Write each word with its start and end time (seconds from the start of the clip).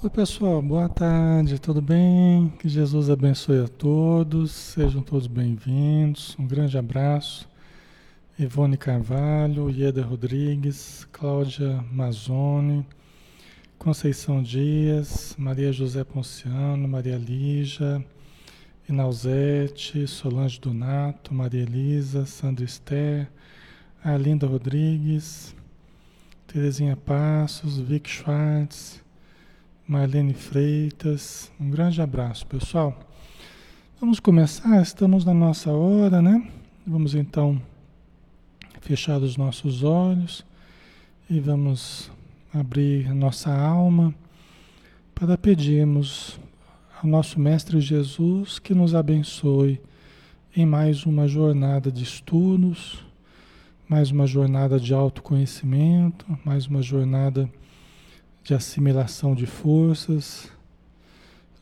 Oi, 0.00 0.08
pessoal, 0.08 0.62
boa 0.62 0.88
tarde, 0.88 1.58
tudo 1.58 1.82
bem? 1.82 2.50
Que 2.60 2.68
Jesus 2.68 3.10
abençoe 3.10 3.64
a 3.64 3.66
todos, 3.66 4.52
sejam 4.52 5.02
todos 5.02 5.26
bem-vindos. 5.26 6.36
Um 6.38 6.46
grande 6.46 6.78
abraço. 6.78 7.48
Ivone 8.38 8.76
Carvalho, 8.76 9.68
Ieda 9.68 10.00
Rodrigues, 10.04 11.04
Cláudia 11.10 11.84
Mazzoni, 11.90 12.86
Conceição 13.76 14.40
Dias, 14.40 15.34
Maria 15.36 15.72
José 15.72 16.04
Ponciano, 16.04 16.86
Maria 16.86 17.16
Lígia, 17.16 18.00
Inauzete, 18.88 20.06
Solange 20.06 20.60
Donato, 20.60 21.34
Maria 21.34 21.62
Elisa, 21.62 22.24
Sandra 22.24 22.64
Esther, 22.64 23.28
Arlinda 24.04 24.46
Rodrigues, 24.46 25.56
Terezinha 26.46 26.96
Passos, 26.96 27.80
Vic 27.80 28.08
Schwartz, 28.08 29.02
Marlene 29.88 30.34
Freitas. 30.34 31.50
Um 31.58 31.70
grande 31.70 32.02
abraço, 32.02 32.46
pessoal. 32.46 32.94
Vamos 33.98 34.20
começar, 34.20 34.82
estamos 34.82 35.24
na 35.24 35.32
nossa 35.32 35.72
hora, 35.72 36.20
né? 36.20 36.46
Vamos 36.86 37.14
então 37.14 37.58
fechar 38.82 39.16
os 39.22 39.38
nossos 39.38 39.82
olhos 39.82 40.44
e 41.30 41.40
vamos 41.40 42.10
abrir 42.52 43.14
nossa 43.14 43.50
alma 43.50 44.14
para 45.14 45.38
pedirmos 45.38 46.38
ao 47.02 47.08
nosso 47.08 47.40
Mestre 47.40 47.80
Jesus 47.80 48.58
que 48.58 48.74
nos 48.74 48.94
abençoe 48.94 49.80
em 50.54 50.66
mais 50.66 51.06
uma 51.06 51.26
jornada 51.26 51.90
de 51.90 52.04
estudos, 52.04 53.02
mais 53.88 54.10
uma 54.10 54.26
jornada 54.26 54.78
de 54.78 54.92
autoconhecimento, 54.92 56.26
mais 56.44 56.66
uma 56.66 56.82
jornada 56.82 57.48
de 58.42 58.54
assimilação 58.54 59.34
de 59.34 59.46
forças 59.46 60.50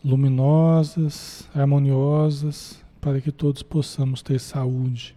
luminosas, 0.04 1.48
harmoniosas, 1.52 2.78
para 3.00 3.20
que 3.20 3.32
todos 3.32 3.62
possamos 3.62 4.22
ter 4.22 4.38
saúde. 4.38 5.16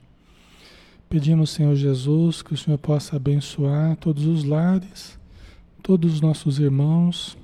Pedimos, 1.07 1.51
Senhor 1.51 1.75
Jesus, 1.75 2.41
que 2.41 2.53
o 2.53 2.57
Senhor 2.57 2.77
possa 2.77 3.15
abençoar 3.15 3.95
todos 3.97 4.25
os 4.25 4.43
lares, 4.43 5.19
todos 5.83 6.15
os 6.15 6.21
nossos 6.21 6.59
irmãos 6.59 7.37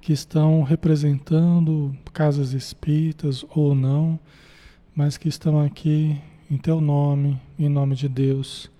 que 0.00 0.12
estão 0.12 0.62
representando 0.62 1.94
casas 2.12 2.52
espíritas 2.52 3.44
ou 3.54 3.74
não, 3.74 4.18
mas 4.94 5.16
que 5.16 5.28
estão 5.28 5.60
aqui 5.60 6.18
em 6.50 6.56
Teu 6.56 6.80
nome, 6.80 7.40
em 7.58 7.68
nome 7.68 7.94
de 7.94 8.08
Deus, 8.08 8.70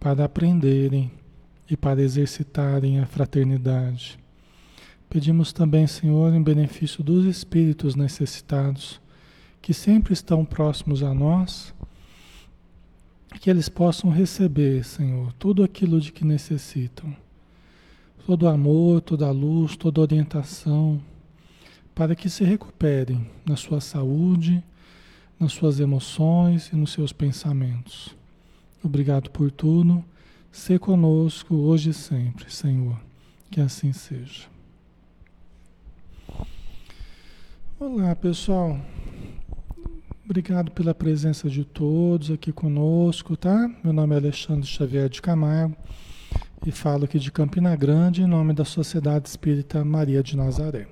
para 0.00 0.24
aprenderem 0.24 1.10
e 1.68 1.76
para 1.76 2.02
exercitarem 2.02 3.00
a 3.00 3.06
fraternidade. 3.06 4.18
Pedimos 5.08 5.52
também, 5.52 5.86
Senhor, 5.86 6.34
em 6.34 6.42
benefício 6.42 7.02
dos 7.02 7.24
espíritos 7.24 7.94
necessitados, 7.94 9.00
que 9.62 9.72
sempre 9.72 10.12
estão 10.12 10.44
próximos 10.44 11.02
a 11.02 11.14
nós, 11.14 11.74
que 13.40 13.50
eles 13.50 13.68
possam 13.68 14.10
receber, 14.10 14.84
Senhor, 14.84 15.32
tudo 15.34 15.62
aquilo 15.62 16.00
de 16.00 16.12
que 16.12 16.24
necessitam. 16.24 17.14
Todo 18.26 18.48
amor, 18.48 19.00
toda 19.00 19.30
luz, 19.30 19.76
toda 19.76 20.00
orientação, 20.00 21.00
para 21.94 22.16
que 22.16 22.28
se 22.28 22.44
recuperem 22.44 23.30
na 23.44 23.56
sua 23.56 23.80
saúde, 23.80 24.62
nas 25.38 25.52
suas 25.52 25.78
emoções 25.78 26.68
e 26.72 26.76
nos 26.76 26.92
seus 26.92 27.12
pensamentos. 27.12 28.14
Obrigado 28.82 29.30
por 29.30 29.50
tudo 29.50 30.04
Ser 30.56 30.78
conosco 30.80 31.54
hoje 31.54 31.90
e 31.90 31.92
sempre, 31.92 32.50
Senhor. 32.50 32.98
Que 33.50 33.60
assim 33.60 33.92
seja. 33.92 34.46
Olá, 37.78 38.16
pessoal. 38.16 38.80
Obrigado 40.24 40.72
pela 40.72 40.94
presença 40.94 41.50
de 41.50 41.62
todos 41.62 42.30
aqui 42.30 42.52
conosco, 42.52 43.36
tá? 43.36 43.70
Meu 43.84 43.92
nome 43.92 44.14
é 44.14 44.18
Alexandre 44.18 44.66
Xavier 44.66 45.10
de 45.10 45.20
Camargo 45.20 45.76
e 46.66 46.72
falo 46.72 47.04
aqui 47.04 47.18
de 47.18 47.30
Campina 47.30 47.76
Grande 47.76 48.22
em 48.22 48.26
nome 48.26 48.54
da 48.54 48.64
Sociedade 48.64 49.28
Espírita 49.28 49.84
Maria 49.84 50.22
de 50.22 50.38
Nazaré. 50.38 50.88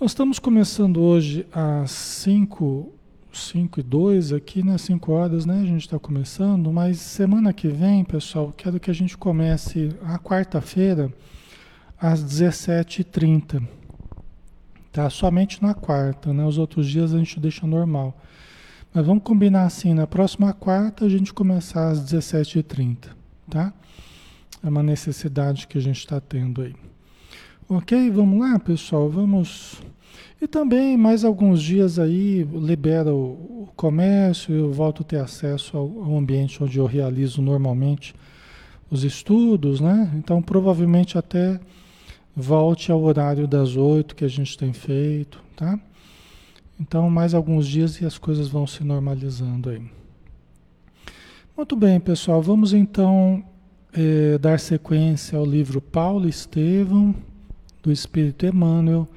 Nós 0.00 0.10
estamos 0.10 0.40
começando 0.40 1.00
hoje 1.00 1.46
às 1.52 1.92
5 1.92 2.92
5 3.36 3.80
e 3.80 3.82
2 3.82 4.32
aqui, 4.32 4.62
né? 4.62 4.78
5 4.78 5.12
horas, 5.12 5.46
né? 5.46 5.60
A 5.60 5.64
gente 5.64 5.82
está 5.82 5.98
começando, 5.98 6.72
mas 6.72 6.98
semana 6.98 7.52
que 7.52 7.68
vem, 7.68 8.04
pessoal, 8.04 8.52
quero 8.56 8.80
que 8.80 8.90
a 8.90 8.94
gente 8.94 9.16
comece 9.16 9.94
a 10.02 10.18
quarta-feira 10.18 11.12
às 12.00 12.22
17h30. 12.24 13.66
Tá? 14.92 15.10
Somente 15.10 15.62
na 15.62 15.74
quarta, 15.74 16.32
né? 16.32 16.44
Os 16.44 16.58
outros 16.58 16.88
dias 16.88 17.12
a 17.14 17.18
gente 17.18 17.38
deixa 17.38 17.66
normal. 17.66 18.18
Mas 18.94 19.04
vamos 19.04 19.22
combinar 19.22 19.64
assim, 19.64 19.92
na 19.92 20.06
próxima 20.06 20.52
quarta 20.54 21.04
a 21.04 21.08
gente 21.08 21.34
começar 21.34 21.90
às 21.90 22.00
17h30, 22.00 23.08
tá? 23.50 23.72
É 24.64 24.68
uma 24.68 24.82
necessidade 24.82 25.66
que 25.66 25.76
a 25.76 25.80
gente 25.82 25.98
está 25.98 26.18
tendo 26.18 26.62
aí. 26.62 26.74
Ok? 27.68 28.10
Vamos 28.10 28.40
lá, 28.40 28.58
pessoal? 28.58 29.10
Vamos 29.10 29.82
e 30.40 30.46
também, 30.46 30.96
mais 30.98 31.24
alguns 31.24 31.62
dias 31.62 31.98
aí, 31.98 32.42
libera 32.42 33.14
o, 33.14 33.68
comércio, 33.74 34.54
eu 34.54 34.72
volto 34.72 35.02
a 35.02 35.04
ter 35.04 35.18
acesso 35.18 35.76
ao, 35.76 36.16
ambiente 36.16 36.62
onde 36.62 36.78
eu 36.78 36.86
realizo 36.86 37.42
normalmente 37.42 38.14
os 38.90 39.02
estudos, 39.02 39.80
né? 39.80 40.10
Então, 40.14 40.42
provavelmente 40.42 41.18
até 41.18 41.58
volte 42.34 42.92
ao 42.92 43.02
horário 43.02 43.46
das 43.46 43.76
oito 43.76 44.14
que 44.14 44.24
a 44.24 44.28
gente 44.28 44.56
tem 44.56 44.72
feito, 44.72 45.42
tá? 45.56 45.78
Então, 46.78 47.08
mais 47.08 47.34
alguns 47.34 47.66
dias 47.66 48.00
e 48.00 48.04
as 48.04 48.18
coisas 48.18 48.48
vão 48.48 48.66
se 48.66 48.84
normalizando 48.84 49.70
aí. 49.70 49.82
Muito 51.56 51.74
bem, 51.74 51.98
pessoal, 51.98 52.42
vamos 52.42 52.74
então 52.74 53.42
eh, 53.94 54.36
dar 54.38 54.60
sequência 54.60 55.38
ao 55.38 55.46
livro 55.46 55.80
Paulo 55.80 56.28
Estevão, 56.28 57.14
do 57.82 57.90
Espírito 57.90 58.44
Emmanuel 58.44 59.08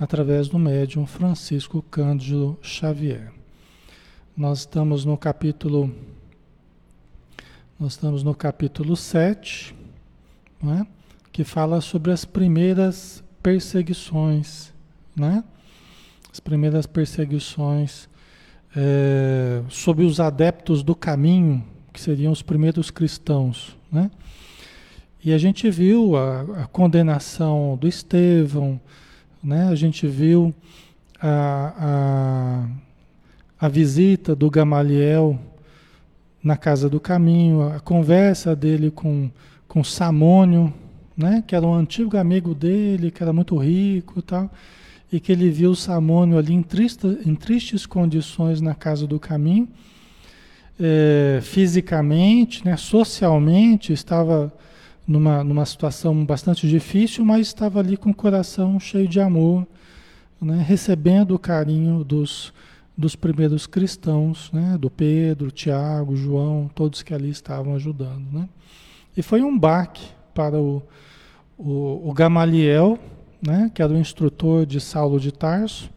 através 0.00 0.48
do 0.48 0.58
médium 0.58 1.06
Francisco 1.06 1.82
Cândido 1.82 2.58
Xavier. 2.62 3.30
Nós 4.34 4.60
estamos 4.60 5.04
no 5.04 5.18
capítulo 5.18 5.94
nós 7.78 7.92
estamos 7.92 8.22
no 8.22 8.34
capítulo 8.34 8.94
7, 8.94 9.74
é? 10.66 10.86
que 11.32 11.44
fala 11.44 11.80
sobre 11.80 12.12
as 12.12 12.26
primeiras 12.26 13.24
perseguições, 13.42 14.70
né? 15.16 15.42
As 16.30 16.40
primeiras 16.40 16.86
perseguições 16.86 18.06
é, 18.76 19.62
sobre 19.70 20.04
os 20.04 20.20
adeptos 20.20 20.82
do 20.82 20.94
caminho, 20.94 21.64
que 21.90 22.00
seriam 22.02 22.30
os 22.30 22.42
primeiros 22.42 22.90
cristãos, 22.90 23.74
né? 23.90 24.10
E 25.24 25.32
a 25.32 25.38
gente 25.38 25.70
viu 25.70 26.16
a, 26.16 26.42
a 26.62 26.66
condenação 26.66 27.78
do 27.80 27.88
Estevão, 27.88 28.78
né? 29.42 29.68
A 29.68 29.74
gente 29.74 30.06
viu 30.06 30.54
a, 31.20 32.66
a, 33.60 33.66
a 33.66 33.68
visita 33.68 34.34
do 34.34 34.50
Gamaliel 34.50 35.38
na 36.42 36.56
casa 36.56 36.88
do 36.88 36.98
caminho, 36.98 37.62
a 37.62 37.80
conversa 37.80 38.56
dele 38.56 38.90
com, 38.90 39.30
com 39.68 39.84
Samônio, 39.84 40.72
né? 41.16 41.44
que 41.46 41.54
era 41.54 41.66
um 41.66 41.74
antigo 41.74 42.16
amigo 42.16 42.54
dele, 42.54 43.10
que 43.10 43.22
era 43.22 43.32
muito 43.32 43.56
rico 43.56 44.18
e 44.18 44.22
tal, 44.22 44.50
e 45.12 45.20
que 45.20 45.32
ele 45.32 45.50
viu 45.50 45.74
Samônio 45.74 46.38
ali 46.38 46.54
em, 46.54 46.62
triste, 46.62 47.06
em 47.26 47.34
tristes 47.34 47.84
condições 47.84 48.60
na 48.60 48.74
casa 48.74 49.06
do 49.06 49.20
caminho, 49.20 49.68
é, 50.78 51.40
fisicamente, 51.42 52.64
né? 52.64 52.76
socialmente, 52.76 53.92
estava 53.92 54.50
numa, 55.06 55.42
numa 55.42 55.64
situação 55.66 56.24
bastante 56.24 56.68
difícil, 56.68 57.24
mas 57.24 57.48
estava 57.48 57.80
ali 57.80 57.96
com 57.96 58.10
o 58.10 58.14
coração 58.14 58.78
cheio 58.78 59.08
de 59.08 59.20
amor, 59.20 59.66
né, 60.40 60.64
recebendo 60.66 61.34
o 61.34 61.38
carinho 61.38 62.04
dos, 62.04 62.52
dos 62.96 63.16
primeiros 63.16 63.66
cristãos, 63.66 64.50
né, 64.52 64.76
do 64.78 64.88
Pedro, 64.88 65.50
Tiago, 65.50 66.16
João, 66.16 66.70
todos 66.74 67.02
que 67.02 67.12
ali 67.12 67.30
estavam 67.30 67.74
ajudando. 67.74 68.26
Né. 68.32 68.48
E 69.16 69.22
foi 69.22 69.42
um 69.42 69.58
baque 69.58 70.06
para 70.34 70.58
o, 70.58 70.82
o, 71.58 72.08
o 72.08 72.12
Gamaliel, 72.12 72.98
né, 73.42 73.70
que 73.74 73.82
era 73.82 73.92
o 73.92 73.98
instrutor 73.98 74.64
de 74.64 74.80
Saulo 74.80 75.18
de 75.18 75.32
Tarso, 75.32 75.90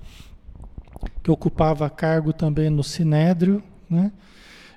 que 1.21 1.31
ocupava 1.31 1.89
cargo 1.89 2.33
também 2.33 2.69
no 2.69 2.83
Sinédrio, 2.83 3.63
né, 3.89 4.11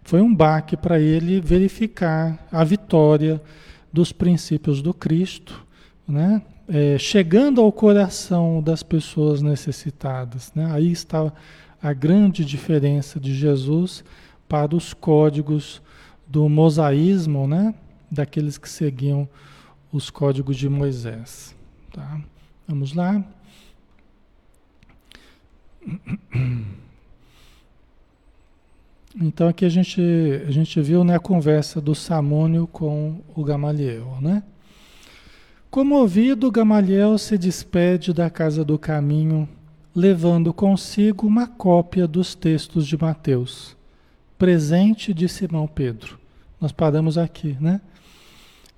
foi 0.07 0.21
um 0.21 0.33
baque 0.33 0.77
para 0.77 1.01
ele 1.01 1.41
verificar 1.41 2.39
a 2.53 2.63
vitória 2.63 3.43
dos 3.93 4.13
princípios 4.13 4.83
do 4.83 4.93
Cristo, 4.93 5.65
né? 6.07 6.43
É, 6.69 6.99
chegando 6.99 7.61
ao 7.61 7.71
coração 7.71 8.61
das 8.61 8.83
pessoas 8.83 9.41
necessitadas. 9.41 10.53
Né? 10.53 10.69
Aí 10.73 10.91
está 10.91 11.33
a 11.81 11.93
grande 11.93 12.45
diferença 12.45 13.21
de 13.21 13.33
Jesus 13.33 14.05
para 14.49 14.75
os 14.75 14.93
códigos 14.93 15.81
do 16.27 16.49
mosaísmo, 16.49 17.47
né? 17.47 17.73
daqueles 18.11 18.59
que 18.59 18.69
seguiam 18.69 19.29
os 19.93 20.11
códigos 20.11 20.57
de 20.57 20.69
Moisés. 20.69 21.55
tá? 21.93 22.21
Vamos 22.67 22.93
lá. 22.95 23.25
Então 29.19 29.49
aqui 29.49 29.65
a 29.65 29.69
gente, 29.71 30.03
a 30.47 30.51
gente 30.51 30.79
viu 30.83 31.03
né, 31.03 31.17
a 31.17 31.19
conversa 31.19 31.81
do 31.81 31.95
Samônio 31.95 32.67
com 32.67 33.23
o 33.35 33.43
Gamaliel, 33.43 34.19
né? 34.21 34.43
Comovido, 35.71 36.51
Gamaliel 36.51 37.17
se 37.17 37.39
despede 37.39 38.13
da 38.13 38.29
casa 38.29 38.63
do 38.63 38.79
caminho, 38.79 39.49
levando 39.95 40.53
consigo 40.53 41.27
uma 41.27 41.47
cópia 41.47 42.07
dos 42.07 42.35
textos 42.35 42.87
de 42.87 42.99
Mateus, 42.99 43.75
presente 44.37 45.15
de 45.15 45.29
Simão 45.31 45.67
Pedro. 45.67 46.19
Nós 46.61 46.71
paramos 46.71 47.17
aqui, 47.17 47.57
né? 47.59 47.81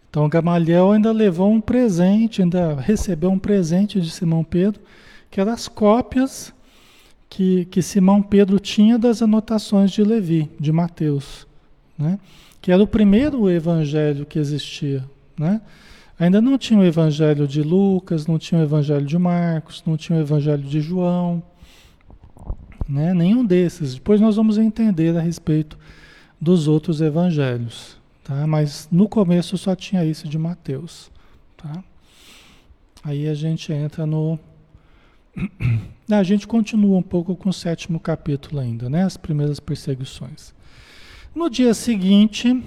Então 0.09 0.29
Gamaliel 0.29 0.93
ainda 0.93 1.11
levou 1.11 1.51
um 1.51 1.61
presente, 1.61 2.43
ainda 2.43 2.77
recebeu 2.77 3.31
um 3.31 3.39
presente 3.41 4.01
de 4.01 4.09
Simão 4.09 4.45
Pedro, 4.45 4.81
que 5.33 5.41
eram 5.41 5.53
as 5.53 5.67
cópias 5.67 6.55
que, 7.29 7.67
que 7.67 7.83
Simão 7.83 8.23
Pedro 8.23 8.59
tinha 8.59 8.99
das 8.99 9.23
anotações 9.23 9.91
de 9.91 10.03
Levi, 10.03 10.51
de 10.59 10.73
Mateus, 10.73 11.47
né? 11.97 12.19
que 12.61 12.73
era 12.73 12.83
o 12.83 12.87
primeiro 12.87 13.51
evangelho 13.51 14.25
que 14.25 14.39
existia. 14.39 15.05
Né? 15.39 15.61
Ainda 16.19 16.41
não 16.41 16.59
tinha 16.59 16.81
o 16.81 16.85
evangelho 16.85 17.47
de 17.47 17.63
Lucas, 17.63 18.27
não 18.27 18.39
tinha 18.39 18.61
o 18.61 18.65
evangelho 18.65 19.05
de 19.05 19.19
Marcos, 19.19 19.83
não 19.87 19.97
tinha 19.97 20.19
o 20.19 20.23
evangelho 20.23 20.63
de 20.63 20.81
João, 20.81 21.43
né? 22.89 23.13
nenhum 23.13 23.45
desses. 23.45 23.95
Depois 23.95 24.21
nós 24.21 24.37
vamos 24.37 24.59
entender 24.59 25.17
a 25.17 25.21
respeito 25.21 25.79
dos 26.41 26.67
outros 26.67 27.01
evangelhos. 27.01 27.97
Tá? 28.25 28.47
Mas 28.47 28.89
no 28.91 29.09
começo 29.09 29.57
só 29.57 29.77
tinha 29.77 30.05
isso 30.05 30.29
de 30.29 30.39
Mateus. 30.39 31.11
Tá? 31.57 31.85
Aí 33.05 33.29
a 33.29 33.35
gente 33.35 33.73
entra 33.73 34.05
no 34.05 34.39
A 36.11 36.23
gente 36.23 36.47
continua 36.47 36.99
um 36.99 37.03
pouco 37.03 37.37
com 37.37 37.51
o 37.51 37.53
sétimo 37.53 38.01
capítulo 38.01 38.61
ainda, 38.61 38.89
né? 38.89 39.05
As 39.05 39.17
primeiras 39.17 39.61
perseguições. 39.61 40.55
No 41.35 41.51
dia 41.51 41.75
seguinte, 41.75 42.63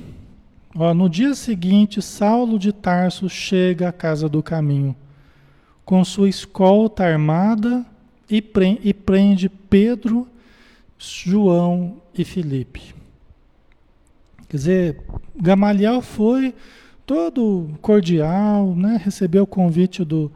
ó, 0.75 0.93
no 0.93 1.09
dia 1.09 1.33
seguinte, 1.33 2.01
Saulo 2.01 2.59
de 2.59 2.71
Tarso 2.71 3.27
chega 3.27 3.89
à 3.89 3.91
casa 3.91 4.29
do 4.29 4.43
caminho 4.43 4.95
com 5.83 6.05
sua 6.05 6.29
escolta 6.29 7.03
armada 7.03 7.85
e, 8.29 8.41
pre 8.41 8.79
e 8.83 8.93
prende 8.93 9.49
Pedro, 9.49 10.27
João 10.97 11.97
e 12.13 12.23
Filipe. 12.23 12.93
Quer 14.47 14.57
dizer, 14.57 15.01
Gamaliel 15.35 16.01
foi 16.01 16.53
todo 17.05 17.69
cordial, 17.81 18.75
né? 18.75 19.01
recebeu 19.03 19.43
o 19.43 19.47
convite 19.47 20.05
do, 20.05 20.31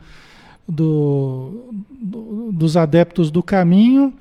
do, 0.68 1.74
do, 1.90 2.52
dos 2.52 2.76
adeptos 2.76 3.30
do 3.30 3.44
caminho, 3.44 4.14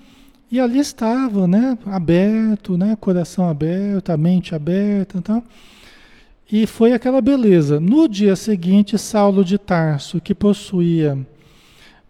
e 0.51 0.61
ali 0.61 0.79
estava, 0.79 1.47
né, 1.49 1.77
aberto, 1.87 2.77
né, 2.77 2.97
coração 3.01 3.49
aberto, 3.49 4.11
a 4.11 4.17
mente 4.17 4.55
aberta, 4.55 5.19
então, 5.19 5.43
e 6.51 6.67
foi 6.67 6.93
aquela 6.93 7.21
beleza. 7.21 7.81
No 7.81 8.07
dia 8.07 8.37
seguinte, 8.37 8.99
Saulo 8.99 9.45
de 9.45 9.59
Tarso, 9.59 10.21
que 10.21 10.35
possuía 10.35 11.19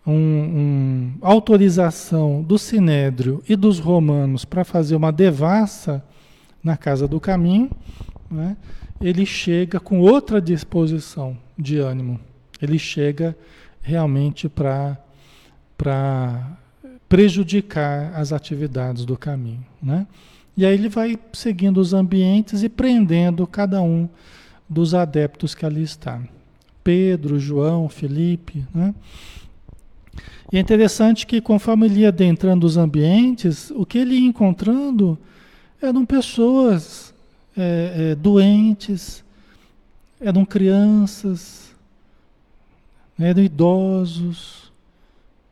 um, 0.07 0.13
um, 0.13 1.13
autorização 1.23 2.43
do 2.43 2.59
Sinédrio 2.59 3.43
e 3.49 3.57
dos 3.57 3.79
romanos 3.79 4.45
para 4.45 4.65
fazer 4.65 4.97
uma 4.97 5.11
devassa 5.11 6.05
na 6.63 6.77
casa 6.77 7.09
do 7.09 7.21
caminho, 7.21 7.71
né, 8.31 8.57
ele 9.01 9.25
chega 9.25 9.79
com 9.79 10.01
outra 10.01 10.41
disposição 10.41 11.37
de 11.59 11.79
ânimo. 11.79 12.19
Ele 12.61 12.79
chega 12.79 13.37
realmente 13.85 14.49
para 14.49 14.97
prejudicar 17.09 18.15
as 18.15 18.33
atividades 18.33 19.05
do 19.05 19.17
caminho. 19.17 19.65
Né? 19.81 20.07
E 20.57 20.65
aí 20.65 20.73
ele 20.73 20.89
vai 20.89 21.19
seguindo 21.33 21.79
os 21.79 21.93
ambientes 21.93 22.63
e 22.63 22.69
prendendo 22.69 23.47
cada 23.47 23.83
um 23.83 24.09
dos 24.69 24.95
adeptos 24.95 25.55
que 25.55 25.67
ali 25.67 25.83
está. 25.83 26.21
Pedro, 26.83 27.39
João, 27.39 27.89
Felipe. 27.89 28.65
Né? 28.75 28.95
E 30.51 30.57
é 30.57 30.61
interessante 30.61 31.27
que 31.27 31.41
conforme 31.41 31.87
ele 31.87 32.01
ia 32.01 32.09
adentrando 32.09 32.67
os 32.67 32.79
ambientes, 32.79 33.71
o 33.71 33.85
que 33.85 33.99
ele 33.99 34.15
ia 34.15 34.27
encontrando 34.27 35.19
eram 35.81 36.07
pessoas 36.07 37.13
é, 37.57 38.13
é, 38.13 38.15
doentes, 38.15 39.23
eram 40.21 40.45
crianças, 40.45 41.74
eram 43.19 43.43
idosos, 43.43 44.73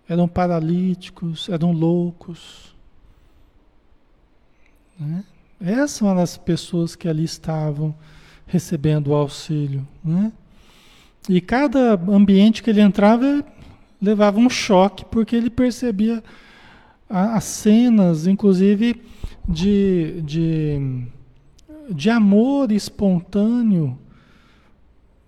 eram 0.08 0.26
paralíticos, 0.26 1.48
eram 1.48 1.72
loucos. 1.72 2.74
Né? 4.98 5.24
Essas 5.60 6.02
eram 6.02 6.20
as 6.20 6.36
pessoas 6.36 6.96
que 6.96 7.08
ali 7.08 7.24
estavam 7.24 7.94
recebendo 8.46 9.08
o 9.08 9.14
auxílio. 9.14 9.86
Né? 10.04 10.32
E 11.28 11.40
cada 11.40 11.94
ambiente 11.94 12.62
que 12.62 12.70
ele 12.70 12.80
entrava 12.80 13.44
levava 14.00 14.38
um 14.40 14.50
choque, 14.50 15.04
porque 15.04 15.36
ele 15.36 15.48
percebia 15.48 16.22
as 17.08 17.44
cenas, 17.44 18.26
inclusive, 18.26 19.00
de, 19.48 20.20
de, 20.22 21.06
de 21.88 22.10
amor 22.10 22.72
espontâneo 22.72 23.96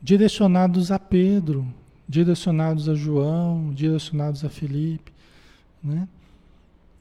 direcionados 0.03 0.91
a 0.91 0.99
Pedro 0.99 1.67
direcionados 2.09 2.89
a 2.89 2.95
João, 2.95 3.73
direcionados 3.73 4.45
a 4.45 4.49
Felipe, 4.49 5.13
né? 5.83 6.09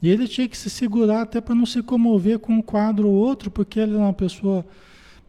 E 0.02 0.10
ele 0.10 0.28
tinha 0.28 0.50
que 0.50 0.58
se 0.58 0.70
segurar 0.70 1.22
até 1.22 1.40
para 1.40 1.56
não 1.56 1.66
se 1.66 1.82
comover 1.82 2.38
com 2.38 2.54
um 2.54 2.62
quadro 2.62 3.08
ou 3.08 3.14
outro, 3.14 3.50
porque 3.50 3.80
ele 3.80 3.94
era 3.94 4.02
uma 4.02 4.14
pessoa, 4.14 4.66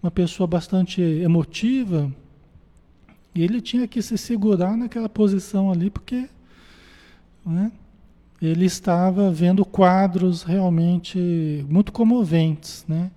uma 0.02 0.10
pessoa 0.10 0.48
bastante 0.48 1.00
emotiva, 1.00 2.10
e 3.32 3.42
ele 3.42 3.60
tinha 3.60 3.86
que 3.86 4.02
se 4.02 4.18
segurar 4.18 4.76
naquela 4.76 5.08
posição 5.08 5.70
ali, 5.70 5.90
porque 5.90 6.28
né, 7.46 7.70
ele 8.42 8.64
estava 8.64 9.30
vendo 9.30 9.64
quadros 9.64 10.42
realmente 10.42 11.64
muito 11.68 11.92
comoventes, 11.92 12.84
né? 12.88 13.10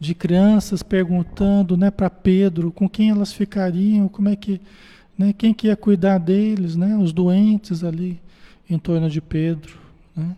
De 0.00 0.14
crianças 0.14 0.82
perguntando 0.82 1.76
né, 1.76 1.90
para 1.90 2.08
Pedro 2.08 2.70
com 2.70 2.88
quem 2.88 3.10
elas 3.10 3.32
ficariam, 3.32 4.08
como 4.08 4.28
é 4.28 4.36
que 4.36 4.60
né? 5.18 5.34
Quem 5.36 5.52
que 5.52 5.66
ia 5.66 5.76
cuidar 5.76 6.18
deles, 6.18 6.76
né? 6.76 6.96
Os 6.96 7.12
doentes 7.12 7.82
ali 7.82 8.20
em 8.70 8.78
torno 8.78 9.10
de 9.10 9.20
Pedro, 9.20 9.76
né? 10.14 10.36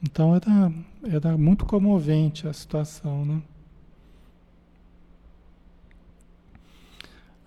Então 0.00 0.34
era, 0.36 0.72
era 1.04 1.36
muito 1.36 1.66
comovente 1.66 2.46
a 2.46 2.52
situação, 2.52 3.24
né? 3.24 3.42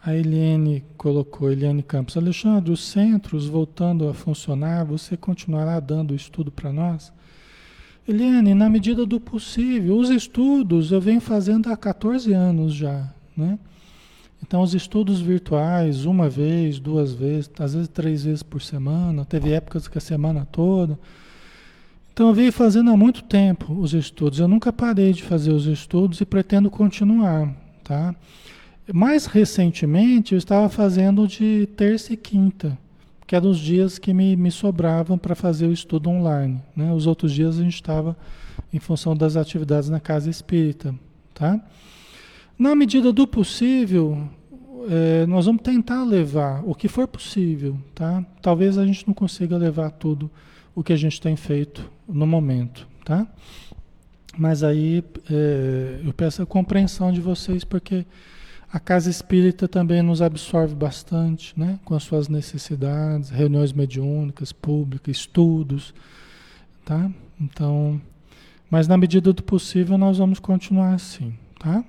A 0.03 0.13
Eliane 0.13 0.83
colocou, 0.97 1.51
Eliane 1.51 1.81
Campos, 1.81 2.15
Alexandre, 2.15 2.71
os 2.71 2.83
centros 2.83 3.47
voltando 3.47 4.07
a 4.07 4.13
funcionar, 4.13 4.85
você 4.85 5.17
continuará 5.17 5.79
dando 5.79 6.13
estudo 6.13 6.51
para 6.51 6.71
nós? 6.71 7.11
Eliane, 8.07 8.53
na 8.53 8.69
medida 8.69 9.03
do 9.03 9.19
possível, 9.19 9.97
os 9.97 10.11
estudos 10.11 10.91
eu 10.91 11.01
venho 11.01 11.19
fazendo 11.19 11.71
há 11.71 11.77
14 11.77 12.31
anos 12.33 12.73
já, 12.75 13.11
né? 13.35 13.57
Então, 14.47 14.61
os 14.61 14.75
estudos 14.75 15.19
virtuais, 15.19 16.05
uma 16.05 16.29
vez, 16.29 16.77
duas 16.77 17.13
vezes, 17.13 17.49
às 17.57 17.73
vezes 17.73 17.87
três 17.87 18.25
vezes 18.25 18.43
por 18.43 18.61
semana, 18.61 19.25
teve 19.25 19.51
épocas 19.51 19.87
que 19.87 19.97
a 19.97 20.01
semana 20.01 20.47
toda. 20.51 20.99
Então, 22.13 22.27
eu 22.27 22.33
venho 22.33 22.53
fazendo 22.53 22.91
há 22.91 22.95
muito 22.95 23.23
tempo 23.23 23.73
os 23.73 23.95
estudos. 23.95 24.37
Eu 24.37 24.47
nunca 24.47 24.71
parei 24.71 25.13
de 25.13 25.23
fazer 25.23 25.51
os 25.51 25.65
estudos 25.65 26.21
e 26.21 26.25
pretendo 26.25 26.69
continuar, 26.69 27.51
tá? 27.83 28.13
Mais 28.93 29.25
recentemente, 29.25 30.33
eu 30.33 30.37
estava 30.37 30.69
fazendo 30.69 31.27
de 31.27 31.67
terça 31.75 32.13
e 32.13 32.17
quinta, 32.17 32.77
que 33.25 33.35
eram 33.35 33.49
os 33.49 33.57
dias 33.57 33.97
que 33.97 34.13
me, 34.13 34.35
me 34.35 34.51
sobravam 34.51 35.17
para 35.17 35.33
fazer 35.33 35.65
o 35.65 35.73
estudo 35.73 36.07
online. 36.07 36.61
Né? 36.75 36.93
Os 36.93 37.07
outros 37.07 37.31
dias 37.33 37.57
a 37.57 37.63
gente 37.63 37.73
estava 37.73 38.15
em 38.71 38.77
função 38.77 39.17
das 39.17 39.35
atividades 39.35 39.89
na 39.89 39.99
casa 39.99 40.29
espírita, 40.29 40.93
tá? 41.33 41.59
Na 42.57 42.73
medida 42.73 43.11
do 43.11 43.27
possível, 43.27 44.29
é, 44.89 45.25
nós 45.25 45.45
vamos 45.45 45.61
tentar 45.61 46.03
levar 46.03 46.63
o 46.65 46.75
que 46.75 46.87
for 46.87 47.07
possível, 47.07 47.77
tá? 47.93 48.23
Talvez 48.41 48.77
a 48.77 48.85
gente 48.85 49.07
não 49.07 49.13
consiga 49.13 49.57
levar 49.57 49.91
tudo 49.91 50.29
o 50.73 50.83
que 50.83 50.93
a 50.93 50.97
gente 50.97 51.19
tem 51.19 51.35
feito 51.35 51.89
no 52.07 52.27
momento, 52.27 52.87
tá? 53.03 53.27
Mas 54.37 54.63
aí 54.63 55.03
é, 55.29 56.01
eu 56.03 56.13
peço 56.13 56.41
a 56.41 56.45
compreensão 56.45 57.11
de 57.11 57.21
vocês, 57.21 57.63
porque 57.63 58.05
a 58.71 58.79
casa 58.79 59.09
espírita 59.09 59.67
também 59.67 60.01
nos 60.01 60.21
absorve 60.21 60.75
bastante, 60.75 61.57
né? 61.57 61.79
Com 61.85 61.95
as 61.95 62.03
suas 62.03 62.27
necessidades, 62.27 63.29
reuniões 63.29 63.71
mediúnicas, 63.71 64.51
públicas, 64.51 65.15
estudos, 65.15 65.93
tá? 66.83 67.09
Então, 67.39 68.01
mas 68.69 68.87
na 68.87 68.97
medida 68.97 69.31
do 69.31 69.43
possível 69.43 69.97
nós 69.97 70.17
vamos 70.17 70.39
continuar 70.39 70.93
assim, 70.93 71.33
tá? 71.57 71.83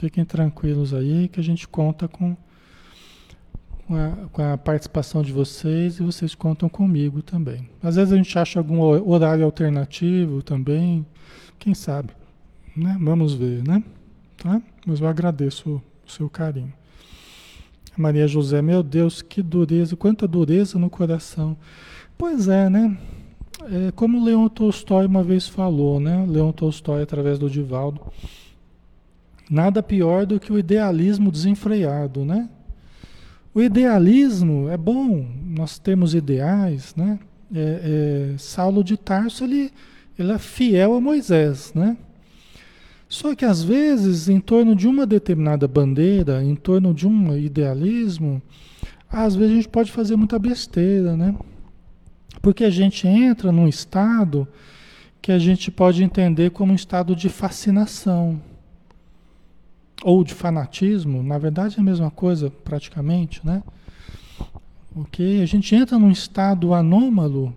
Fiquem 0.00 0.24
tranquilos 0.24 0.94
aí 0.94 1.28
que 1.28 1.38
a 1.38 1.42
gente 1.42 1.68
conta 1.68 2.08
com, 2.08 2.34
com 3.86 3.94
a, 3.94 4.10
com 4.32 4.42
a, 4.42 4.56
participação 4.56 5.22
de 5.22 5.30
vocês 5.30 5.98
e 5.98 6.02
vocês 6.02 6.34
contam 6.34 6.70
comigo 6.70 7.20
também. 7.20 7.68
Às 7.82 7.96
vezes 7.96 8.10
a 8.10 8.16
gente 8.16 8.38
acha 8.38 8.58
algum 8.58 8.80
horário 8.80 9.44
alternativo 9.44 10.42
também, 10.42 11.04
quem 11.58 11.74
sabe, 11.74 12.14
né? 12.74 12.96
Vamos 12.98 13.34
ver, 13.34 13.62
né? 13.62 13.84
Tá? 14.38 14.62
Mas 14.86 15.02
eu 15.02 15.06
agradeço 15.06 15.82
o 16.08 16.10
seu 16.10 16.30
carinho. 16.30 16.72
Maria 17.94 18.26
José, 18.26 18.62
meu 18.62 18.82
Deus, 18.82 19.20
que 19.20 19.42
dureza, 19.42 19.96
quanta 19.96 20.26
dureza 20.26 20.78
no 20.78 20.88
coração. 20.88 21.58
Pois 22.16 22.48
é, 22.48 22.70
né? 22.70 22.96
É, 23.70 23.92
como 23.92 24.24
Leon 24.24 24.48
Tolstói 24.48 25.04
uma 25.04 25.22
vez 25.22 25.46
falou, 25.46 26.00
né? 26.00 26.24
Leon 26.26 26.52
Tolstói, 26.52 27.02
através 27.02 27.38
do 27.38 27.50
Divaldo, 27.50 28.00
nada 29.50 29.82
pior 29.82 30.24
do 30.24 30.38
que 30.38 30.52
o 30.52 30.58
idealismo 30.58 31.32
desenfreado, 31.32 32.24
né? 32.24 32.48
O 33.52 33.60
idealismo 33.60 34.68
é 34.68 34.76
bom, 34.76 35.26
nós 35.44 35.76
temos 35.76 36.14
ideais, 36.14 36.94
né? 36.96 37.18
É, 37.52 38.30
é, 38.32 38.38
Saulo 38.38 38.84
de 38.84 38.96
Tarso, 38.96 39.42
ele, 39.42 39.72
ele 40.16 40.30
é 40.30 40.38
fiel 40.38 40.94
a 40.94 41.00
Moisés, 41.00 41.72
né? 41.74 41.96
Só 43.08 43.34
que 43.34 43.44
às 43.44 43.60
vezes, 43.60 44.28
em 44.28 44.38
torno 44.38 44.76
de 44.76 44.86
uma 44.86 45.04
determinada 45.04 45.66
bandeira, 45.66 46.44
em 46.44 46.54
torno 46.54 46.94
de 46.94 47.08
um 47.08 47.36
idealismo, 47.36 48.40
às 49.10 49.34
vezes 49.34 49.52
a 49.52 49.56
gente 49.56 49.68
pode 49.68 49.90
fazer 49.90 50.14
muita 50.14 50.38
besteira, 50.38 51.16
né? 51.16 51.34
Porque 52.40 52.62
a 52.62 52.70
gente 52.70 53.08
entra 53.08 53.50
num 53.50 53.66
estado 53.66 54.46
que 55.20 55.32
a 55.32 55.40
gente 55.40 55.72
pode 55.72 56.04
entender 56.04 56.50
como 56.50 56.70
um 56.70 56.76
estado 56.76 57.16
de 57.16 57.28
fascinação 57.28 58.40
ou 60.02 60.24
de 60.24 60.34
fanatismo, 60.34 61.22
na 61.22 61.38
verdade 61.38 61.76
é 61.76 61.80
a 61.80 61.84
mesma 61.84 62.10
coisa 62.10 62.50
praticamente, 62.50 63.40
né? 63.44 63.62
Ok? 64.94 65.42
A 65.42 65.46
gente 65.46 65.74
entra 65.74 65.98
num 65.98 66.10
estado 66.10 66.74
anômalo 66.74 67.54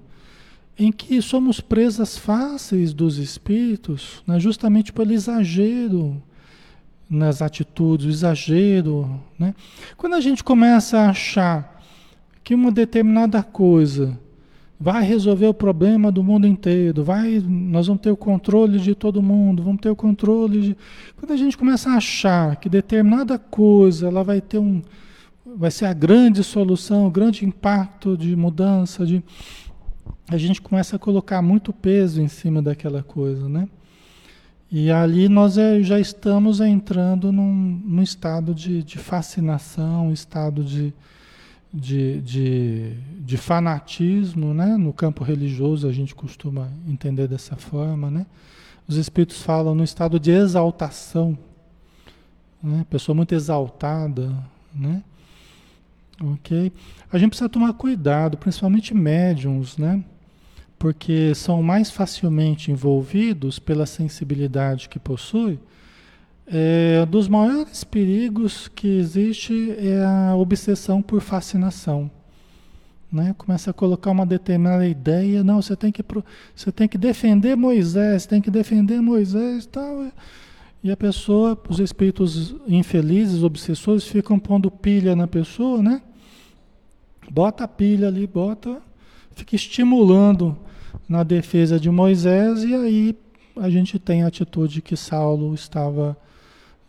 em 0.77 0.91
que 0.91 1.21
somos 1.21 1.59
presas 1.59 2.17
fáceis 2.17 2.93
dos 2.93 3.17
espíritos, 3.17 4.23
né? 4.25 4.39
justamente 4.39 4.91
pelo 4.91 5.11
exagero 5.11 6.21
nas 7.09 7.41
atitudes, 7.41 8.05
o 8.05 8.09
exagero, 8.09 9.21
né? 9.37 9.53
Quando 9.95 10.15
a 10.15 10.21
gente 10.21 10.43
começa 10.43 10.99
a 10.99 11.09
achar 11.09 11.81
que 12.43 12.55
uma 12.55 12.71
determinada 12.71 13.43
coisa 13.43 14.19
vai 14.83 15.01
resolver 15.01 15.47
o 15.47 15.53
problema 15.53 16.11
do 16.11 16.21
mundo 16.21 16.45
inteiro, 16.45 17.05
vai, 17.05 17.41
nós 17.47 17.87
vamos 17.87 18.01
ter 18.01 18.11
o 18.11 18.17
controle 18.17 18.79
de 18.79 18.93
todo 18.93 19.23
mundo, 19.23 19.63
vamos 19.63 19.79
ter 19.79 19.89
o 19.89 19.95
controle 19.95 20.61
de... 20.61 20.77
Quando 21.15 21.31
a 21.31 21.37
gente 21.37 21.57
começa 21.57 21.89
a 21.89 21.95
achar 21.95 22.57
que 22.57 22.67
determinada 22.67 23.39
coisa, 23.39 24.07
ela 24.07 24.25
vai 24.25 24.41
ter 24.41 24.57
um 24.57 24.81
vai 25.55 25.71
ser 25.71 25.85
a 25.85 25.93
grande 25.93 26.43
solução, 26.43 27.07
o 27.07 27.11
grande 27.11 27.45
impacto 27.45 28.17
de 28.17 28.35
mudança, 28.35 29.05
de 29.05 29.23
a 30.29 30.37
gente 30.37 30.61
começa 30.61 30.97
a 30.97 30.99
colocar 30.99 31.41
muito 31.41 31.71
peso 31.71 32.21
em 32.21 32.27
cima 32.27 32.61
daquela 32.61 33.01
coisa, 33.03 33.47
né? 33.47 33.69
E 34.69 34.91
ali 34.91 35.29
nós 35.29 35.57
é, 35.57 35.81
já 35.81 35.97
estamos 35.97 36.59
entrando 36.59 37.31
num, 37.31 37.81
num 37.85 38.01
estado 38.01 38.53
de, 38.53 38.83
de 38.83 38.97
fascinação, 38.97 40.07
um 40.07 40.11
estado 40.11 40.61
de, 40.61 40.93
de, 41.73 42.21
de, 42.21 42.93
de, 43.19 43.35
fanatismo, 43.35 44.53
né? 44.53 44.77
No 44.77 44.93
campo 44.93 45.23
religioso 45.23 45.87
a 45.87 45.91
gente 45.91 46.13
costuma 46.13 46.69
entender 46.87 47.27
dessa 47.27 47.55
forma, 47.55 48.11
né? 48.11 48.27
Os 48.87 48.95
espíritos 48.95 49.41
falam 49.41 49.73
no 49.73 49.83
estado 49.83 50.19
de 50.19 50.29
exaltação, 50.29 51.37
né? 52.61 52.85
Pessoa 52.89 53.15
muito 53.15 53.33
exaltada, 53.33 54.31
né? 54.73 55.03
Ok? 56.21 56.71
A 57.11 57.17
gente 57.17 57.29
precisa 57.29 57.49
tomar 57.49 57.73
cuidado, 57.73 58.37
principalmente 58.37 58.93
médiums, 58.93 59.77
né? 59.77 60.03
Porque 60.77 61.33
são 61.33 61.63
mais 61.63 61.89
facilmente 61.89 62.71
envolvidos 62.71 63.57
pela 63.57 63.87
sensibilidade 63.87 64.89
que 64.89 64.99
possuem 64.99 65.59
é, 66.47 67.05
dos 67.05 67.27
maiores 67.27 67.83
perigos 67.83 68.67
que 68.67 68.87
existe 68.87 69.75
é 69.77 70.03
a 70.03 70.35
obsessão 70.35 71.01
por 71.01 71.21
fascinação. 71.21 72.09
Né? 73.11 73.35
Começa 73.37 73.69
a 73.69 73.73
colocar 73.73 74.11
uma 74.11 74.25
determinada 74.25 74.87
ideia, 74.87 75.43
não, 75.43 75.61
você 75.61 75.75
tem 75.75 75.91
que, 75.91 76.03
você 76.55 76.71
tem 76.71 76.87
que 76.87 76.97
defender 76.97 77.55
Moisés, 77.55 78.25
tem 78.25 78.41
que 78.41 78.49
defender 78.49 79.01
Moisés 79.01 79.65
tal. 79.67 80.11
E 80.83 80.91
a 80.91 80.97
pessoa, 80.97 81.57
os 81.69 81.79
espíritos 81.79 82.55
infelizes, 82.67 83.43
obsessores, 83.43 84.03
ficam 84.05 84.37
pondo 84.37 84.69
pilha 84.69 85.15
na 85.15 85.27
pessoa, 85.27 85.81
né? 85.81 86.01
Bota 87.31 87.63
a 87.63 87.67
pilha 87.67 88.07
ali, 88.09 88.27
bota, 88.27 88.81
fica 89.33 89.55
estimulando 89.55 90.57
na 91.07 91.23
defesa 91.23 91.79
de 91.79 91.89
Moisés, 91.89 92.63
e 92.63 92.73
aí 92.73 93.17
a 93.55 93.69
gente 93.69 93.97
tem 93.97 94.23
a 94.23 94.27
atitude 94.27 94.81
que 94.81 94.97
Saulo 94.97 95.53
estava 95.53 96.17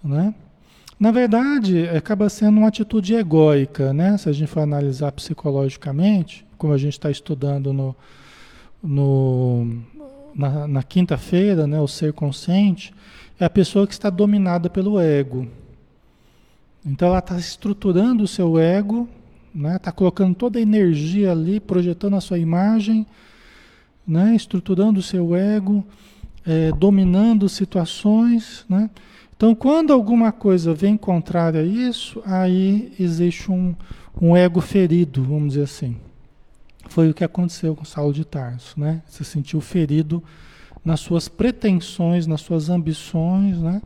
né? 0.04 0.34
Na 1.00 1.10
verdade, 1.10 1.88
acaba 1.88 2.28
sendo 2.28 2.58
uma 2.58 2.68
atitude 2.68 3.14
egóica, 3.14 3.92
né? 3.92 4.16
Se 4.16 4.28
a 4.28 4.32
gente 4.32 4.48
for 4.48 4.60
analisar 4.60 5.10
psicologicamente, 5.12 6.46
como 6.56 6.72
a 6.72 6.78
gente 6.78 6.92
está 6.92 7.10
estudando 7.10 7.72
no, 7.72 7.96
no, 8.82 9.82
na, 10.34 10.68
na 10.68 10.82
quinta-feira, 10.82 11.66
né? 11.66 11.80
O 11.80 11.88
ser 11.88 12.12
consciente, 12.12 12.94
é 13.40 13.44
a 13.44 13.50
pessoa 13.50 13.86
que 13.86 13.92
está 13.92 14.08
dominada 14.08 14.70
pelo 14.70 15.00
ego. 15.00 15.48
Então 16.86 17.08
ela 17.08 17.18
está 17.18 17.36
estruturando 17.38 18.22
o 18.22 18.28
seu 18.28 18.58
ego, 18.58 19.08
né? 19.52 19.76
Está 19.76 19.90
colocando 19.90 20.34
toda 20.34 20.58
a 20.58 20.62
energia 20.62 21.32
ali, 21.32 21.58
projetando 21.58 22.14
a 22.14 22.20
sua 22.20 22.38
imagem, 22.38 23.06
né? 24.06 24.36
Estruturando 24.36 25.00
o 25.00 25.02
seu 25.02 25.34
ego, 25.34 25.84
é, 26.46 26.70
dominando 26.72 27.48
situações, 27.48 28.64
né? 28.68 28.90
Então, 29.36 29.54
quando 29.54 29.92
alguma 29.92 30.30
coisa 30.30 30.72
vem 30.72 30.96
contrária 30.96 31.60
a 31.60 31.64
isso, 31.64 32.22
aí 32.24 32.92
existe 32.98 33.50
um, 33.50 33.74
um 34.20 34.36
ego 34.36 34.60
ferido, 34.60 35.24
vamos 35.24 35.54
dizer 35.54 35.64
assim. 35.64 35.96
Foi 36.88 37.10
o 37.10 37.14
que 37.14 37.24
aconteceu 37.24 37.74
com 37.74 37.84
Saulo 37.84 38.12
de 38.12 38.24
Tarso, 38.24 38.78
né? 38.78 39.02
Se 39.06 39.24
sentiu 39.24 39.60
ferido 39.60 40.22
nas 40.84 41.00
suas 41.00 41.28
pretensões, 41.28 42.26
nas 42.26 42.42
suas 42.42 42.68
ambições, 42.68 43.58
né? 43.58 43.82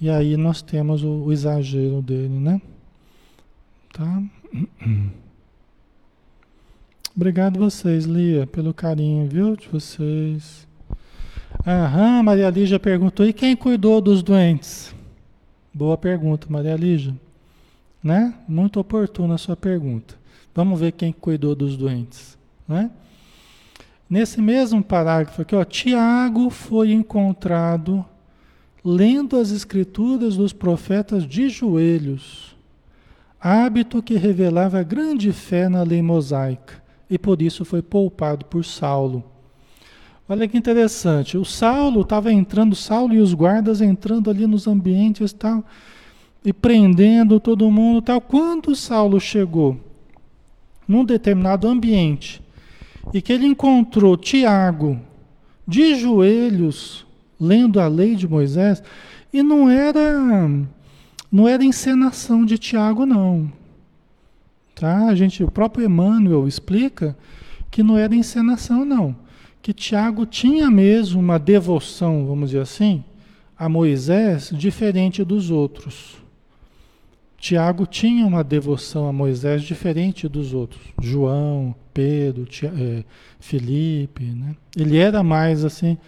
E 0.00 0.10
aí 0.10 0.36
nós 0.36 0.62
temos 0.62 1.02
o, 1.02 1.08
o 1.08 1.32
exagero 1.32 2.02
dele, 2.02 2.38
né? 2.38 2.60
Tá? 3.92 4.22
Obrigado 7.16 7.58
vocês, 7.58 8.04
Lia, 8.04 8.46
pelo 8.46 8.74
carinho, 8.74 9.26
viu, 9.26 9.56
de 9.56 9.66
vocês. 9.68 10.65
Aham, 11.66 12.22
Maria 12.22 12.48
Lígia 12.48 12.78
perguntou: 12.78 13.26
e 13.26 13.32
quem 13.32 13.56
cuidou 13.56 14.00
dos 14.00 14.22
doentes? 14.22 14.94
Boa 15.74 15.98
pergunta, 15.98 16.46
Maria 16.48 16.76
Lígia. 16.76 17.12
Né? 18.00 18.32
Muito 18.46 18.78
oportuna 18.78 19.34
a 19.34 19.38
sua 19.38 19.56
pergunta. 19.56 20.14
Vamos 20.54 20.78
ver 20.78 20.92
quem 20.92 21.12
cuidou 21.12 21.56
dos 21.56 21.76
doentes. 21.76 22.38
Né? 22.68 22.88
Nesse 24.08 24.40
mesmo 24.40 24.80
parágrafo 24.80 25.42
aqui, 25.42 25.56
ó, 25.56 25.64
Tiago 25.64 26.50
foi 26.50 26.92
encontrado 26.92 28.04
lendo 28.84 29.36
as 29.36 29.50
escrituras 29.50 30.36
dos 30.36 30.52
profetas 30.52 31.26
de 31.26 31.48
joelhos, 31.48 32.56
hábito 33.40 34.00
que 34.00 34.14
revelava 34.14 34.84
grande 34.84 35.32
fé 35.32 35.68
na 35.68 35.82
lei 35.82 36.00
mosaica, 36.00 36.80
e 37.10 37.18
por 37.18 37.42
isso 37.42 37.64
foi 37.64 37.82
poupado 37.82 38.44
por 38.44 38.64
Saulo. 38.64 39.24
Olha 40.28 40.48
que 40.48 40.58
interessante. 40.58 41.38
O 41.38 41.44
Saulo 41.44 42.00
estava 42.00 42.32
entrando, 42.32 42.74
Saulo 42.74 43.14
e 43.14 43.20
os 43.20 43.32
guardas 43.32 43.80
entrando 43.80 44.28
ali 44.28 44.44
nos 44.46 44.66
ambientes 44.66 45.32
tal, 45.32 45.64
e 46.44 46.52
prendendo 46.52 47.38
todo 47.38 47.70
mundo 47.70 48.02
tal. 48.02 48.20
Quando 48.20 48.74
Saulo 48.74 49.20
chegou 49.20 49.78
num 50.86 51.04
determinado 51.04 51.68
ambiente 51.68 52.42
e 53.14 53.22
que 53.22 53.32
ele 53.32 53.46
encontrou 53.46 54.16
Tiago 54.16 54.98
de 55.66 55.94
joelhos 55.94 57.06
lendo 57.40 57.78
a 57.78 57.86
lei 57.86 58.16
de 58.16 58.26
Moisés, 58.26 58.82
e 59.32 59.42
não 59.42 59.68
era 59.68 60.48
não 61.30 61.46
era 61.46 61.64
encenação 61.64 62.44
de 62.44 62.56
Tiago 62.56 63.04
não. 63.04 63.52
Tá? 64.74 65.06
A 65.06 65.14
gente, 65.14 65.44
o 65.44 65.50
próprio 65.50 65.84
Emmanuel 65.84 66.48
explica 66.48 67.16
que 67.70 67.82
não 67.82 67.96
era 67.96 68.14
encenação 68.14 68.84
não 68.84 69.25
que 69.66 69.72
Tiago 69.72 70.24
tinha 70.24 70.70
mesmo 70.70 71.18
uma 71.18 71.40
devoção, 71.40 72.24
vamos 72.24 72.50
dizer 72.50 72.62
assim, 72.62 73.02
a 73.58 73.68
Moisés 73.68 74.52
diferente 74.52 75.24
dos 75.24 75.50
outros. 75.50 76.18
Tiago 77.36 77.84
tinha 77.84 78.24
uma 78.24 78.44
devoção 78.44 79.08
a 79.08 79.12
Moisés 79.12 79.64
diferente 79.64 80.28
dos 80.28 80.54
outros. 80.54 80.80
João, 81.02 81.74
Pedro, 81.92 82.44
Tiago, 82.44 82.76
é, 82.78 83.02
Felipe, 83.40 84.22
né? 84.22 84.54
Ele 84.76 84.98
era 84.98 85.24
mais 85.24 85.64
assim, 85.64 85.98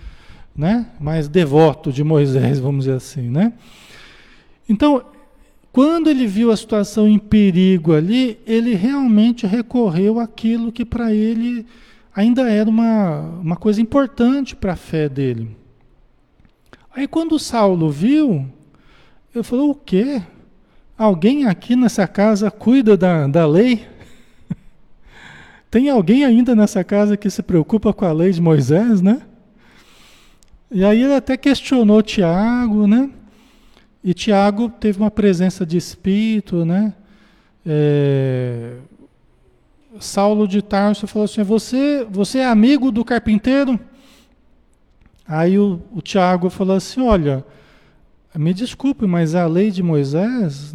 né? 0.54 0.86
Mais 1.00 1.26
devoto 1.26 1.90
de 1.92 2.04
Moisés, 2.04 2.60
vamos 2.60 2.84
dizer 2.84 2.96
assim, 2.96 3.28
né? 3.28 3.52
Então, 4.68 5.02
quando 5.72 6.08
ele 6.08 6.28
viu 6.28 6.52
a 6.52 6.56
situação 6.56 7.08
em 7.08 7.18
perigo 7.18 7.92
ali, 7.92 8.38
ele 8.46 8.74
realmente 8.74 9.48
recorreu 9.48 10.20
àquilo 10.20 10.70
que 10.70 10.84
para 10.84 11.12
ele 11.12 11.66
ainda 12.18 12.50
era 12.50 12.68
uma, 12.68 13.20
uma 13.40 13.56
coisa 13.56 13.80
importante 13.80 14.56
para 14.56 14.72
a 14.72 14.76
fé 14.76 15.08
dele. 15.08 15.56
Aí 16.92 17.06
quando 17.06 17.38
Saulo 17.38 17.90
viu, 17.90 18.44
ele 19.32 19.44
falou: 19.44 19.70
O 19.70 19.74
quê? 19.74 20.20
Alguém 20.96 21.46
aqui 21.46 21.76
nessa 21.76 22.08
casa 22.08 22.50
cuida 22.50 22.96
da, 22.96 23.28
da 23.28 23.46
lei? 23.46 23.86
Tem 25.70 25.88
alguém 25.88 26.24
ainda 26.24 26.56
nessa 26.56 26.82
casa 26.82 27.16
que 27.16 27.30
se 27.30 27.40
preocupa 27.40 27.92
com 27.92 28.04
a 28.04 28.12
lei 28.12 28.32
de 28.32 28.42
Moisés, 28.42 29.00
né? 29.00 29.22
E 30.72 30.84
aí 30.84 31.00
ele 31.00 31.14
até 31.14 31.36
questionou 31.36 32.02
Tiago, 32.02 32.88
né? 32.88 33.10
E 34.02 34.12
Tiago 34.12 34.68
teve 34.68 34.98
uma 34.98 35.10
presença 35.10 35.64
de 35.64 35.76
espírito, 35.76 36.64
né? 36.64 36.92
É... 37.64 38.76
Saulo 39.98 40.46
de 40.46 40.62
Tarso 40.62 41.06
falou 41.06 41.24
assim: 41.24 41.42
você, 41.42 42.06
você 42.10 42.38
é 42.38 42.46
amigo 42.46 42.90
do 42.90 43.04
carpinteiro? 43.04 43.78
Aí 45.26 45.58
o, 45.58 45.80
o 45.92 46.00
Tiago 46.00 46.48
falou 46.48 46.76
assim: 46.76 47.00
Olha, 47.00 47.44
me 48.34 48.54
desculpe, 48.54 49.06
mas 49.06 49.34
a 49.34 49.46
lei 49.46 49.70
de 49.70 49.82
Moisés, 49.82 50.74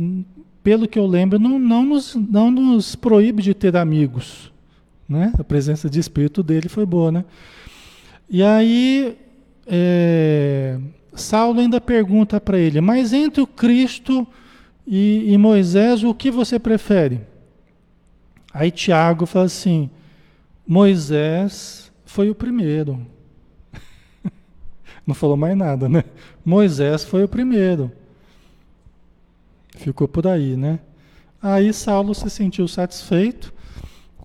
pelo 0.63 0.87
que 0.87 0.99
eu 0.99 1.05
lembro, 1.05 1.39
não, 1.39 1.57
não, 1.57 1.83
nos, 1.83 2.15
não 2.15 2.51
nos 2.51 2.95
proíbe 2.95 3.41
de 3.41 3.53
ter 3.53 3.75
amigos. 3.75 4.51
Né? 5.07 5.33
A 5.37 5.43
presença 5.43 5.89
de 5.89 5.99
espírito 5.99 6.41
dele 6.41 6.69
foi 6.69 6.85
boa, 6.85 7.11
né? 7.11 7.25
E 8.29 8.41
aí 8.41 9.17
é, 9.67 10.79
Saulo 11.13 11.59
ainda 11.59 11.79
pergunta 11.79 12.39
para 12.39 12.57
ele: 12.57 12.81
Mas 12.81 13.13
entre 13.13 13.41
o 13.41 13.47
Cristo 13.47 14.27
e, 14.85 15.31
e 15.31 15.37
Moisés, 15.37 16.03
o 16.03 16.13
que 16.13 16.29
você 16.29 16.59
prefere? 16.59 17.21
Aí 18.53 18.69
Tiago 18.69 19.25
fala 19.25 19.45
assim: 19.45 19.89
Moisés 20.67 21.91
foi 22.05 22.29
o 22.29 22.35
primeiro. 22.35 23.05
Não 25.07 25.15
falou 25.15 25.35
mais 25.35 25.57
nada, 25.57 25.89
né? 25.89 26.03
Moisés 26.45 27.03
foi 27.03 27.23
o 27.23 27.27
primeiro. 27.27 27.91
Ficou 29.75 30.07
por 30.07 30.27
aí, 30.27 30.55
né? 30.55 30.79
Aí 31.41 31.73
Saulo 31.73 32.13
se 32.13 32.29
sentiu 32.29 32.67
satisfeito 32.67 33.53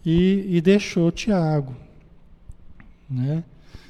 e, 0.05 0.45
e 0.49 0.61
deixou 0.61 1.11
Tiago, 1.11 1.75
né? 3.11 3.43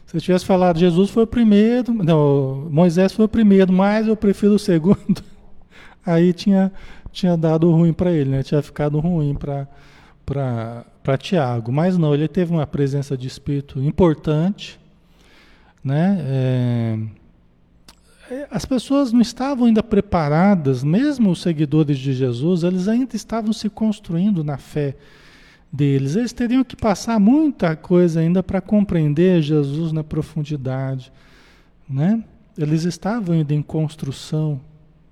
Se 0.07 0.16
eu 0.16 0.20
tivesse 0.22 0.46
falado 0.46 0.79
Jesus 0.79 1.11
foi 1.11 1.24
o 1.24 1.27
primeiro, 1.27 1.92
não, 1.92 2.66
Moisés 2.70 3.12
foi 3.12 3.27
o 3.27 3.29
primeiro, 3.29 3.70
mas 3.70 4.07
eu 4.07 4.16
prefiro 4.16 4.55
o 4.55 4.59
segundo, 4.59 5.22
aí 6.07 6.33
tinha, 6.33 6.72
tinha 7.12 7.37
dado 7.37 7.70
ruim 7.70 7.92
para 7.92 8.11
ele, 8.11 8.31
né? 8.31 8.42
Tinha 8.42 8.62
ficado 8.62 8.98
ruim 8.98 9.35
para 9.35 9.68
Tiago. 11.18 11.72
Mas 11.72 11.96
não, 11.96 12.14
ele 12.14 12.28
teve 12.28 12.52
uma 12.52 12.66
presença 12.66 13.16
de 13.16 13.26
espírito 13.26 13.80
importante, 13.80 14.78
né? 15.82 16.18
É, 16.20 16.98
é, 18.30 18.46
as 18.50 18.64
pessoas 18.66 19.10
não 19.10 19.22
estavam 19.22 19.66
ainda 19.66 19.82
preparadas, 19.82 20.84
mesmo 20.84 21.30
os 21.30 21.40
seguidores 21.40 21.98
de 21.98 22.12
Jesus, 22.12 22.62
eles 22.62 22.86
ainda 22.86 23.16
estavam 23.16 23.52
se 23.52 23.70
construindo 23.70 24.44
na 24.44 24.58
fé 24.58 24.96
deles. 25.72 26.14
Eles 26.14 26.32
teriam 26.32 26.62
que 26.62 26.76
passar 26.76 27.18
muita 27.18 27.74
coisa 27.74 28.20
ainda 28.20 28.42
para 28.42 28.60
compreender 28.60 29.40
Jesus 29.40 29.92
na 29.92 30.04
profundidade, 30.04 31.10
né? 31.88 32.22
Eles 32.56 32.84
estavam 32.84 33.34
ainda 33.34 33.54
em 33.54 33.62
construção 33.62 34.60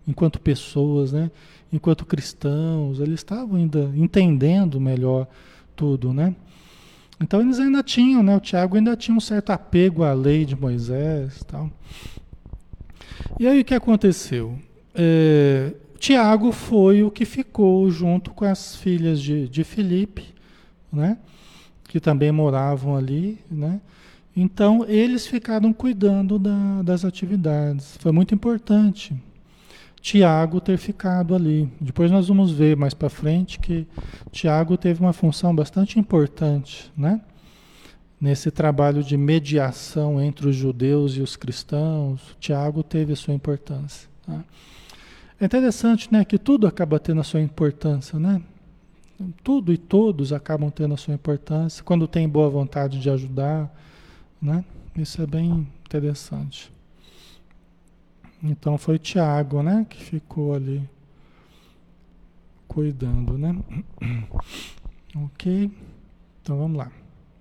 enquanto 0.07 0.39
pessoas, 0.39 1.13
né? 1.13 1.31
Enquanto 1.77 2.05
cristãos, 2.05 3.01
eles 3.01 3.21
estavam 3.21 3.57
ainda 3.57 3.91
entendendo 3.95 4.81
melhor 4.81 5.29
tudo, 5.75 6.13
né? 6.13 6.35
Então 7.21 7.41
eles 7.41 7.59
ainda 7.59 7.83
tinham, 7.83 8.23
né? 8.23 8.37
O 8.37 8.41
Tiago 8.41 8.77
ainda 8.77 8.97
tinha 8.97 9.17
um 9.17 9.21
certo 9.21 9.51
apego 9.51 10.03
à 10.03 10.13
lei 10.13 10.45
de 10.45 10.57
Moisés, 10.57 11.45
tal. 11.45 11.71
E 13.39 13.47
aí 13.47 13.61
o 13.61 13.65
que 13.65 13.75
aconteceu? 13.75 14.59
É, 14.95 15.75
Tiago 15.99 16.53
foi 16.53 17.03
o 17.03 17.11
que 17.11 17.25
ficou 17.25 17.91
junto 17.91 18.31
com 18.33 18.45
as 18.45 18.77
filhas 18.77 19.21
de, 19.21 19.49
de 19.49 19.65
Filipe 19.65 20.37
né? 20.93 21.19
que 21.85 22.01
também 22.01 22.33
moravam 22.33 22.97
ali, 22.97 23.39
né? 23.51 23.81
Então 24.35 24.85
eles 24.87 25.27
ficaram 25.27 25.73
cuidando 25.73 26.39
da, 26.39 26.83
das 26.83 27.05
atividades. 27.05 27.97
Foi 27.99 28.13
muito 28.13 28.35
importante 28.35 29.15
Tiago 30.07 30.61
ter 30.61 30.79
ficado 30.79 31.35
ali. 31.35 31.69
Depois 31.81 32.13
nós 32.13 32.29
vamos 32.29 32.53
ver 32.53 32.77
mais 32.77 32.95
para 32.95 33.11
frente 33.11 33.59
que 33.59 33.89
Tiago 34.31 34.77
teve 34.77 35.01
uma 35.01 35.13
função 35.13 35.53
bastante 35.53 35.99
importante, 35.99 36.93
né? 36.97 37.21
Nesse 38.21 38.53
trabalho 38.53 39.03
de 39.03 39.17
mediação 39.17 40.23
entre 40.23 40.49
os 40.49 40.55
judeus 40.55 41.17
e 41.17 41.21
os 41.21 41.35
cristãos, 41.35 42.37
Tiago 42.39 42.85
teve 42.85 43.15
a 43.15 43.17
sua 43.17 43.35
importância. 43.35 44.09
Tá? 44.25 44.45
É 45.41 45.45
interessante, 45.45 46.07
né, 46.13 46.25
que 46.25 46.39
tudo 46.39 46.69
acaba 46.69 47.01
tendo 47.01 47.21
a 47.21 47.25
sua 47.25 47.41
importância, 47.41 48.17
né? 48.17 48.41
Tudo 49.43 49.73
e 49.73 49.77
todos 49.77 50.33
acabam 50.33 50.71
tendo 50.71 50.95
a 50.95 50.97
sua 50.97 51.15
importância 51.15 51.83
quando 51.83 52.07
tem 52.07 52.29
boa 52.29 52.49
vontade 52.49 53.01
de 53.01 53.11
ajudar, 53.11 53.69
né? 54.41 54.65
Isso 54.97 55.21
é 55.21 55.27
bem 55.27 55.67
interessante. 55.85 56.76
Então 58.51 58.79
foi 58.79 58.99
Tiago, 58.99 59.63
né, 59.63 59.87
que 59.89 60.03
ficou 60.03 60.55
ali 60.55 60.89
cuidando, 62.69 63.37
né? 63.37 63.57
ok? 65.17 65.71
Então 66.43 66.59
vamos 66.59 66.79
lá. 66.79 66.91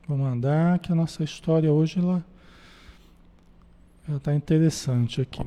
Vamos 0.07 0.27
andar 0.27 0.79
que 0.79 0.91
a 0.91 0.95
nossa 0.95 1.23
história 1.23 1.71
hoje 1.71 1.99
ela 1.99 2.23
está 4.07 4.33
interessante 4.33 5.21
aqui. 5.21 5.45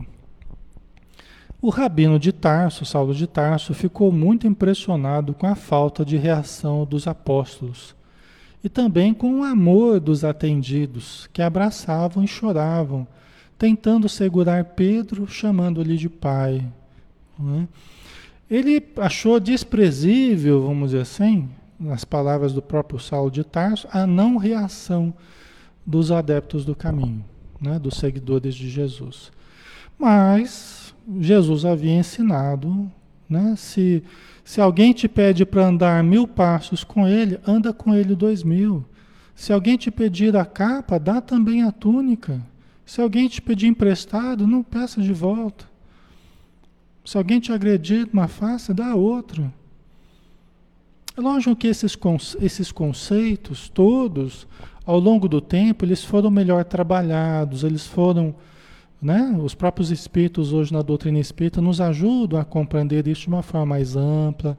O 1.61 1.71
rabino 1.71 2.18
de 2.18 2.33
Tarso, 2.33 2.85
Saulo 2.85 3.12
de 3.12 3.27
Tarso, 3.27 3.75
ficou 3.75 4.12
muito 4.12 4.47
impressionado 4.47 5.35
com 5.35 5.47
a 5.47 5.57
falta 5.57 6.05
de 6.05 6.16
reação 6.16 6.85
dos 6.85 7.09
apóstolos 7.09 7.97
e 8.62 8.68
também 8.68 9.12
com 9.14 9.40
o 9.40 9.44
amor 9.44 9.99
dos 9.99 10.25
atendidos, 10.25 11.29
que 11.33 11.42
abraçavam 11.42 12.23
e 12.23 12.29
choravam, 12.29 13.07
tentando 13.59 14.09
segurar 14.09 14.64
Pedro, 14.64 15.27
chamando-lhe 15.27 15.97
de 15.97 16.09
pai. 16.09 16.64
É? 17.40 17.66
Ele 18.49 18.83
achou 18.97 19.38
desprezível, 19.38 20.62
vamos 20.62 20.90
dizer 20.90 21.03
assim, 21.03 21.49
nas 21.79 22.05
palavras 22.05 22.53
do 22.53 22.62
próprio 22.62 22.99
Saulo 22.99 23.31
de 23.31 23.44
Tarso, 23.44 23.87
a 23.92 24.07
não 24.07 24.37
reação 24.37 25.12
dos 25.85 26.11
adeptos 26.11 26.64
do 26.64 26.75
caminho, 26.75 27.25
né, 27.61 27.79
dos 27.79 27.97
seguidores 27.97 28.55
de 28.55 28.71
Jesus. 28.71 29.31
Mas 29.99 30.94
Jesus 31.21 31.64
havia 31.64 31.92
ensinado, 31.92 32.90
né? 33.29 33.55
Se, 33.57 34.03
se 34.44 34.61
alguém 34.61 34.92
te 34.92 35.09
pede 35.09 35.44
para 35.44 35.66
andar 35.66 36.03
mil 36.05 36.27
passos 36.27 36.85
com 36.85 37.07
ele, 37.07 37.38
anda 37.47 37.73
com 37.73 37.94
ele 37.94 38.14
dois 38.14 38.42
mil. 38.42 38.85
Se 39.35 39.53
alguém 39.53 39.77
te 39.77 39.90
pedir 39.90 40.37
a 40.37 40.44
capa, 40.44 40.99
dá 40.99 41.21
também 41.21 41.62
a 41.62 41.73
túnica. 41.73 42.40
Se 42.88 43.03
alguém 43.03 43.29
te 43.29 43.42
pedir 43.42 43.66
emprestado, 43.66 44.46
não 44.46 44.62
peça 44.62 45.03
de 45.03 45.12
volta. 45.12 45.66
Se 47.05 47.18
alguém 47.18 47.38
te 47.38 47.53
agredir 47.53 48.09
uma 48.11 48.27
face, 48.27 48.72
dá 48.72 48.92
a 48.92 48.94
outra. 48.94 49.53
É 51.14 51.20
lógico 51.20 51.55
que 51.55 51.66
esses, 51.66 51.98
esses 52.40 52.72
conceitos 52.72 53.68
todos, 53.68 54.46
ao 54.87 54.98
longo 54.98 55.29
do 55.29 55.38
tempo, 55.38 55.85
eles 55.85 56.03
foram 56.03 56.31
melhor 56.31 56.64
trabalhados, 56.64 57.62
eles 57.62 57.87
foram 57.87 58.35
né? 59.03 59.38
Os 59.44 59.55
próprios 59.55 59.90
espíritos 59.90 60.55
hoje 60.55 60.72
na 60.72 60.81
doutrina 60.81 61.18
espírita 61.18 61.61
nos 61.61 61.83
ajudam 61.83 62.40
a 62.40 62.44
compreender 62.44 63.07
isso 63.07 63.20
de 63.20 63.29
uma 63.29 63.42
forma 63.42 63.66
mais 63.66 63.96
ampla. 63.96 64.57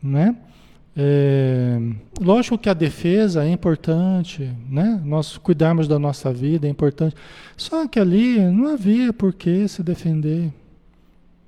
Né? 0.00 0.36
É, 0.98 1.78
lógico 2.18 2.56
que 2.56 2.70
a 2.70 2.74
defesa 2.74 3.44
é 3.44 3.50
importante, 3.50 4.50
né? 4.66 4.98
nós 5.04 5.36
cuidarmos 5.36 5.86
da 5.86 5.98
nossa 5.98 6.32
vida 6.32 6.66
é 6.66 6.70
importante, 6.70 7.14
só 7.54 7.86
que 7.86 8.00
ali 8.00 8.38
não 8.38 8.72
havia 8.72 9.12
por 9.12 9.34
que 9.34 9.68
se 9.68 9.82
defender. 9.82 10.50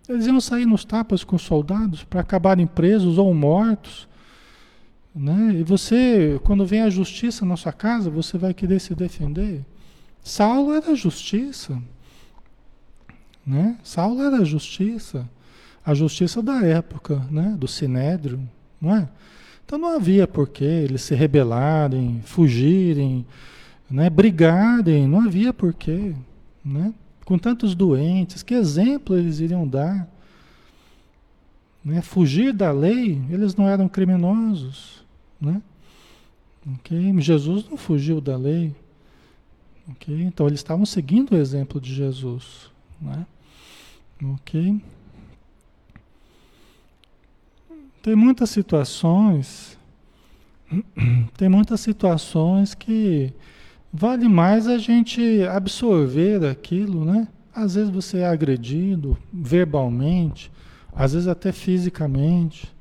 Eles 0.07 0.27
iam 0.27 0.39
sair 0.41 0.67
nos 0.67 0.85
tapas 0.85 1.25
com 1.25 1.37
os 1.37 1.43
soldados 1.43 2.05
para 2.05 2.21
acabarem 2.21 2.67
presos 2.67 3.17
ou 3.17 3.33
mortos. 3.33 4.07
Né? 5.15 5.57
E 5.61 5.63
você, 5.63 6.39
quando 6.45 6.67
vem 6.67 6.83
a 6.83 6.91
justiça 6.91 7.45
na 7.45 7.57
sua 7.57 7.73
casa, 7.73 8.09
você 8.09 8.37
vai 8.37 8.53
querer 8.53 8.81
se 8.81 8.95
defender. 8.95 9.65
Saulo 10.23 10.73
era 10.73 10.95
justiça. 10.95 11.81
Né? 13.47 13.77
Saulo 13.83 14.23
era 14.23 14.39
a 14.39 14.45
justiça, 14.45 15.29
a 15.85 15.95
justiça 15.95 16.43
da 16.43 16.65
época, 16.65 17.23
né? 17.31 17.55
do 17.59 17.69
Sinédrio. 17.69 18.41
Não 18.81 18.95
é? 18.95 19.09
Então 19.69 19.79
não 19.79 19.95
havia 19.95 20.27
por 20.27 20.49
que 20.49 20.65
eles 20.65 21.03
se 21.03 21.15
rebelarem, 21.15 22.23
fugirem, 22.25 23.27
né? 23.91 24.09
brigarem, 24.09 25.07
não 25.07 25.21
havia 25.21 25.53
por 25.53 25.75
quê. 25.75 26.15
Né? 26.65 26.95
Com 27.27 27.37
tantos 27.37 27.75
doentes, 27.75 28.43
que 28.43 28.55
exemplo 28.55 29.15
eles 29.15 29.41
iriam 29.41 29.69
dar? 29.69 30.09
né? 31.85 32.01
Fugir 32.01 32.55
da 32.55 32.71
lei, 32.73 33.21
eles 33.29 33.55
não 33.55 33.69
eram 33.69 33.89
criminosos, 33.89 35.05
né? 35.39 35.63
Jesus 37.19 37.69
não 37.69 37.77
fugiu 37.77 38.23
da 38.23 38.37
lei. 38.37 38.75
Okay? 39.93 40.23
Então 40.23 40.47
eles 40.47 40.61
estavam 40.61 40.87
seguindo 40.87 41.33
o 41.33 41.37
exemplo 41.37 41.79
de 41.79 41.95
Jesus. 41.95 42.71
Né? 42.99 43.27
Ok? 44.35 44.83
Tem 48.09 48.17
muitas 48.17 48.49
situações, 48.49 49.77
tem 51.37 51.47
muitas 51.47 51.79
situações 51.79 52.73
que 52.73 53.35
vale 53.93 54.27
mais 54.27 54.67
a 54.67 54.79
gente 54.79 55.43
absorver 55.43 56.43
aquilo, 56.47 57.05
né? 57.05 57.29
Às 57.55 57.75
vezes 57.75 57.91
você 57.91 58.21
é 58.21 58.27
agredido 58.27 59.15
verbalmente, 59.31 60.51
às 60.91 61.13
vezes 61.13 61.29
até 61.29 61.53
fisicamente. 61.53 62.75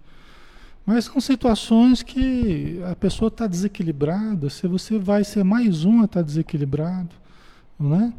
Mas 0.86 1.04
são 1.04 1.20
situações 1.20 2.02
que 2.02 2.82
a 2.90 2.96
pessoa 2.96 3.28
está 3.28 3.48
desequilibrada, 3.48 4.50
se 4.50 4.66
você 4.66 4.98
vai 4.98 5.26
ser 5.26 5.44
mais 5.44 5.84
um 5.84 6.04
a 6.04 6.06
estar 6.06 6.22
tá 6.22 6.26
desequilibrado, 6.26 7.14
né? 7.78 8.14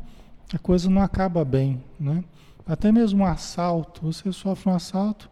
A 0.53 0.59
coisa 0.59 0.91
não 0.91 1.01
acaba 1.01 1.43
bem, 1.43 1.83
né? 1.99 2.23
Até 2.67 2.93
mesmo 2.93 3.23
um 3.23 3.27
assalto, 3.27 4.03
você 4.03 4.31
sofre 4.31 4.69
um 4.69 4.75
assalto, 4.75 5.31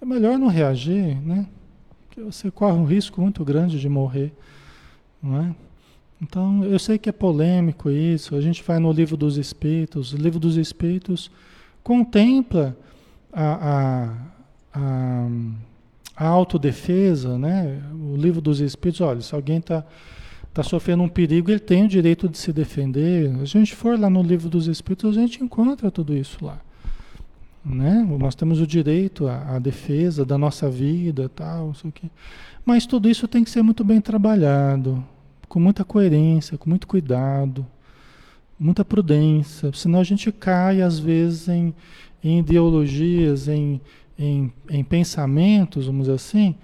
é 0.00 0.04
melhor 0.04 0.38
não 0.38 0.48
reagir, 0.48 1.20
né? 1.20 1.46
Porque 2.06 2.20
você 2.20 2.50
corre 2.50 2.76
um 2.76 2.84
risco 2.84 3.20
muito 3.20 3.44
grande 3.44 3.80
de 3.80 3.88
morrer, 3.88 4.32
não 5.22 5.40
é? 5.40 5.54
Então, 6.20 6.64
eu 6.64 6.78
sei 6.78 6.96
que 6.96 7.08
é 7.08 7.12
polêmico 7.12 7.90
isso, 7.90 8.34
a 8.34 8.40
gente 8.40 8.62
vai 8.62 8.78
no 8.78 8.90
livro 8.90 9.16
dos 9.16 9.36
Espíritos, 9.36 10.14
o 10.14 10.16
livro 10.16 10.38
dos 10.38 10.56
Espíritos 10.56 11.30
contempla 11.82 12.76
a, 13.32 14.14
a, 14.74 14.80
a 14.80 15.28
a 16.16 16.26
autodefesa, 16.26 17.36
né? 17.36 17.82
O 17.92 18.16
livro 18.16 18.40
dos 18.40 18.60
Espíritos, 18.60 19.02
olha, 19.02 19.20
se 19.20 19.34
alguém 19.34 19.58
está 19.58 19.84
tá 20.54 20.62
sofrendo 20.62 21.02
um 21.02 21.08
perigo, 21.08 21.50
ele 21.50 21.60
tem 21.60 21.84
o 21.84 21.88
direito 21.88 22.26
de 22.26 22.38
se 22.38 22.52
defender. 22.52 23.30
A 23.38 23.44
gente 23.44 23.76
for 23.76 24.00
lá 24.00 24.08
no 24.08 24.22
livro 24.22 24.48
dos 24.48 24.66
Espíritos, 24.66 25.16
a 25.16 25.20
gente 25.20 25.44
encontra 25.44 25.90
tudo 25.90 26.16
isso 26.16 26.42
lá. 26.42 26.58
Né? 27.68 28.06
Nós 28.18 28.36
temos 28.36 28.60
o 28.60 28.66
direito 28.66 29.26
à, 29.26 29.56
à 29.56 29.58
defesa 29.58 30.24
da 30.24 30.38
nossa 30.38 30.70
vida, 30.70 31.28
tal, 31.28 31.72
isso 31.72 31.88
aqui. 31.88 32.08
Mas 32.64 32.86
tudo 32.86 33.08
isso 33.08 33.26
tem 33.26 33.42
que 33.42 33.50
ser 33.50 33.62
muito 33.62 33.82
bem 33.82 34.00
trabalhado, 34.00 35.04
com 35.48 35.58
muita 35.58 35.84
coerência, 35.84 36.56
com 36.56 36.70
muito 36.70 36.86
cuidado, 36.86 37.66
muita 38.58 38.84
prudência, 38.84 39.70
senão 39.72 40.00
a 40.00 40.04
gente 40.04 40.30
cai 40.30 40.80
às 40.80 40.98
vezes 40.98 41.48
em, 41.48 41.74
em 42.22 42.38
ideologias, 42.38 43.48
em 43.48 43.80
em, 44.18 44.52
em 44.70 44.82
pensamentos, 44.82 45.86
vamos 45.86 46.02
dizer 46.02 46.14
assim, 46.14 46.54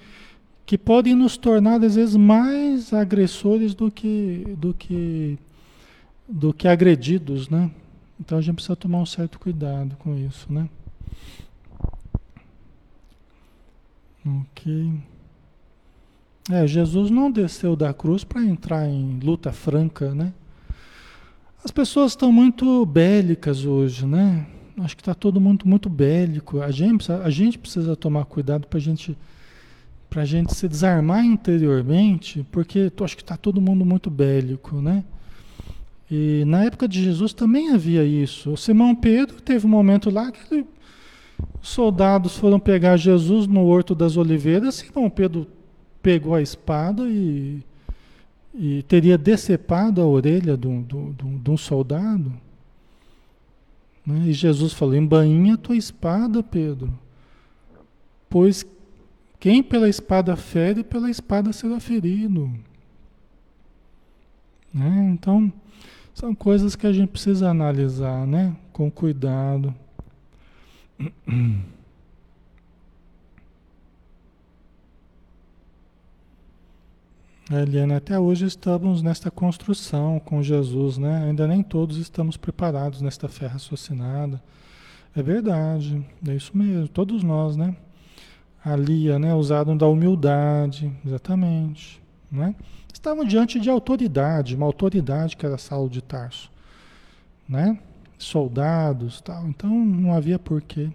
que 0.65 0.79
podem 0.79 1.15
nos 1.15 1.37
tornar 1.37 1.83
às 1.83 1.97
vezes 1.97 2.17
mais 2.17 2.93
agressores 2.93 3.75
do 3.75 3.91
que 3.91 4.45
do 4.57 4.73
que 4.73 5.39
do 6.29 6.53
que 6.55 6.67
agredidos, 6.67 7.49
né? 7.49 7.71
Então 8.19 8.39
a 8.39 8.41
gente 8.41 8.55
precisa 8.55 8.77
tomar 8.77 8.99
um 8.99 9.07
certo 9.07 9.39
cuidado 9.39 9.97
com 9.97 10.17
isso, 10.17 10.51
né? 10.51 10.69
Ok. 14.25 14.93
É, 16.51 16.67
Jesus 16.67 17.11
não 17.11 17.31
desceu 17.31 17.77
da 17.77 17.93
cruz 17.93 18.25
para 18.25 18.43
entrar 18.43 18.89
em 18.89 19.19
luta 19.21 19.53
franca, 19.53 20.15
né? 20.15 20.33
As 21.65 21.71
pessoas 21.71 22.13
estão 22.13 22.33
muito 22.33 22.85
bélicas 22.87 23.65
hoje, 23.65 24.07
né? 24.07 24.47
acho 24.79 24.97
que 24.97 25.03
está 25.03 25.15
todo 25.15 25.41
mundo 25.41 25.67
muito 25.67 25.89
bélico. 25.89 26.61
A 26.61 26.71
gente, 26.71 27.11
a 27.11 27.31
gente 27.31 27.59
precisa 27.59 27.95
tomar 27.97 28.25
cuidado 28.25 28.67
para 28.67 28.81
gente, 28.81 29.17
a 30.15 30.25
gente 30.25 30.55
se 30.55 30.69
desarmar 30.69 31.25
interiormente, 31.25 32.47
porque 32.51 32.91
acho 33.03 33.17
que 33.17 33.23
está 33.23 33.37
todo 33.37 33.61
mundo 33.61 33.85
muito 33.85 34.11
bélico, 34.11 34.81
né? 34.81 35.05
E 36.11 36.45
na 36.47 36.65
época 36.65 36.87
de 36.87 37.03
Jesus 37.03 37.33
também 37.33 37.71
havia 37.71 38.05
isso. 38.05 38.53
O 38.53 38.57
Simão 38.57 38.95
Pedro 38.95 39.41
teve 39.41 39.67
um 39.67 39.71
momento 39.71 40.11
lá 40.11 40.31
que 40.31 40.55
ele, 40.55 40.67
os 41.63 41.69
soldados 41.69 42.37
foram 42.37 42.59
pegar 42.59 42.97
Jesus 42.97 43.47
no 43.47 43.65
Horto 43.65 43.95
das 43.95 44.17
Oliveiras. 44.17 44.77
Simão 44.77 45.09
Pedro 45.09 45.47
pegou 46.03 46.35
a 46.35 46.43
espada 46.43 47.05
e, 47.09 47.63
e 48.55 48.83
teria 48.83 49.17
decepado 49.17 50.01
a 50.01 50.07
orelha 50.07 50.57
de 50.57 50.67
um, 50.67 50.83
de 50.83 51.51
um 51.51 51.57
soldado. 51.57 52.33
Né? 54.05 54.27
E 54.27 54.33
Jesus 54.33 54.73
falou: 54.73 54.95
embainha 54.95 55.57
tua 55.57 55.77
espada, 55.77 56.43
Pedro, 56.43 56.93
pois 58.29 58.67
quem 59.39 59.63
pela 59.63 59.89
espada 59.89 60.37
fere, 60.37 60.85
pela 60.85 61.11
espada 61.11 61.53
será 61.53 61.81
ferido. 61.81 62.51
Né? 64.73 65.11
Então, 65.13 65.53
são 66.15 66.35
coisas 66.35 66.77
que 66.77 66.87
a 66.87 66.93
gente 66.93 67.11
precisa 67.11 67.51
analisar 67.51 68.27
né? 68.27 68.57
com 68.73 68.91
cuidado. 68.91 69.75
Eliane, 77.51 77.95
até 77.95 78.19
hoje 78.19 78.47
estamos 78.47 79.03
nesta 79.03 79.31
construção 79.31 80.19
com 80.21 80.43
Jesus, 80.43 80.97
né? 80.97 81.25
Ainda 81.25 81.47
nem 81.47 81.63
todos 81.63 81.97
estamos 81.99 82.37
preparados 82.37 83.03
nesta 83.03 83.29
fé 83.29 83.47
raciocinada. 83.47 84.43
É 85.15 85.23
verdade, 85.23 86.03
é 86.27 86.35
isso 86.35 86.57
mesmo, 86.57 86.89
todos 86.89 87.23
nós, 87.23 87.57
né? 87.57 87.77
A 88.65 88.75
Lia, 88.77 89.19
né? 89.19 89.35
Usaram 89.35 89.77
da 89.77 89.87
humildade, 89.87 90.91
exatamente, 91.05 92.01
né? 92.31 92.55
Estavam 92.93 93.25
diante 93.25 93.61
de 93.61 93.69
autoridade, 93.69 94.57
uma 94.57 94.67
autoridade 94.67 95.37
que 95.37 95.45
era 95.45 95.59
Saulo 95.59 95.91
de 95.91 96.01
Tarso, 96.01 96.51
né? 97.49 97.79
Soldados, 98.23 99.21
tal. 99.21 99.47
Então 99.49 99.71
não 99.71 100.13
havia 100.13 100.39
porquê. 100.39 100.91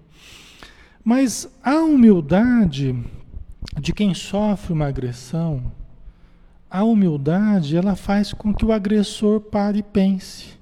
Mas 1.04 1.50
a 1.64 1.76
humildade 1.78 2.96
de 3.80 3.94
quem 3.94 4.14
sofre 4.14 4.74
uma 4.74 4.88
agressão, 4.88 5.72
a 6.70 6.84
humildade 6.84 7.78
ela 7.78 7.96
faz 7.96 8.34
com 8.34 8.54
que 8.54 8.66
o 8.66 8.72
agressor 8.72 9.40
pare 9.40 9.80
e 9.80 9.84
pense. 9.84 10.58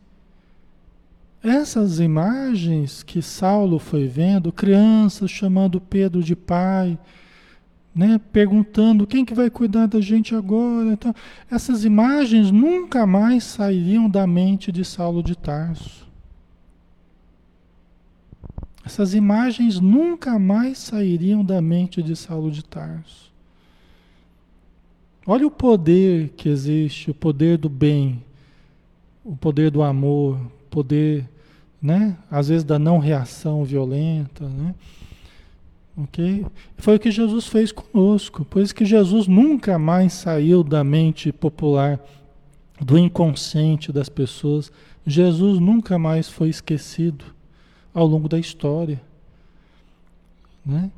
Essas 1.43 1.99
imagens 1.99 3.03
que 3.03 3.21
Saulo 3.21 3.77
foi 3.77 4.07
vendo, 4.07 4.51
crianças 4.51 5.29
chamando 5.29 5.79
Pedro 5.79 6.23
de 6.23 6.35
pai, 6.35 6.97
né, 7.93 8.19
perguntando 8.33 9.07
quem 9.07 9.23
que 9.23 9.33
vai 9.33 9.49
cuidar 9.49 9.85
da 9.85 10.01
gente 10.01 10.35
agora, 10.35 10.89
então, 10.89 11.15
essas 11.49 11.85
imagens 11.85 12.51
nunca 12.51 13.05
mais 13.05 13.43
sairiam 13.43 14.09
da 14.09 14.27
mente 14.27 14.71
de 14.71 14.83
Saulo 14.83 15.23
de 15.23 15.35
Tarso. 15.35 16.04
Essas 18.85 19.15
imagens 19.15 19.79
nunca 19.79 20.37
mais 20.37 20.77
sairiam 20.77 21.43
da 21.43 21.59
mente 21.59 22.03
de 22.03 22.15
Saulo 22.15 22.51
de 22.51 22.63
Tarso. 22.63 23.33
Olha 25.25 25.47
o 25.47 25.51
poder 25.51 26.29
que 26.37 26.47
existe, 26.47 27.09
o 27.09 27.13
poder 27.15 27.57
do 27.57 27.67
bem, 27.67 28.23
o 29.23 29.35
poder 29.35 29.71
do 29.71 29.81
amor, 29.81 30.35
o 30.35 30.69
poder, 30.69 31.27
né? 31.81 32.15
Às 32.29 32.49
vezes 32.49 32.63
da 32.63 32.77
não 32.77 32.99
reação 32.99 33.63
violenta, 33.63 34.47
né? 34.47 34.75
Ok? 35.97 36.45
Foi 36.77 36.97
o 36.97 36.99
que 36.99 37.09
Jesus 37.09 37.47
fez 37.47 37.71
conosco. 37.71 38.45
Por 38.45 38.61
isso 38.61 38.75
que 38.75 38.85
Jesus 38.85 39.27
nunca 39.27 39.79
mais 39.79 40.13
saiu 40.13 40.63
da 40.63 40.83
mente 40.83 41.31
popular, 41.31 41.99
do 42.79 42.99
inconsciente 42.99 43.91
das 43.91 44.09
pessoas. 44.09 44.71
Jesus 45.07 45.59
nunca 45.59 45.97
mais 45.97 46.29
foi 46.29 46.49
esquecido 46.49 47.34
ao 47.95 48.05
longo 48.05 48.29
da 48.29 48.37
história, 48.37 49.01
né? 50.65 50.91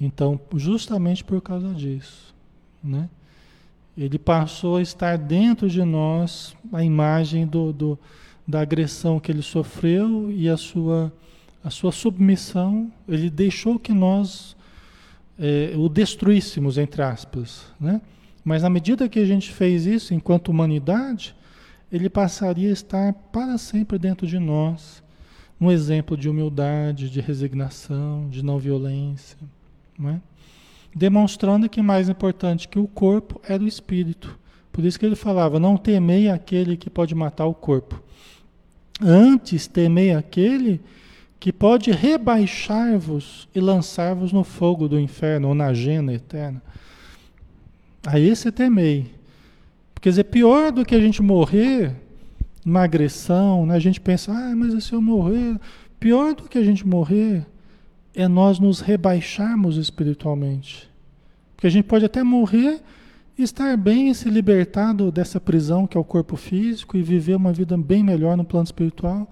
Então, 0.00 0.40
justamente 0.54 1.22
por 1.22 1.42
causa 1.42 1.74
disso. 1.74 2.34
Né? 2.82 3.08
Ele 3.96 4.18
passou 4.18 4.76
a 4.76 4.82
estar 4.82 5.18
dentro 5.18 5.68
de 5.68 5.84
nós 5.84 6.56
a 6.72 6.82
imagem 6.82 7.46
do, 7.46 7.70
do, 7.70 7.98
da 8.48 8.62
agressão 8.62 9.20
que 9.20 9.30
ele 9.30 9.42
sofreu 9.42 10.32
e 10.32 10.48
a 10.48 10.56
sua, 10.56 11.12
a 11.62 11.68
sua 11.68 11.92
submissão. 11.92 12.90
Ele 13.06 13.28
deixou 13.28 13.78
que 13.78 13.92
nós 13.92 14.56
é, 15.38 15.74
o 15.76 15.86
destruíssemos, 15.86 16.78
entre 16.78 17.02
aspas. 17.02 17.66
Né? 17.78 18.00
Mas 18.42 18.62
na 18.62 18.70
medida 18.70 19.06
que 19.06 19.18
a 19.18 19.26
gente 19.26 19.52
fez 19.52 19.84
isso, 19.84 20.14
enquanto 20.14 20.48
humanidade, 20.48 21.34
ele 21.92 22.08
passaria 22.08 22.70
a 22.70 22.72
estar 22.72 23.12
para 23.12 23.58
sempre 23.58 23.98
dentro 23.98 24.26
de 24.26 24.38
nós, 24.38 25.02
um 25.60 25.70
exemplo 25.70 26.16
de 26.16 26.28
humildade, 26.28 27.10
de 27.10 27.20
resignação, 27.20 28.28
de 28.30 28.42
não 28.42 28.58
violência. 28.58 29.36
Não 29.98 30.10
é? 30.10 30.20
demonstrando 30.94 31.68
que 31.68 31.80
mais 31.80 32.08
importante 32.08 32.68
que 32.68 32.78
o 32.78 32.86
corpo 32.86 33.40
era 33.48 33.62
o 33.62 33.68
espírito. 33.68 34.38
Por 34.72 34.84
isso 34.84 34.98
que 34.98 35.06
ele 35.06 35.16
falava: 35.16 35.58
não 35.58 35.76
temei 35.76 36.28
aquele 36.28 36.76
que 36.76 36.90
pode 36.90 37.14
matar 37.14 37.46
o 37.46 37.54
corpo. 37.54 38.02
Antes 39.00 39.66
temei 39.66 40.12
aquele 40.12 40.80
que 41.38 41.52
pode 41.52 41.90
rebaixar-vos 41.90 43.48
e 43.54 43.60
lançar-vos 43.60 44.30
no 44.30 44.44
fogo 44.44 44.88
do 44.88 45.00
inferno 45.00 45.48
ou 45.48 45.54
na 45.54 45.72
gena 45.72 46.12
eterna. 46.12 46.62
Aí 48.06 48.28
esse 48.28 48.52
temei. 48.52 49.10
Quer 50.00 50.10
dizer, 50.10 50.24
pior 50.24 50.72
do 50.72 50.84
que 50.84 50.94
a 50.94 51.00
gente 51.00 51.20
morrer 51.20 51.94
numa 52.64 52.82
agressão, 52.82 53.66
né? 53.66 53.74
a 53.74 53.78
gente 53.78 54.00
pensa, 54.00 54.32
ah, 54.32 54.54
mas 54.54 54.84
se 54.84 54.92
eu 54.92 55.00
morrer, 55.00 55.58
pior 55.98 56.34
do 56.34 56.48
que 56.48 56.58
a 56.58 56.64
gente 56.64 56.86
morrer 56.86 57.46
é 58.14 58.26
nós 58.28 58.58
nos 58.58 58.80
rebaixarmos 58.80 59.76
espiritualmente. 59.76 60.90
Porque 61.54 61.66
a 61.66 61.70
gente 61.70 61.84
pode 61.84 62.04
até 62.04 62.22
morrer 62.22 62.80
e 63.38 63.42
estar 63.42 63.76
bem 63.76 64.10
e 64.10 64.14
se 64.14 64.28
libertar 64.28 64.94
dessa 65.12 65.40
prisão 65.40 65.86
que 65.86 65.96
é 65.96 66.00
o 66.00 66.04
corpo 66.04 66.36
físico 66.36 66.96
e 66.96 67.02
viver 67.02 67.36
uma 67.36 67.52
vida 67.52 67.76
bem 67.76 68.02
melhor 68.02 68.36
no 68.36 68.44
plano 68.44 68.64
espiritual. 68.64 69.30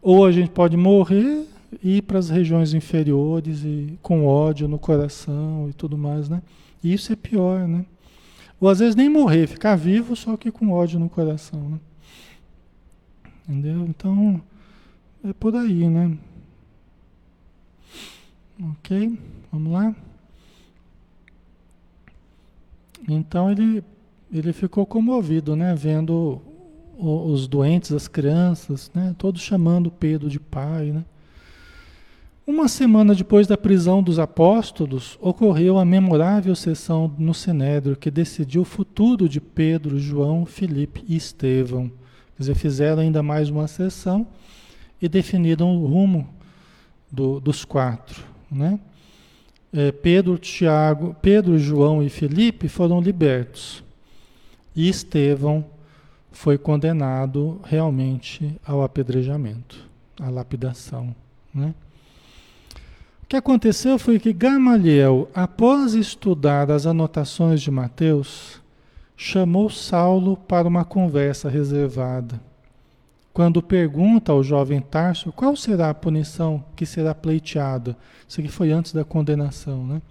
Ou 0.00 0.24
a 0.24 0.32
gente 0.32 0.50
pode 0.50 0.76
morrer 0.76 1.46
e 1.82 1.98
ir 1.98 2.02
para 2.02 2.18
as 2.18 2.28
regiões 2.28 2.74
inferiores 2.74 3.62
e 3.64 3.98
com 4.02 4.26
ódio 4.26 4.66
no 4.66 4.78
coração 4.78 5.68
e 5.70 5.72
tudo 5.72 5.96
mais, 5.96 6.28
né? 6.28 6.42
E 6.82 6.92
isso 6.92 7.12
é 7.12 7.16
pior, 7.16 7.66
né? 7.68 7.84
Ou 8.60 8.68
às 8.68 8.80
vezes 8.80 8.96
nem 8.96 9.08
morrer, 9.08 9.46
ficar 9.46 9.76
vivo 9.76 10.14
só 10.16 10.36
que 10.36 10.50
com 10.50 10.70
ódio 10.70 10.98
no 10.98 11.08
coração, 11.08 11.60
né? 11.70 11.78
Entendeu? 13.48 13.86
Então, 13.86 14.40
é 15.24 15.32
por 15.32 15.54
aí, 15.56 15.88
né? 15.88 16.16
Ok? 18.60 19.18
Vamos 19.50 19.72
lá? 19.72 19.94
Então 23.08 23.50
ele, 23.50 23.82
ele 24.32 24.52
ficou 24.52 24.86
comovido, 24.86 25.56
né? 25.56 25.74
Vendo 25.74 26.40
os 26.98 27.48
doentes, 27.48 27.92
as 27.92 28.06
crianças, 28.06 28.90
né? 28.94 29.14
Todos 29.18 29.42
chamando 29.42 29.90
Pedro 29.90 30.28
de 30.28 30.38
pai, 30.38 30.92
né? 30.92 31.04
Uma 32.46 32.66
semana 32.66 33.14
depois 33.14 33.46
da 33.46 33.56
prisão 33.56 34.02
dos 34.02 34.18
apóstolos, 34.18 35.16
ocorreu 35.20 35.78
a 35.78 35.84
memorável 35.84 36.54
sessão 36.56 37.12
no 37.16 37.32
Sinédrio 37.32 37.96
que 37.96 38.10
decidiu 38.10 38.62
o 38.62 38.64
futuro 38.64 39.28
de 39.28 39.40
Pedro, 39.40 39.98
João, 39.98 40.44
Filipe 40.44 41.04
e 41.06 41.16
Estevão. 41.16 41.90
Quer 42.42 42.50
dizer, 42.50 42.54
fizeram 42.56 43.02
ainda 43.02 43.22
mais 43.22 43.48
uma 43.48 43.68
sessão 43.68 44.26
e 45.00 45.08
definiram 45.08 45.76
o 45.76 45.86
rumo 45.86 46.28
do, 47.08 47.38
dos 47.38 47.64
quatro. 47.64 48.24
Né? 48.50 48.80
É, 49.72 49.92
Pedro, 49.92 50.36
Tiago, 50.36 51.14
Pedro, 51.22 51.56
João 51.56 52.02
e 52.02 52.08
Felipe 52.08 52.66
foram 52.66 53.00
libertos. 53.00 53.84
E 54.74 54.88
Estevão 54.88 55.64
foi 56.32 56.58
condenado 56.58 57.60
realmente 57.62 58.56
ao 58.66 58.82
apedrejamento, 58.82 59.88
à 60.18 60.28
lapidação. 60.28 61.14
Né? 61.54 61.72
O 63.22 63.26
que 63.28 63.36
aconteceu 63.36 64.00
foi 64.00 64.18
que 64.18 64.32
Gamaliel, 64.32 65.30
após 65.32 65.94
estudar 65.94 66.72
as 66.72 66.86
anotações 66.86 67.62
de 67.62 67.70
Mateus, 67.70 68.60
chamou 69.16 69.70
Saulo 69.70 70.36
para 70.36 70.66
uma 70.66 70.84
conversa 70.84 71.48
reservada. 71.48 72.40
Quando 73.32 73.62
pergunta 73.62 74.32
ao 74.32 74.42
jovem 74.42 74.80
Tarso 74.80 75.32
qual 75.32 75.56
será 75.56 75.90
a 75.90 75.94
punição 75.94 76.62
que 76.76 76.84
será 76.84 77.14
pleiteada, 77.14 77.96
isso 78.28 78.40
aqui 78.40 78.48
foi 78.48 78.70
antes 78.72 78.92
da 78.92 79.04
condenação, 79.04 79.86
né? 79.86 80.02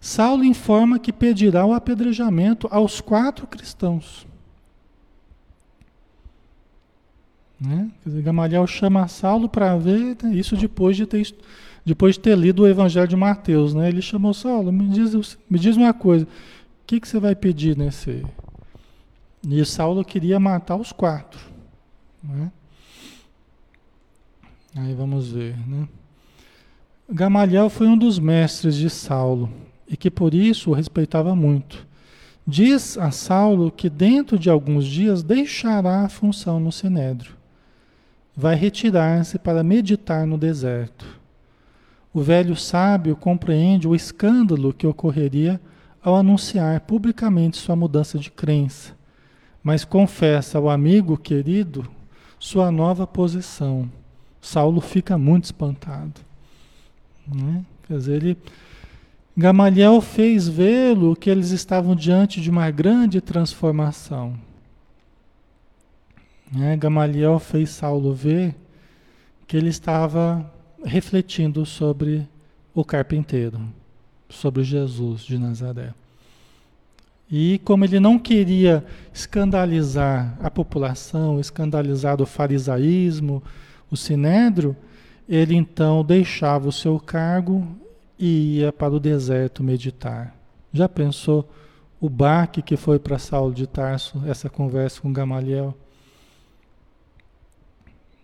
Saulo 0.00 0.44
informa 0.44 0.98
que 0.98 1.12
pedirá 1.12 1.66
o 1.66 1.72
apedrejamento 1.72 2.68
aos 2.70 3.00
quatro 3.00 3.48
cristãos. 3.48 4.26
Né? 7.60 7.90
Gamaliel 8.06 8.64
chama 8.68 9.08
Saulo 9.08 9.48
para 9.48 9.76
ver 9.76 10.16
né, 10.22 10.32
isso 10.32 10.56
depois 10.56 10.96
de 10.96 11.06
ter 11.06 11.34
depois 11.84 12.16
de 12.16 12.20
ter 12.20 12.36
lido 12.36 12.62
o 12.62 12.68
Evangelho 12.68 13.08
de 13.08 13.16
Mateus, 13.16 13.72
né? 13.72 13.88
Ele 13.88 14.02
chamou 14.02 14.34
Saulo, 14.34 14.70
me 14.70 14.88
diz, 14.88 15.38
me 15.48 15.58
diz 15.58 15.74
uma 15.74 15.94
coisa, 15.94 16.28
que, 16.88 16.98
que 16.98 17.06
você 17.06 17.20
vai 17.20 17.34
pedir 17.34 17.76
nesse? 17.76 18.24
E 19.46 19.62
Saulo 19.66 20.02
queria 20.02 20.40
matar 20.40 20.74
os 20.76 20.90
quatro. 20.90 21.38
Né? 22.24 22.50
Aí 24.74 24.94
vamos 24.94 25.30
ver. 25.30 25.54
Né? 25.68 25.86
Gamaliel 27.10 27.68
foi 27.68 27.86
um 27.86 27.96
dos 27.96 28.18
mestres 28.18 28.74
de 28.74 28.88
Saulo 28.88 29.50
e 29.86 29.98
que 29.98 30.10
por 30.10 30.32
isso 30.32 30.70
o 30.70 30.72
respeitava 30.72 31.36
muito. 31.36 31.86
Diz 32.46 32.96
a 32.96 33.10
Saulo 33.10 33.70
que 33.70 33.90
dentro 33.90 34.38
de 34.38 34.48
alguns 34.48 34.86
dias 34.86 35.22
deixará 35.22 36.06
a 36.06 36.08
função 36.08 36.58
no 36.58 36.72
Sinédrio. 36.72 37.36
Vai 38.34 38.54
retirar-se 38.54 39.38
para 39.38 39.62
meditar 39.62 40.26
no 40.26 40.38
deserto. 40.38 41.04
O 42.14 42.22
velho 42.22 42.56
sábio 42.56 43.14
compreende 43.14 43.86
o 43.86 43.94
escândalo 43.94 44.72
que 44.72 44.86
ocorreria 44.86 45.60
ao 46.02 46.16
anunciar 46.16 46.80
publicamente 46.82 47.56
sua 47.56 47.74
mudança 47.74 48.18
de 48.18 48.30
crença, 48.30 48.96
mas 49.62 49.84
confessa 49.84 50.58
ao 50.58 50.70
amigo 50.70 51.16
querido 51.16 51.88
sua 52.38 52.70
nova 52.70 53.06
posição. 53.06 53.90
Saulo 54.40 54.80
fica 54.80 55.18
muito 55.18 55.44
espantado. 55.44 56.20
Né? 57.26 57.64
Quer 57.86 57.98
dizer, 57.98 58.22
ele, 58.22 58.36
Gamaliel 59.36 60.00
fez 60.00 60.48
vê-lo 60.48 61.16
que 61.16 61.28
eles 61.28 61.50
estavam 61.50 61.94
diante 61.94 62.40
de 62.40 62.48
uma 62.48 62.70
grande 62.70 63.20
transformação. 63.20 64.38
Né? 66.50 66.76
Gamaliel 66.76 67.38
fez 67.38 67.70
Saulo 67.70 68.14
ver 68.14 68.54
que 69.46 69.56
ele 69.56 69.68
estava 69.68 70.50
refletindo 70.84 71.66
sobre 71.66 72.26
o 72.72 72.84
carpinteiro 72.84 73.60
sobre 74.28 74.62
Jesus 74.62 75.22
de 75.22 75.38
Nazaré. 75.38 75.92
E 77.30 77.60
como 77.64 77.84
ele 77.84 78.00
não 78.00 78.18
queria 78.18 78.84
escandalizar 79.12 80.36
a 80.42 80.50
população, 80.50 81.38
escandalizar 81.38 82.20
o 82.22 82.26
farisaísmo, 82.26 83.42
o 83.90 83.96
sinédrio, 83.96 84.74
ele 85.28 85.54
então 85.54 86.02
deixava 86.02 86.68
o 86.68 86.72
seu 86.72 86.98
cargo 86.98 87.66
e 88.18 88.58
ia 88.58 88.72
para 88.72 88.94
o 88.94 89.00
deserto 89.00 89.62
meditar. 89.62 90.34
Já 90.72 90.88
pensou 90.88 91.48
o 92.00 92.08
baque 92.08 92.62
que 92.62 92.76
foi 92.76 92.98
para 92.98 93.18
Saulo 93.18 93.52
de 93.52 93.66
Tarso, 93.66 94.22
essa 94.26 94.48
conversa 94.48 95.00
com 95.00 95.12
Gamaliel? 95.12 95.74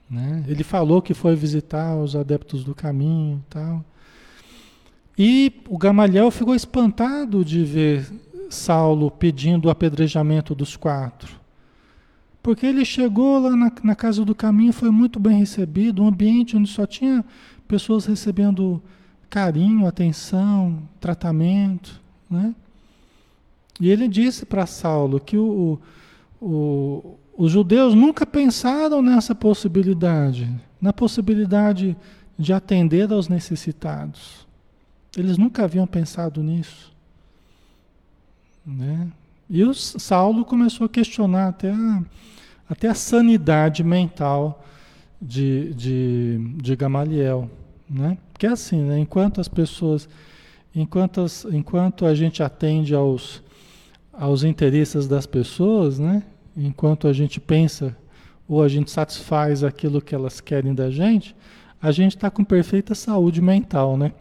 Né? 0.08 0.44
Ele 0.46 0.62
falou 0.62 1.02
que 1.02 1.12
foi 1.12 1.34
visitar 1.34 1.96
os 1.96 2.14
adeptos 2.14 2.64
do 2.64 2.74
caminho 2.74 3.44
tal. 3.50 3.84
E 5.16 5.62
o 5.68 5.78
Gamaliel 5.78 6.30
ficou 6.30 6.54
espantado 6.54 7.44
de 7.44 7.64
ver 7.64 8.06
Saulo 8.50 9.10
pedindo 9.10 9.66
o 9.66 9.70
apedrejamento 9.70 10.54
dos 10.54 10.76
quatro. 10.76 11.40
Porque 12.42 12.66
ele 12.66 12.84
chegou 12.84 13.38
lá 13.38 13.56
na, 13.56 13.72
na 13.82 13.94
casa 13.94 14.24
do 14.24 14.34
caminho, 14.34 14.72
foi 14.72 14.90
muito 14.90 15.18
bem 15.18 15.38
recebido, 15.38 16.02
um 16.02 16.08
ambiente 16.08 16.56
onde 16.56 16.68
só 16.68 16.86
tinha 16.86 17.24
pessoas 17.66 18.04
recebendo 18.04 18.82
carinho, 19.30 19.86
atenção, 19.86 20.82
tratamento. 21.00 22.00
Né? 22.28 22.54
E 23.80 23.90
ele 23.90 24.08
disse 24.08 24.44
para 24.44 24.66
Saulo 24.66 25.18
que 25.18 25.38
o, 25.38 25.78
o, 26.40 27.16
os 27.36 27.50
judeus 27.50 27.94
nunca 27.94 28.26
pensaram 28.26 29.00
nessa 29.00 29.34
possibilidade, 29.34 30.48
na 30.80 30.92
possibilidade 30.92 31.96
de 32.38 32.52
atender 32.52 33.10
aos 33.10 33.28
necessitados. 33.28 34.43
Eles 35.16 35.38
nunca 35.38 35.64
haviam 35.64 35.86
pensado 35.86 36.42
nisso. 36.42 36.92
Né? 38.66 39.08
E 39.48 39.62
o 39.64 39.74
Saulo 39.74 40.44
começou 40.44 40.86
a 40.86 40.88
questionar 40.88 41.48
até 41.48 41.70
a, 41.70 42.02
até 42.68 42.88
a 42.88 42.94
sanidade 42.94 43.84
mental 43.84 44.64
de, 45.20 45.72
de, 45.74 46.38
de 46.56 46.76
Gamaliel. 46.76 47.50
Né? 47.88 48.18
Porque 48.32 48.46
é 48.46 48.50
assim, 48.50 48.80
né? 48.82 48.98
enquanto 48.98 49.40
as 49.40 49.48
pessoas, 49.48 50.08
enquanto, 50.74 51.20
as, 51.20 51.44
enquanto 51.44 52.06
a 52.06 52.14
gente 52.14 52.42
atende 52.42 52.94
aos, 52.94 53.42
aos 54.12 54.42
interesses 54.42 55.06
das 55.06 55.26
pessoas, 55.26 55.98
né? 55.98 56.22
enquanto 56.56 57.06
a 57.06 57.12
gente 57.12 57.40
pensa 57.40 57.96
ou 58.48 58.62
a 58.62 58.68
gente 58.68 58.90
satisfaz 58.90 59.62
aquilo 59.62 60.00
que 60.00 60.14
elas 60.14 60.40
querem 60.40 60.74
da 60.74 60.90
gente, 60.90 61.34
a 61.80 61.90
gente 61.90 62.16
está 62.16 62.30
com 62.30 62.44
perfeita 62.44 62.94
saúde 62.94 63.40
mental, 63.40 63.96
né? 63.96 64.12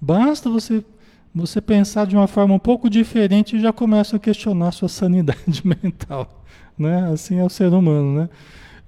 Basta 0.00 0.50
você 0.50 0.84
você 1.36 1.60
pensar 1.60 2.06
de 2.06 2.16
uma 2.16 2.26
forma 2.26 2.54
um 2.54 2.58
pouco 2.58 2.88
diferente 2.88 3.56
e 3.56 3.60
já 3.60 3.70
começa 3.70 4.16
a 4.16 4.18
questionar 4.18 4.68
a 4.68 4.72
sua 4.72 4.88
sanidade 4.88 5.60
mental, 5.82 6.42
né? 6.78 7.12
Assim 7.12 7.36
é 7.38 7.44
o 7.44 7.50
ser 7.50 7.74
humano, 7.74 8.22
né? 8.22 8.30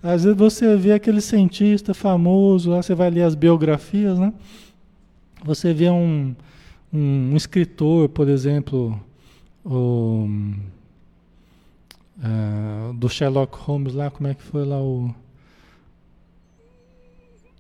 Às 0.03 0.25
vezes 0.25 0.39
você 0.39 0.75
vê 0.75 0.93
aquele 0.93 1.21
cientista 1.21 1.93
famoso, 1.93 2.71
lá 2.71 2.83
você 2.83 2.95
vai 2.95 3.11
ler 3.11 3.25
as 3.25 3.35
biografias, 3.35 4.19
né? 4.19 4.33
Você 5.45 5.75
vê 5.75 5.91
um, 5.91 6.35
um, 6.91 7.37
escritor, 7.37 8.09
por 8.09 8.29
exemplo, 8.29 8.99
o, 9.63 10.27
uh, 12.19 12.93
do 12.95 13.11
Sherlock 13.11 13.59
Holmes 13.59 13.93
lá, 13.93 14.11
como 14.11 14.27
é 14.27 14.35
que 14.35 14.43
foi 14.43 14.65
lá 14.65 14.81
o 14.81 15.15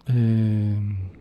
É, 0.08 1.17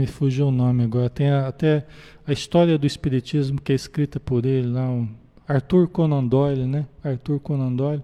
me 0.00 0.06
fugiu 0.06 0.48
o 0.48 0.50
nome 0.50 0.84
agora. 0.84 1.10
Tem 1.10 1.30
a, 1.30 1.48
até 1.48 1.86
a 2.26 2.32
história 2.32 2.78
do 2.78 2.86
Espiritismo 2.86 3.60
que 3.60 3.72
é 3.72 3.74
escrita 3.74 4.18
por 4.18 4.46
ele 4.46 4.68
lá, 4.68 4.88
um 4.88 5.08
Arthur 5.46 5.88
Conan 5.88 6.24
Doyle, 6.24 6.64
né? 6.64 6.86
Arthur 7.04 7.38
Conan 7.40 7.72
Doyle. 7.72 8.02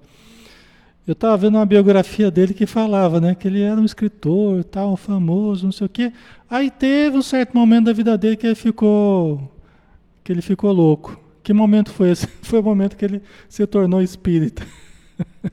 Eu 1.07 1.13
estava 1.13 1.37
vendo 1.37 1.57
uma 1.57 1.65
biografia 1.65 2.31
dele 2.31 2.53
que 2.53 2.67
falava, 2.67 3.21
né, 3.21 3.33
que 3.35 3.47
ele 3.47 3.63
era 3.63 3.81
um 3.81 3.85
escritor, 3.85 4.65
tal, 4.65 4.97
famoso, 4.97 5.65
não 5.65 5.71
sei 5.71 5.87
o 5.87 5.89
quê. 5.91 6.13
Aí 6.51 6.69
teve 6.69 7.17
um 7.17 7.23
certo 7.23 7.57
momento 7.57 7.85
da 7.85 7.93
vida 7.93 8.19
dele 8.19 8.37
que 8.37 8.45
ele 8.45 8.57
ficou 8.57 9.53
que 10.25 10.33
ele 10.33 10.43
ficou 10.43 10.73
louco. 10.73 11.19
Que 11.45 11.53
momento 11.53 11.93
foi 11.93 12.11
esse? 12.11 12.27
Foi 12.43 12.59
o 12.59 12.63
momento 12.63 12.97
que 12.97 13.05
ele 13.05 13.23
se 13.49 13.65
tornou 13.67 14.03
espírita. 14.03 14.67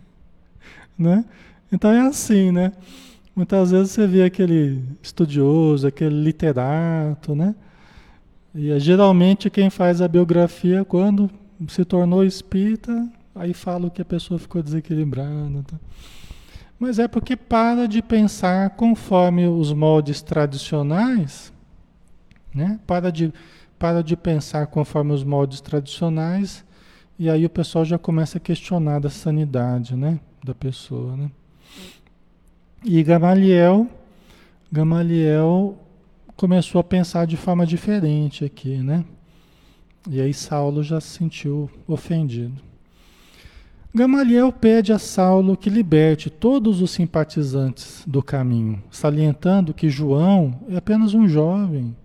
né? 0.98 1.24
Então 1.72 1.92
é 1.92 2.02
assim, 2.02 2.52
né? 2.52 2.72
Muitas 3.36 3.72
vezes 3.72 3.92
você 3.92 4.06
vê 4.06 4.24
aquele 4.24 4.84
estudioso, 5.02 5.88
aquele 5.88 6.24
literato, 6.24 7.34
né? 7.34 7.56
E 8.54 8.70
é 8.70 8.80
geralmente 8.80 9.50
quem 9.50 9.72
faz 9.72 10.02
a 10.02 10.08
biografia 10.08 10.86
quando 10.86 11.30
se 11.68 11.84
tornou 11.84 12.24
espírita, 12.24 13.10
aí 13.34 13.54
fala 13.54 13.90
que 13.90 14.02
a 14.02 14.06
pessoa 14.06 14.40
ficou 14.40 14.62
desequilibrada. 14.62 15.64
Tá? 15.66 15.78
Mas 16.78 17.00
é 17.00 17.08
porque 17.08 17.36
para 17.36 17.88
de 17.88 18.04
pensar 18.04 18.72
conforme 18.72 19.48
os 19.48 19.74
moldes 19.74 20.22
tradicionais, 20.22 21.52
né? 22.54 22.80
Para 22.86 23.12
de, 23.12 23.34
para 23.80 24.04
de 24.04 24.16
pensar 24.16 24.68
conforme 24.68 25.12
os 25.12 25.24
moldes 25.24 25.60
tradicionais, 25.60 26.64
e 27.18 27.30
aí 27.30 27.46
o 27.46 27.50
pessoal 27.50 27.84
já 27.84 27.98
começa 27.98 28.38
a 28.38 28.42
questionar 28.42 29.00
da 29.00 29.10
sanidade, 29.10 29.96
né? 29.96 30.20
Da 30.44 30.54
pessoa, 30.54 31.18
né? 31.18 31.32
E 32.86 33.02
Gamaliel, 33.02 33.88
Gamaliel 34.70 35.78
começou 36.36 36.82
a 36.82 36.84
pensar 36.84 37.26
de 37.26 37.38
forma 37.38 37.66
diferente 37.66 38.44
aqui, 38.44 38.76
né? 38.76 39.06
E 40.10 40.20
aí 40.20 40.34
Saulo 40.34 40.84
já 40.84 41.00
se 41.00 41.08
sentiu 41.08 41.70
ofendido. 41.88 42.62
Gamaliel 43.96 44.52
pede 44.52 44.92
a 44.92 45.00
Saulo 45.00 45.56
que 45.56 45.70
liberte 45.70 46.30
todos 46.30 46.82
os 46.82 46.92
simpatizantes 46.92 48.04
do 48.06 48.22
caminho, 48.22 48.84
salientando 48.92 49.74
que 49.74 49.88
João 49.88 50.60
é 50.68 50.76
apenas 50.76 51.14
um 51.14 51.26
jovem. 51.26 51.96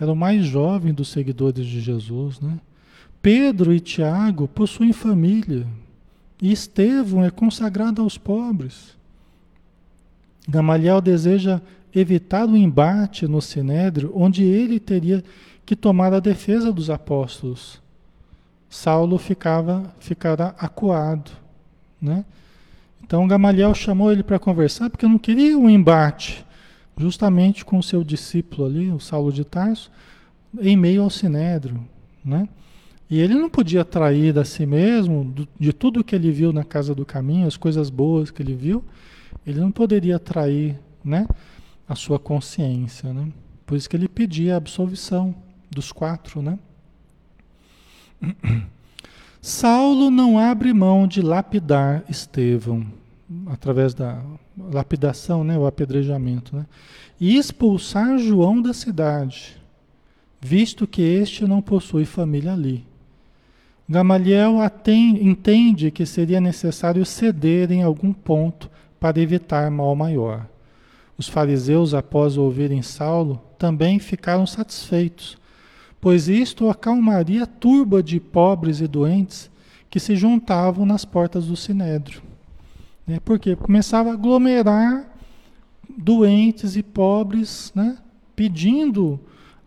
Era 0.00 0.12
o 0.12 0.16
mais 0.16 0.44
jovem 0.46 0.92
dos 0.92 1.10
seguidores 1.10 1.64
de 1.64 1.80
Jesus, 1.80 2.40
né? 2.40 2.58
Pedro 3.22 3.72
e 3.72 3.78
Tiago 3.78 4.48
possuem 4.48 4.92
família, 4.92 5.64
e 6.42 6.50
Estevão 6.50 7.24
é 7.24 7.30
consagrado 7.30 8.02
aos 8.02 8.18
pobres. 8.18 8.97
Gamaliel 10.48 11.00
deseja 11.02 11.60
evitar 11.94 12.48
o 12.48 12.56
embate 12.56 13.26
no 13.28 13.42
Sinédrio, 13.42 14.12
onde 14.14 14.42
ele 14.42 14.80
teria 14.80 15.22
que 15.66 15.76
tomar 15.76 16.14
a 16.14 16.20
defesa 16.20 16.72
dos 16.72 16.88
apóstolos. 16.88 17.82
Saulo 18.70 19.18
ficava 19.18 19.92
ficará 19.98 20.54
acuado, 20.58 21.30
né? 22.00 22.24
Então 23.02 23.26
Gamaliel 23.28 23.74
chamou 23.74 24.10
ele 24.10 24.22
para 24.22 24.38
conversar 24.38 24.90
porque 24.90 25.06
não 25.06 25.18
queria 25.18 25.56
um 25.56 25.68
embate, 25.68 26.44
justamente 26.96 27.64
com 27.64 27.78
o 27.78 27.82
seu 27.82 28.02
discípulo 28.02 28.66
ali, 28.66 28.90
o 28.90 29.00
Saulo 29.00 29.32
de 29.32 29.44
Tarso, 29.44 29.90
em 30.60 30.76
meio 30.76 31.02
ao 31.02 31.10
Sinédrio, 31.10 31.82
né? 32.24 32.48
E 33.10 33.20
ele 33.20 33.34
não 33.34 33.48
podia 33.48 33.84
trair 33.84 34.38
a 34.38 34.44
si 34.44 34.66
mesmo 34.66 35.34
de 35.58 35.72
tudo 35.72 36.04
que 36.04 36.14
ele 36.14 36.30
viu 36.30 36.52
na 36.52 36.64
casa 36.64 36.94
do 36.94 37.06
caminho, 37.06 37.46
as 37.46 37.56
coisas 37.56 37.88
boas 37.88 38.30
que 38.30 38.42
ele 38.42 38.54
viu, 38.54 38.84
ele 39.50 39.60
não 39.60 39.70
poderia 39.70 40.18
trair 40.18 40.78
né, 41.02 41.26
a 41.88 41.94
sua 41.94 42.18
consciência. 42.18 43.12
Né? 43.12 43.28
Por 43.64 43.76
isso 43.76 43.88
que 43.88 43.96
ele 43.96 44.08
pedia 44.08 44.54
a 44.54 44.56
absolvição 44.58 45.34
dos 45.70 45.90
quatro. 45.90 46.42
Né? 46.42 46.58
Saulo 49.40 50.10
não 50.10 50.38
abre 50.38 50.72
mão 50.74 51.06
de 51.06 51.22
lapidar 51.22 52.04
Estevão, 52.08 52.86
através 53.46 53.94
da 53.94 54.20
lapidação, 54.56 55.44
né, 55.44 55.56
o 55.56 55.66
apedrejamento, 55.66 56.56
né? 56.56 56.66
e 57.20 57.36
expulsar 57.36 58.18
João 58.18 58.60
da 58.60 58.74
cidade, 58.74 59.56
visto 60.40 60.86
que 60.86 61.00
este 61.00 61.46
não 61.46 61.62
possui 61.62 62.04
família 62.04 62.52
ali. 62.52 62.84
Gamaliel 63.88 64.56
entende 65.20 65.90
que 65.90 66.04
seria 66.04 66.40
necessário 66.40 67.06
ceder 67.06 67.72
em 67.72 67.82
algum 67.82 68.12
ponto 68.12 68.70
para 68.98 69.20
evitar 69.20 69.70
mal 69.70 69.94
maior. 69.94 70.46
Os 71.16 71.28
fariseus, 71.28 71.94
após 71.94 72.36
ouvirem 72.36 72.80
Saulo, 72.82 73.42
também 73.58 73.98
ficaram 73.98 74.46
satisfeitos, 74.46 75.36
pois 76.00 76.28
isto 76.28 76.70
acalmaria 76.70 77.42
a 77.42 77.46
turba 77.46 78.02
de 78.02 78.20
pobres 78.20 78.80
e 78.80 78.86
doentes 78.86 79.50
que 79.90 79.98
se 79.98 80.14
juntavam 80.14 80.86
nas 80.86 81.04
portas 81.04 81.46
do 81.46 81.56
sinédrio. 81.56 82.22
Né? 83.06 83.18
Porque 83.24 83.56
começava 83.56 84.10
a 84.10 84.12
aglomerar 84.12 85.08
doentes 85.96 86.76
e 86.76 86.82
pobres, 86.82 87.72
né? 87.74 87.98
pedindo 88.36 89.18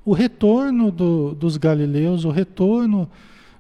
o 0.06 0.14
retorno 0.14 0.92
do, 0.92 1.36
dos 1.36 1.58
galileus, 1.58 2.24
o 2.24 2.30
retorno 2.30 3.10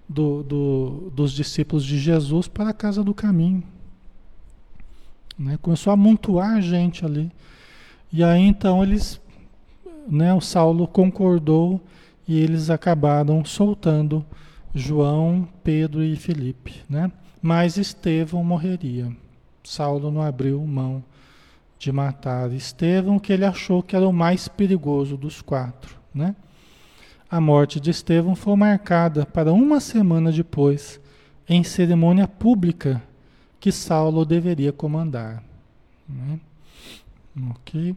do, 0.07 0.43
do, 0.43 1.11
dos 1.13 1.31
discípulos 1.33 1.83
de 1.83 1.99
Jesus 1.99 2.47
para 2.47 2.69
a 2.69 2.73
casa 2.73 3.03
do 3.03 3.13
caminho. 3.13 3.63
Né? 5.41 5.57
Começou 5.59 5.89
a 5.91 5.95
amontoar 5.95 6.61
gente 6.61 7.03
ali. 7.03 7.31
E 8.13 8.23
aí 8.23 8.41
então 8.41 8.83
eles, 8.83 9.19
né, 10.07 10.33
o 10.33 10.41
Saulo 10.41 10.87
concordou 10.87 11.81
e 12.27 12.39
eles 12.39 12.69
acabaram 12.69 13.43
soltando 13.43 14.23
João, 14.73 15.47
Pedro 15.63 16.03
e 16.03 16.15
Felipe, 16.15 16.83
né? 16.89 17.11
Mas 17.41 17.77
Estevão 17.77 18.43
morreria. 18.43 19.11
Saulo 19.63 20.11
não 20.11 20.21
abriu 20.21 20.61
mão 20.65 21.03
de 21.79 21.91
matar 21.91 22.51
Estevão, 22.51 23.17
que 23.17 23.33
ele 23.33 23.43
achou 23.43 23.81
que 23.81 23.95
era 23.95 24.07
o 24.07 24.13
mais 24.13 24.47
perigoso 24.47 25.17
dos 25.17 25.41
quatro, 25.41 25.97
né? 26.13 26.35
A 27.29 27.41
morte 27.41 27.79
de 27.79 27.89
Estevão 27.89 28.35
foi 28.35 28.55
marcada 28.55 29.25
para 29.25 29.51
uma 29.51 29.79
semana 29.79 30.31
depois, 30.31 31.01
em 31.49 31.63
cerimônia 31.63 32.27
pública 32.27 33.01
que 33.61 33.71
Saulo 33.71 34.25
deveria 34.25 34.73
comandar. 34.73 35.43
Né? 36.09 36.39
Ok. 37.51 37.95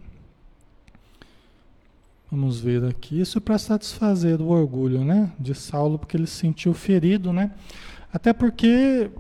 Vamos 2.31 2.61
ver 2.61 2.85
aqui. 2.85 3.19
Isso 3.19 3.41
para 3.41 3.57
satisfazer 3.57 4.43
o 4.43 4.49
orgulho 4.49 5.03
né, 5.03 5.33
de 5.41 5.55
Saulo, 5.55 5.99
porque 5.99 6.19
ele 6.19 6.27
se 6.27 6.37
sentiu 6.37 6.75
ferido, 6.75 7.33
né? 7.33 7.51
Até 8.13 8.33
porque 8.35 9.11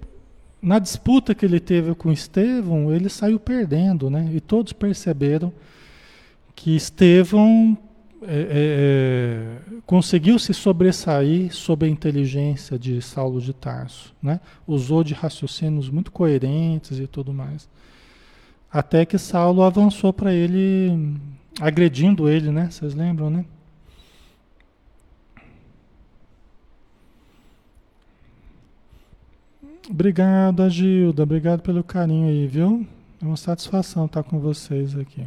na 0.60 0.78
disputa 0.78 1.34
que 1.34 1.46
ele 1.46 1.58
teve 1.58 1.94
com 1.94 2.12
Estevão, 2.12 2.92
ele 2.92 3.08
saiu 3.08 3.40
perdendo, 3.40 4.10
né? 4.10 4.30
E 4.34 4.38
todos 4.38 4.74
perceberam 4.74 5.50
que 6.54 6.76
Estevão 6.76 7.76
é, 8.26 8.36
é, 8.36 9.58
é, 9.76 9.80
conseguiu 9.86 10.38
se 10.38 10.54
sobressair 10.54 11.54
sob 11.54 11.86
a 11.86 11.88
inteligência 11.88 12.78
de 12.78 13.00
Saulo 13.02 13.40
de 13.40 13.52
Tarso, 13.52 14.14
né? 14.22 14.40
Usou 14.66 15.04
de 15.04 15.14
raciocínios 15.14 15.90
muito 15.90 16.10
coerentes 16.10 16.98
e 16.98 17.06
tudo 17.06 17.32
mais. 17.32 17.68
Até 18.72 19.04
que 19.04 19.18
Saulo 19.18 19.62
avançou 19.62 20.12
para 20.12 20.32
ele, 20.32 21.16
agredindo 21.60 22.28
ele, 22.28 22.50
né? 22.50 22.70
Vocês 22.70 22.94
lembram, 22.94 23.30
né? 23.30 23.44
Obrigado, 29.88 30.62
Agilda. 30.62 31.22
Obrigado 31.22 31.60
pelo 31.60 31.84
carinho 31.84 32.28
aí, 32.28 32.46
viu? 32.46 32.86
É 33.22 33.24
uma 33.24 33.36
satisfação 33.36 34.06
estar 34.06 34.22
com 34.22 34.38
vocês 34.40 34.96
aqui. 34.96 35.26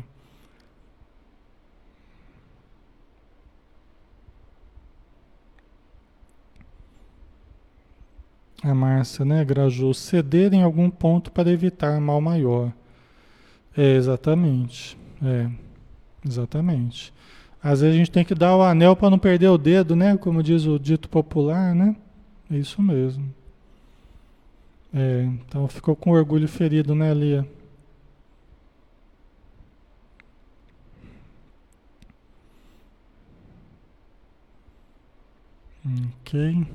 A 8.63 8.73
Márcia, 8.73 9.23
né, 9.23 9.45
Graju, 9.45 9.93
ceder 9.93 10.53
em 10.53 10.63
algum 10.63 10.89
ponto 10.89 11.31
para 11.31 11.51
evitar 11.51 11.99
mal 12.01 12.19
maior. 12.19 12.71
É, 13.75 13.95
exatamente. 13.95 14.97
É, 15.23 15.47
exatamente. 16.25 17.13
Às 17.61 17.81
vezes 17.81 17.95
a 17.95 17.97
gente 17.99 18.11
tem 18.11 18.25
que 18.25 18.35
dar 18.35 18.55
o 18.55 18.63
anel 18.63 18.95
para 18.95 19.09
não 19.09 19.19
perder 19.19 19.49
o 19.49 19.57
dedo, 19.57 19.95
né? 19.95 20.17
Como 20.17 20.41
diz 20.41 20.65
o 20.65 20.79
dito 20.79 21.09
popular, 21.09 21.75
né? 21.75 21.95
É 22.51 22.57
isso 22.57 22.81
mesmo. 22.81 23.33
É, 24.93 25.23
então 25.23 25.67
ficou 25.67 25.95
com 25.95 26.11
orgulho 26.11 26.47
ferido, 26.47 26.95
né, 26.95 27.13
Lia? 27.13 27.47
Ok. 35.85 36.65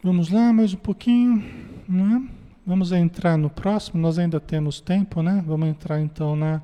Vamos 0.00 0.30
lá, 0.30 0.52
mais 0.52 0.72
um 0.72 0.76
pouquinho, 0.76 1.44
né? 1.88 2.24
Vamos 2.64 2.92
entrar 2.92 3.36
no 3.36 3.50
próximo, 3.50 4.00
nós 4.00 4.16
ainda 4.16 4.38
temos 4.38 4.80
tempo, 4.80 5.24
né? 5.24 5.42
Vamos 5.44 5.68
entrar 5.68 6.00
então 6.00 6.36
na, 6.36 6.62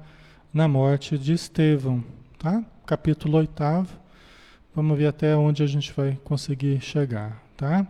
na 0.53 0.68
morte 0.68 1.18
de 1.18 1.32
Estevão, 1.32 2.05
tá? 2.39 2.64
Capítulo 2.87 3.39
8. 3.39 3.89
Vamos 4.72 4.97
ver 4.97 5.09
até 5.09 5.37
onde 5.37 5.64
a 5.64 5.66
gente 5.66 5.93
vai 5.93 6.16
conseguir 6.22 6.80
chegar, 6.80 7.43
tá? 7.57 7.85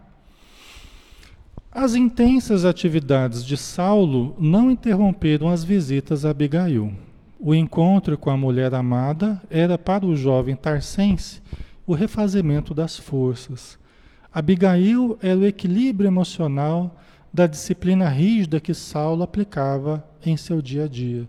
As 1.70 1.94
intensas 1.94 2.64
atividades 2.64 3.44
de 3.44 3.58
Saulo 3.58 4.34
não 4.38 4.70
interromperam 4.70 5.50
as 5.50 5.62
visitas 5.62 6.24
a 6.24 6.30
Abigail. 6.30 6.90
O 7.38 7.54
encontro 7.54 8.16
com 8.16 8.30
a 8.30 8.36
mulher 8.36 8.74
amada 8.74 9.42
era 9.50 9.76
para 9.76 10.06
o 10.06 10.16
jovem 10.16 10.56
tarsense 10.56 11.42
o 11.86 11.92
refazimento 11.92 12.72
das 12.72 12.96
forças. 12.96 13.78
Abigail 14.34 15.16
era 15.22 15.38
o 15.38 15.46
equilíbrio 15.46 16.08
emocional 16.08 17.00
da 17.32 17.46
disciplina 17.46 18.08
rígida 18.08 18.58
que 18.58 18.74
Saulo 18.74 19.22
aplicava 19.22 20.04
em 20.26 20.36
seu 20.36 20.60
dia 20.60 20.84
a 20.84 20.88
dia. 20.88 21.28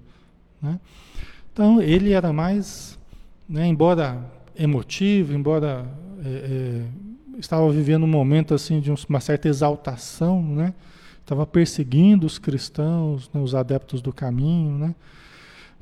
Né? 0.59 0.79
Então, 1.53 1.79
ele 1.79 2.13
era 2.13 2.33
mais, 2.33 2.97
né, 3.47 3.67
embora 3.67 4.25
emotivo, 4.57 5.33
embora 5.33 5.85
é, 6.23 6.27
é, 6.27 6.85
estava 7.37 7.69
vivendo 7.71 8.03
um 8.03 8.07
momento 8.07 8.55
assim 8.55 8.79
de 8.79 8.91
uma 9.07 9.19
certa 9.19 9.47
exaltação, 9.47 10.41
né? 10.41 10.73
estava 11.21 11.45
perseguindo 11.45 12.25
os 12.25 12.39
cristãos, 12.39 13.29
né, 13.31 13.39
os 13.39 13.53
adeptos 13.53 14.01
do 14.01 14.11
caminho, 14.11 14.77
né? 14.77 14.95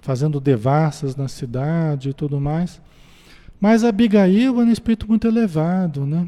fazendo 0.02 0.40
devassas 0.42 1.16
na 1.16 1.30
cidade 1.30 2.10
e 2.10 2.14
tudo 2.14 2.40
mais. 2.40 2.82
Mas 3.60 3.86
Abigail 3.86 4.60
é 4.60 4.66
um 4.66 4.72
espírito 4.72 5.08
muito 5.08 5.26
elevado, 5.26 6.06
né? 6.06 6.28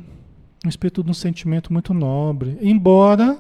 Um 0.66 0.70
espírito 0.70 1.04
de 1.04 1.12
um 1.12 1.14
sentimento 1.14 1.72
muito 1.72 1.94
nobre, 1.94 2.58
embora 2.62 3.38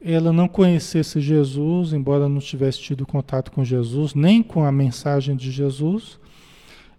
ela 0.00 0.32
não 0.32 0.46
conhecesse 0.46 1.20
Jesus, 1.20 1.92
embora 1.92 2.28
não 2.28 2.38
tivesse 2.38 2.80
tido 2.80 3.06
contato 3.06 3.50
com 3.50 3.64
Jesus, 3.64 4.14
nem 4.14 4.42
com 4.42 4.64
a 4.64 4.70
mensagem 4.70 5.34
de 5.34 5.50
Jesus, 5.50 6.18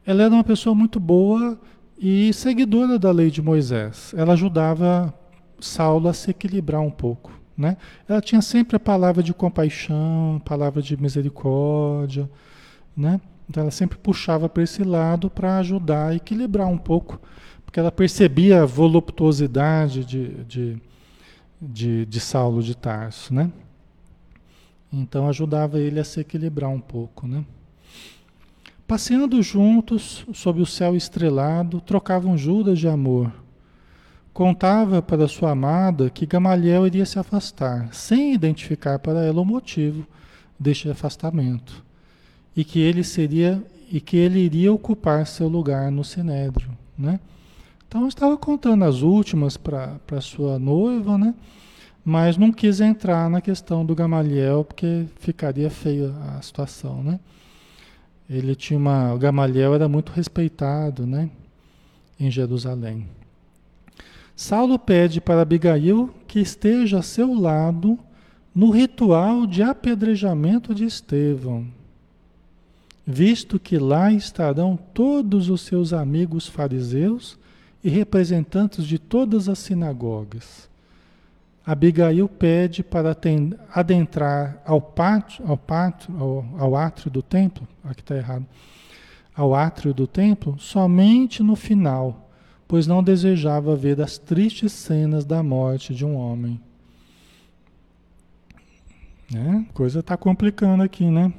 ela 0.06 0.24
era 0.24 0.34
uma 0.34 0.44
pessoa 0.44 0.74
muito 0.74 1.00
boa 1.00 1.60
e 1.98 2.34
seguidora 2.34 2.98
da 2.98 3.12
lei 3.12 3.30
de 3.30 3.42
Moisés. 3.42 4.14
Ela 4.18 4.34
ajudava 4.34 5.14
Saulo 5.60 6.10
a 6.10 6.14
se 6.14 6.32
equilibrar 6.32 6.82
um 6.82 6.92
pouco. 6.92 7.32
Né? 7.58 7.78
Ela 8.08 8.22
tinha 8.22 8.42
sempre 8.42 8.76
a 8.76 8.80
palavra 8.80 9.24
de 9.24 9.34
compaixão, 9.34 10.42
palavra 10.44 10.82
de 10.82 11.00
misericórdia. 11.00 12.30
Né? 12.98 13.22
Então 13.50 13.62
ela 13.62 13.72
sempre 13.72 13.98
puxava 13.98 14.50
para 14.50 14.64
esse 14.64 14.84
lado 14.84 15.30
para 15.30 15.58
ajudar 15.60 16.10
a 16.10 16.16
equilibrar 16.16 16.68
um 16.68 16.78
pouco, 16.78 17.20
porque 17.76 17.82
ela 17.82 17.92
percebia 17.92 18.62
a 18.64 18.66
voluptuosidade 18.66 20.06
de, 20.06 20.30
de 20.46 20.82
de, 21.62 22.06
de 22.06 22.20
Saulo 22.22 22.64
de 22.64 22.74
Tarso, 22.74 23.34
né? 23.34 23.52
Então 24.94 25.28
ajudava 25.28 25.78
ele 25.78 26.00
a 26.00 26.06
se 26.06 26.22
equilibrar 26.22 26.70
um 26.70 26.80
pouco, 26.80 27.28
né? 27.28 27.44
Passeando 28.88 29.44
juntos 29.44 30.26
sob 30.34 30.62
o 30.62 30.66
céu 30.66 30.96
estrelado, 30.96 31.82
trocavam 31.82 32.38
juras 32.38 32.80
de 32.80 32.88
amor. 32.88 33.30
Contava 34.32 35.02
para 35.02 35.28
sua 35.28 35.52
amada 35.52 36.10
que 36.10 36.26
Gamaliel 36.26 36.88
iria 36.88 37.06
se 37.06 37.20
afastar, 37.20 37.94
sem 37.94 38.34
identificar 38.34 39.00
para 39.00 39.26
ela 39.26 39.42
o 39.42 39.46
motivo 39.46 40.08
deste 40.58 40.90
afastamento, 40.90 41.84
e 42.56 42.64
que 42.64 42.80
ele 42.80 43.04
seria 43.04 43.62
e 43.92 44.00
que 44.00 44.16
ele 44.16 44.40
iria 44.40 44.72
ocupar 44.72 45.28
seu 45.28 45.50
lugar 45.50 45.92
no 45.92 46.06
sinédrio, 46.06 46.70
né? 46.98 47.20
Então 47.96 48.10
estava 48.10 48.36
contando 48.36 48.84
as 48.84 49.02
últimas 49.02 49.56
para 49.56 50.20
sua 50.20 50.60
noiva, 50.60 51.18
né? 51.18 51.34
Mas 52.04 52.36
não 52.36 52.52
quis 52.52 52.82
entrar 52.82 53.30
na 53.30 53.40
questão 53.40 53.86
do 53.86 53.96
Gamaliel 53.96 54.66
porque 54.66 55.06
ficaria 55.18 55.70
feia 55.70 56.14
a 56.36 56.42
situação, 56.42 57.02
né? 57.02 57.22
Ele 58.30 58.54
tinha 58.54 58.78
uma, 58.78 59.14
o 59.14 59.18
Gamaliel 59.18 59.74
era 59.74 59.88
muito 59.88 60.12
respeitado, 60.12 61.08
né? 61.08 61.30
Em 62.20 62.30
Jerusalém. 62.30 63.08
Saulo 64.36 64.78
pede 64.78 65.22
para 65.22 65.42
Abigail 65.42 66.14
que 66.28 66.42
esteja 66.42 67.00
a 67.00 67.02
seu 67.02 67.34
lado 67.34 67.98
no 68.54 68.72
ritual 68.72 69.48
de 69.48 69.64
apedrejamento 69.64 70.76
de 70.76 70.84
Estevão, 70.84 71.66
visto 73.08 73.58
que 73.58 73.78
lá 73.78 74.12
estarão 74.12 74.78
todos 74.94 75.50
os 75.50 75.62
seus 75.62 75.94
amigos 75.94 76.46
fariseus 76.46 77.40
e 77.86 77.90
representantes 77.90 78.84
de 78.84 78.98
todas 78.98 79.48
as 79.48 79.60
sinagogas. 79.60 80.68
Abigail 81.64 82.28
pede 82.28 82.84
para 82.84 83.16
adentrar 83.72 84.60
ao 84.66 84.82
pátio, 84.82 85.46
ao, 85.48 85.56
pátio 85.56 86.12
ao, 86.20 86.46
ao 86.58 86.76
átrio 86.76 87.12
do 87.12 87.22
templo, 87.22 87.68
aqui 87.84 88.02
está 88.02 88.16
errado, 88.16 88.44
ao 89.36 89.54
átrio 89.54 89.94
do 89.94 90.08
templo, 90.08 90.58
somente 90.58 91.44
no 91.44 91.56
final, 91.56 92.28
pois 92.68 92.88
não 92.88 93.04
desejava 93.04 93.76
ver 93.76 94.02
as 94.02 94.18
tristes 94.18 94.72
cenas 94.72 95.24
da 95.24 95.44
morte 95.44 95.94
de 95.94 96.04
um 96.04 96.16
homem. 96.16 96.60
Né? 99.32 99.64
Coisa 99.76 100.00
está 100.00 100.18
complicando 100.18 100.82
aqui, 100.82 101.06
né? 101.06 101.32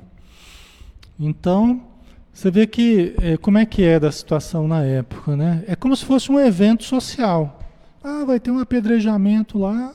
Então, 1.18 1.82
você 2.36 2.50
vê 2.50 2.66
que 2.66 3.14
é, 3.22 3.38
como 3.38 3.56
é 3.56 3.64
que 3.64 3.82
era 3.82 4.08
a 4.08 4.12
situação 4.12 4.68
na 4.68 4.82
época, 4.84 5.34
né? 5.34 5.64
É 5.66 5.74
como 5.74 5.96
se 5.96 6.04
fosse 6.04 6.30
um 6.30 6.38
evento 6.38 6.84
social. 6.84 7.58
Ah, 8.04 8.26
vai 8.26 8.38
ter 8.38 8.50
um 8.50 8.58
apedrejamento 8.58 9.58
lá, 9.58 9.94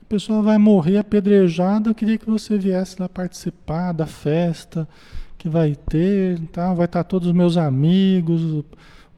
a 0.00 0.04
pessoa 0.08 0.40
vai 0.42 0.58
morrer 0.58 0.98
apedrejada. 0.98 1.90
Eu 1.90 1.94
queria 1.96 2.16
que 2.16 2.30
você 2.30 2.56
viesse 2.56 3.02
lá 3.02 3.08
participar 3.08 3.90
da 3.90 4.06
festa 4.06 4.88
que 5.36 5.48
vai 5.48 5.74
ter, 5.74 6.38
tá? 6.52 6.72
Vai 6.72 6.84
estar 6.84 7.02
todos 7.02 7.26
os 7.26 7.34
meus 7.34 7.56
amigos, 7.56 8.40
o 8.40 8.64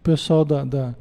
pessoal 0.02 0.42
da, 0.42 0.64
da, 0.64 0.94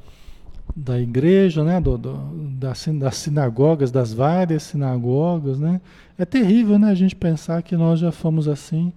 da 0.75 0.99
igreja, 0.99 1.63
né? 1.63 1.79
Do, 1.79 1.97
do, 1.97 2.13
das, 2.59 2.85
das 2.99 3.15
sinagogas, 3.15 3.89
das 3.89 4.11
várias 4.11 4.63
sinagogas, 4.63 5.57
né? 5.61 5.79
É 6.17 6.25
terrível, 6.25 6.77
né? 6.77 6.91
A 6.91 6.95
gente 6.95 7.15
pensar 7.15 7.63
que 7.63 7.77
nós 7.77 8.01
já 8.01 8.11
fomos 8.11 8.49
assim 8.49 8.91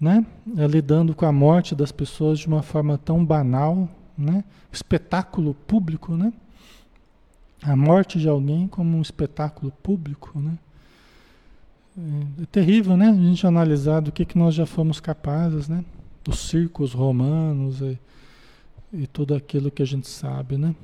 né? 0.00 0.24
É, 0.56 0.66
lidando 0.66 1.14
com 1.14 1.26
a 1.26 1.32
morte 1.32 1.74
das 1.74 1.90
pessoas 1.90 2.38
de 2.38 2.46
uma 2.46 2.62
forma 2.62 2.96
tão 2.98 3.24
banal, 3.24 3.88
né? 4.16 4.44
Espetáculo 4.72 5.54
público, 5.54 6.16
né? 6.16 6.32
A 7.62 7.74
morte 7.74 8.18
de 8.18 8.28
alguém 8.28 8.68
como 8.68 8.96
um 8.96 9.02
espetáculo 9.02 9.72
público, 9.82 10.38
né? 10.38 10.58
É, 11.96 12.42
é 12.42 12.46
terrível, 12.46 12.96
né? 12.96 13.08
A 13.08 13.14
gente 13.14 13.46
analisar 13.46 14.00
do 14.00 14.12
que, 14.12 14.24
que 14.24 14.38
nós 14.38 14.54
já 14.54 14.66
fomos 14.66 15.00
capazes, 15.00 15.68
né? 15.68 15.84
Dos 16.22 16.48
circos 16.48 16.92
romanos 16.92 17.80
e, 17.80 17.98
e 18.92 19.06
tudo 19.06 19.34
aquilo 19.34 19.70
que 19.70 19.82
a 19.82 19.86
gente 19.86 20.06
sabe, 20.06 20.56
né? 20.56 20.74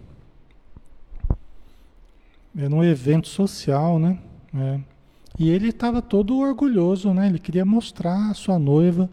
Era 2.57 2.75
um 2.75 2.85
evento 2.85 3.29
social, 3.29 3.99
né? 3.99 4.19
É. 4.55 4.94
E 5.39 5.51
ele 5.51 5.69
estava 5.69 6.01
todo 6.01 6.39
orgulhoso, 6.39 7.13
né? 7.13 7.27
Ele 7.27 7.39
queria 7.39 7.65
mostrar 7.65 8.31
a 8.31 8.35
sua 8.35 8.59
noiva 8.59 9.11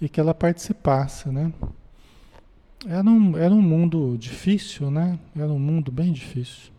e 0.00 0.08
que 0.08 0.20
ela 0.20 0.34
participasse, 0.34 1.28
né? 1.30 1.52
Era 2.86 3.08
um, 3.08 3.36
era 3.36 3.54
um 3.54 3.62
mundo 3.62 4.16
difícil, 4.18 4.90
né? 4.90 5.18
Era 5.36 5.52
um 5.52 5.58
mundo 5.58 5.90
bem 5.90 6.12
difícil. 6.12 6.70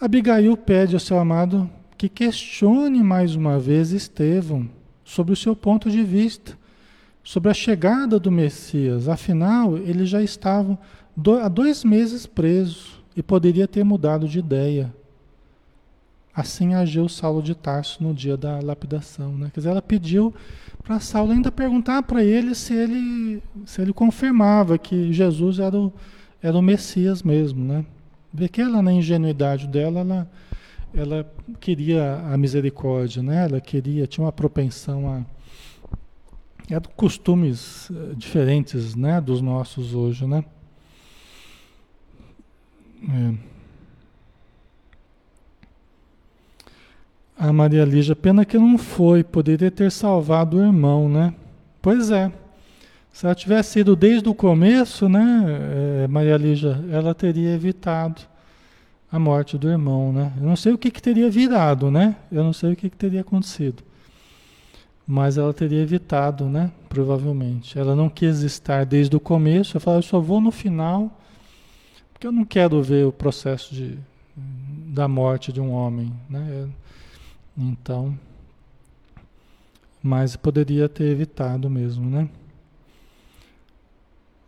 Abigail 0.00 0.56
pede 0.56 0.94
ao 0.94 1.00
seu 1.00 1.18
amado 1.18 1.70
que 1.96 2.08
questione 2.08 3.02
mais 3.02 3.34
uma 3.34 3.58
vez 3.58 3.92
Estevão 3.92 4.68
sobre 5.04 5.32
o 5.32 5.36
seu 5.36 5.56
ponto 5.56 5.90
de 5.90 6.02
vista, 6.02 6.56
sobre 7.24 7.50
a 7.50 7.54
chegada 7.54 8.20
do 8.20 8.30
Messias. 8.30 9.08
Afinal, 9.08 9.78
ele 9.78 10.04
já 10.04 10.22
estava 10.22 10.78
há 11.42 11.48
dois 11.48 11.82
meses 11.82 12.26
preso 12.26 13.02
e 13.16 13.22
poderia 13.22 13.66
ter 13.66 13.84
mudado 13.84 14.28
de 14.28 14.38
ideia. 14.38 14.92
Assim 16.36 16.74
agiu 16.74 17.08
Saulo 17.08 17.42
de 17.42 17.54
Tarso 17.54 18.04
no 18.04 18.12
dia 18.12 18.36
da 18.36 18.60
lapidação. 18.60 19.32
Né? 19.32 19.50
Quer 19.54 19.60
dizer, 19.60 19.70
ela 19.70 19.80
pediu 19.80 20.34
para 20.84 21.00
Saulo 21.00 21.32
ainda 21.32 21.50
perguntar 21.50 22.02
para 22.02 22.22
ele 22.22 22.54
se 22.54 22.74
ele 22.74 23.42
se 23.64 23.80
ele 23.80 23.90
confirmava 23.90 24.76
que 24.76 25.14
Jesus 25.14 25.58
era 25.58 25.74
o, 25.74 25.90
era 26.42 26.54
o 26.54 26.60
Messias 26.60 27.22
mesmo. 27.22 27.64
Né? 27.64 27.86
Vê 28.34 28.50
que 28.50 28.60
ela, 28.60 28.82
na 28.82 28.92
ingenuidade 28.92 29.66
dela, 29.66 30.00
ela, 30.00 30.30
ela 30.92 31.34
queria 31.58 32.16
a 32.30 32.36
misericórdia, 32.36 33.22
né? 33.22 33.46
ela 33.46 33.58
queria, 33.58 34.06
tinha 34.06 34.26
uma 34.26 34.32
propensão 34.32 35.10
a. 35.10 35.22
Eram 36.68 36.90
costumes 36.96 37.88
eh, 37.90 38.14
diferentes 38.16 38.94
né, 38.96 39.20
dos 39.20 39.40
nossos 39.40 39.94
hoje. 39.94 40.26
Né? 40.26 40.44
É. 43.08 43.55
A 47.38 47.52
Maria 47.52 47.84
Lígia, 47.84 48.16
pena 48.16 48.44
que 48.44 48.56
não 48.56 48.78
foi, 48.78 49.22
poderia 49.22 49.70
ter 49.70 49.90
salvado 49.92 50.56
o 50.56 50.64
irmão, 50.64 51.08
né? 51.08 51.34
Pois 51.82 52.10
é. 52.10 52.32
Se 53.12 53.26
ela 53.26 53.34
tivesse 53.34 53.80
ido 53.80 53.94
desde 53.96 54.28
o 54.28 54.34
começo, 54.34 55.08
né, 55.08 56.04
é, 56.04 56.06
Maria 56.08 56.36
Lígia, 56.36 56.82
ela 56.90 57.14
teria 57.14 57.54
evitado 57.54 58.22
a 59.10 59.18
morte 59.18 59.56
do 59.56 59.68
irmão, 59.68 60.12
né? 60.12 60.32
Eu 60.38 60.46
não 60.46 60.56
sei 60.56 60.72
o 60.72 60.78
que, 60.78 60.90
que 60.90 61.00
teria 61.00 61.30
virado, 61.30 61.90
né? 61.90 62.16
Eu 62.30 62.42
não 62.44 62.52
sei 62.52 62.72
o 62.72 62.76
que, 62.76 62.90
que 62.90 62.96
teria 62.96 63.20
acontecido. 63.20 63.82
mas 65.06 65.38
ela 65.38 65.54
teria 65.54 65.80
evitado, 65.82 66.46
né? 66.46 66.70
Provavelmente. 66.88 67.78
Ela 67.78 67.94
não 67.94 68.08
quis 68.08 68.40
estar 68.42 68.84
desde 68.84 69.14
o 69.16 69.20
começo. 69.20 69.76
Ela 69.76 69.80
falou: 69.80 69.98
eu 69.98 70.02
só 70.02 70.20
vou 70.20 70.40
no 70.40 70.50
final, 70.50 71.10
porque 72.12 72.26
eu 72.26 72.32
não 72.32 72.44
quero 72.44 72.82
ver 72.82 73.06
o 73.06 73.12
processo 73.12 73.74
de, 73.74 73.98
da 74.34 75.06
morte 75.06 75.52
de 75.52 75.60
um 75.60 75.70
homem, 75.70 76.12
né? 76.28 76.68
Então, 77.56 78.18
mas 80.02 80.36
poderia 80.36 80.88
ter 80.88 81.04
evitado 81.04 81.70
mesmo, 81.70 82.08
né? 82.08 82.28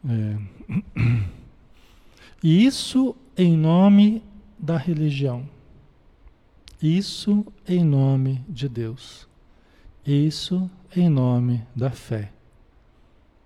É. 0.08 1.28
Isso 2.42 3.16
em 3.36 3.56
nome 3.56 4.22
da 4.58 4.76
religião. 4.76 5.48
Isso 6.80 7.44
em 7.66 7.82
nome 7.82 8.44
de 8.48 8.68
Deus. 8.68 9.26
Isso 10.06 10.70
em 10.94 11.08
nome 11.08 11.66
da 11.74 11.90
fé. 11.90 12.30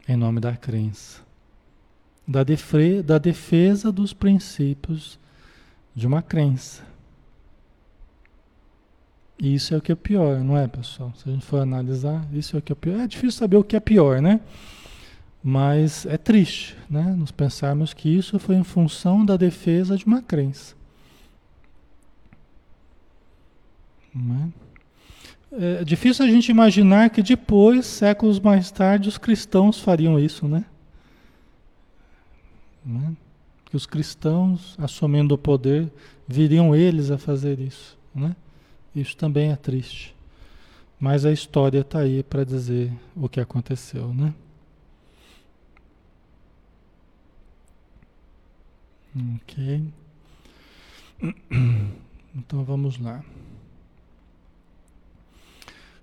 Em 0.06 0.16
nome 0.16 0.40
da 0.40 0.54
crença. 0.54 1.22
Da, 2.28 2.44
defre, 2.44 3.02
da 3.02 3.16
defesa 3.16 3.90
dos 3.90 4.12
princípios 4.12 5.18
de 5.94 6.06
uma 6.06 6.20
crença. 6.20 6.91
E 9.39 9.55
isso 9.55 9.74
é 9.74 9.76
o 9.76 9.80
que 9.80 9.93
é 9.93 9.95
pior, 9.95 10.39
não 10.39 10.57
é, 10.57 10.68
pessoal? 10.68 11.12
Se 11.16 11.28
a 11.28 11.33
gente 11.33 11.45
for 11.45 11.61
analisar, 11.61 12.24
isso 12.33 12.57
é 12.57 12.59
o 12.59 12.62
que 12.62 12.72
é 12.72 12.76
pior. 12.76 13.01
É 13.01 13.07
difícil 13.07 13.39
saber 13.39 13.57
o 13.57 13.64
que 13.64 13.76
é 13.76 13.80
pior, 13.80 14.20
né? 14.20 14.41
Mas 15.43 16.07
é 16.07 16.16
triste, 16.16 16.76
né? 16.89 17.03
Nos 17.16 17.33
pensarmos 17.33 17.93
que 17.93 18.09
isso 18.09 18.39
foi 18.39 18.55
em 18.55 18.62
função 18.62 19.24
da 19.24 19.37
defesa 19.37 19.97
de 19.97 20.07
uma 20.07 20.22
crença. 20.22 20.74
É? 25.53 25.80
é 25.80 25.85
difícil 25.85 26.24
a 26.24 26.28
gente 26.28 26.51
imaginar 26.51 27.11
que 27.11 27.22
depois, 27.22 27.87
séculos 27.87 28.39
mais 28.39 28.70
tarde, 28.70 29.09
os 29.09 29.18
cristãos 29.18 29.80
fariam 29.80 30.18
isso, 30.20 30.47
né? 30.47 30.64
né? 32.85 33.12
Que 33.64 33.76
os 33.76 33.87
cristãos, 33.87 34.76
assumindo 34.78 35.35
o 35.35 35.39
poder, 35.39 35.91
viriam 36.28 36.74
eles 36.74 37.11
a 37.11 37.18
fazer 37.18 37.59
isso, 37.59 37.97
né? 38.14 38.37
Isso 38.95 39.16
também 39.16 39.51
é 39.51 39.57
triste. 39.57 40.14
Mas 41.01 41.24
a 41.24 41.32
história 41.32 41.80
está 41.80 42.01
aí 42.01 42.22
para 42.22 42.45
dizer 42.45 42.93
o 43.16 43.28
que 43.28 43.40
aconteceu, 43.40 44.12
né? 44.14 44.32
Ok. 49.36 49.84
Então 52.34 52.64
vamos 52.64 52.99
lá. 52.99 53.22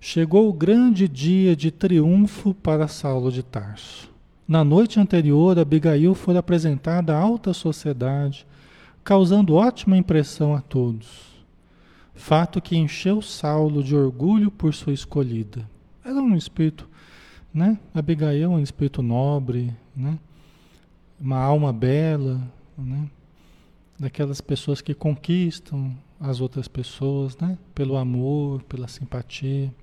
Chegou 0.00 0.48
o 0.48 0.52
grande 0.52 1.08
dia 1.08 1.56
de 1.56 1.72
triunfo 1.72 2.54
para 2.54 2.86
Saulo 2.86 3.32
de 3.32 3.42
Tarso. 3.42 4.08
Na 4.46 4.62
noite 4.62 5.00
anterior, 5.00 5.58
Abigail 5.58 6.14
foi 6.14 6.36
apresentada 6.36 7.16
à 7.16 7.18
alta 7.20 7.52
sociedade, 7.52 8.46
causando 9.02 9.54
ótima 9.54 9.96
impressão 9.96 10.54
a 10.54 10.60
todos. 10.60 11.29
Fato 12.20 12.60
que 12.60 12.76
encheu 12.76 13.22
Saulo 13.22 13.82
de 13.82 13.96
orgulho 13.96 14.50
por 14.50 14.74
sua 14.74 14.92
escolhida. 14.92 15.66
Era 16.04 16.16
um 16.16 16.36
espírito, 16.36 16.86
né? 17.52 17.78
Abigail 17.94 18.44
é 18.44 18.48
um 18.48 18.60
espírito 18.60 19.00
nobre, 19.00 19.74
né? 19.96 20.18
Uma 21.18 21.38
alma 21.38 21.72
bela, 21.72 22.38
né? 22.76 23.08
Daquelas 23.98 24.38
pessoas 24.42 24.82
que 24.82 24.92
conquistam 24.92 25.96
as 26.20 26.42
outras 26.42 26.68
pessoas, 26.68 27.38
né? 27.38 27.56
Pelo 27.74 27.96
amor, 27.96 28.62
pela 28.64 28.86
simpatia. 28.86 29.74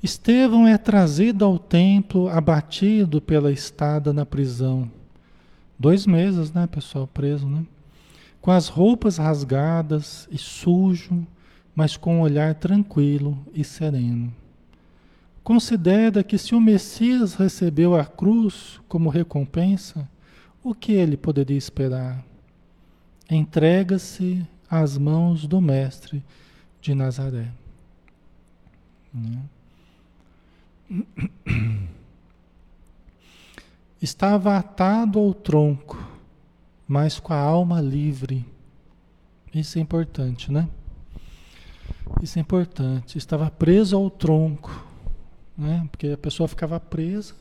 Estevão 0.00 0.68
é 0.68 0.78
trazido 0.78 1.44
ao 1.44 1.58
templo 1.58 2.28
abatido 2.28 3.20
pela 3.20 3.50
estada 3.50 4.12
na 4.12 4.24
prisão. 4.24 4.88
Dois 5.76 6.06
meses, 6.06 6.52
né, 6.52 6.68
pessoal, 6.68 7.08
preso, 7.08 7.48
né? 7.48 7.66
Com 8.48 8.52
as 8.52 8.68
roupas 8.68 9.18
rasgadas 9.18 10.26
e 10.32 10.38
sujo, 10.38 11.26
mas 11.74 11.98
com 11.98 12.16
um 12.16 12.20
olhar 12.22 12.54
tranquilo 12.54 13.38
e 13.52 13.62
sereno. 13.62 14.34
Considera 15.44 16.24
que 16.24 16.38
se 16.38 16.54
o 16.54 16.60
Messias 16.60 17.34
recebeu 17.34 17.94
a 17.94 18.06
cruz 18.06 18.80
como 18.88 19.10
recompensa, 19.10 20.08
o 20.64 20.74
que 20.74 20.92
ele 20.92 21.14
poderia 21.14 21.58
esperar? 21.58 22.24
Entrega-se 23.28 24.48
às 24.70 24.96
mãos 24.96 25.46
do 25.46 25.60
Mestre 25.60 26.24
de 26.80 26.94
Nazaré. 26.94 27.48
Né? 29.12 29.42
Estava 34.00 34.56
atado 34.56 35.18
ao 35.18 35.34
tronco, 35.34 35.97
mas 36.88 37.20
com 37.20 37.34
a 37.34 37.38
alma 37.38 37.80
livre. 37.80 38.44
Isso 39.54 39.78
é 39.78 39.82
importante, 39.82 40.50
né? 40.50 40.66
Isso 42.22 42.38
é 42.38 42.42
importante. 42.42 43.18
Estava 43.18 43.50
preso 43.50 43.96
ao 43.96 44.10
tronco, 44.10 44.84
né? 45.56 45.86
Porque 45.90 46.08
a 46.08 46.18
pessoa 46.18 46.48
ficava 46.48 46.80
presa, 46.80 47.34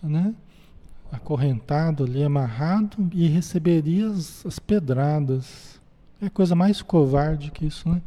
né? 0.00 0.34
acorrentado 1.14 2.04
ali, 2.04 2.22
amarrado, 2.22 3.08
e 3.12 3.28
receberia 3.28 4.08
as, 4.08 4.44
as 4.44 4.58
pedradas. 4.58 5.80
É 6.20 6.28
coisa 6.28 6.54
mais 6.54 6.82
covarde 6.82 7.50
que 7.50 7.66
isso, 7.66 7.88
né? 7.88 8.02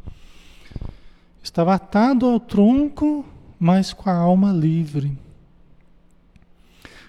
Estava 1.42 1.74
atado 1.74 2.26
ao 2.26 2.38
tronco, 2.38 3.24
mas 3.58 3.92
com 3.92 4.10
a 4.10 4.14
alma 4.14 4.52
livre. 4.52 5.16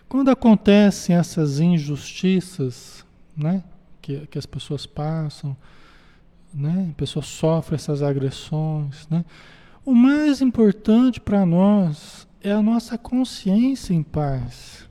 Quando 0.08 0.30
acontecem 0.30 1.16
essas 1.16 1.60
injustiças, 1.60 3.06
né, 3.40 3.64
que, 4.02 4.28
que 4.28 4.38
as 4.38 4.46
pessoas 4.46 4.86
passam, 4.86 5.56
né, 6.54 6.90
a 6.92 6.94
pessoa 6.96 7.24
sofre 7.24 7.76
essas 7.76 8.04
agressões, 8.04 9.08
né, 9.10 9.24
o 9.86 9.96
mais 9.96 10.42
importante 10.42 11.20
para 11.20 11.46
nós 11.46 12.28
é 12.42 12.52
a 12.52 12.62
nossa 12.62 12.98
consciência 12.98 13.94
em 13.94 14.04
paz. 14.04 14.88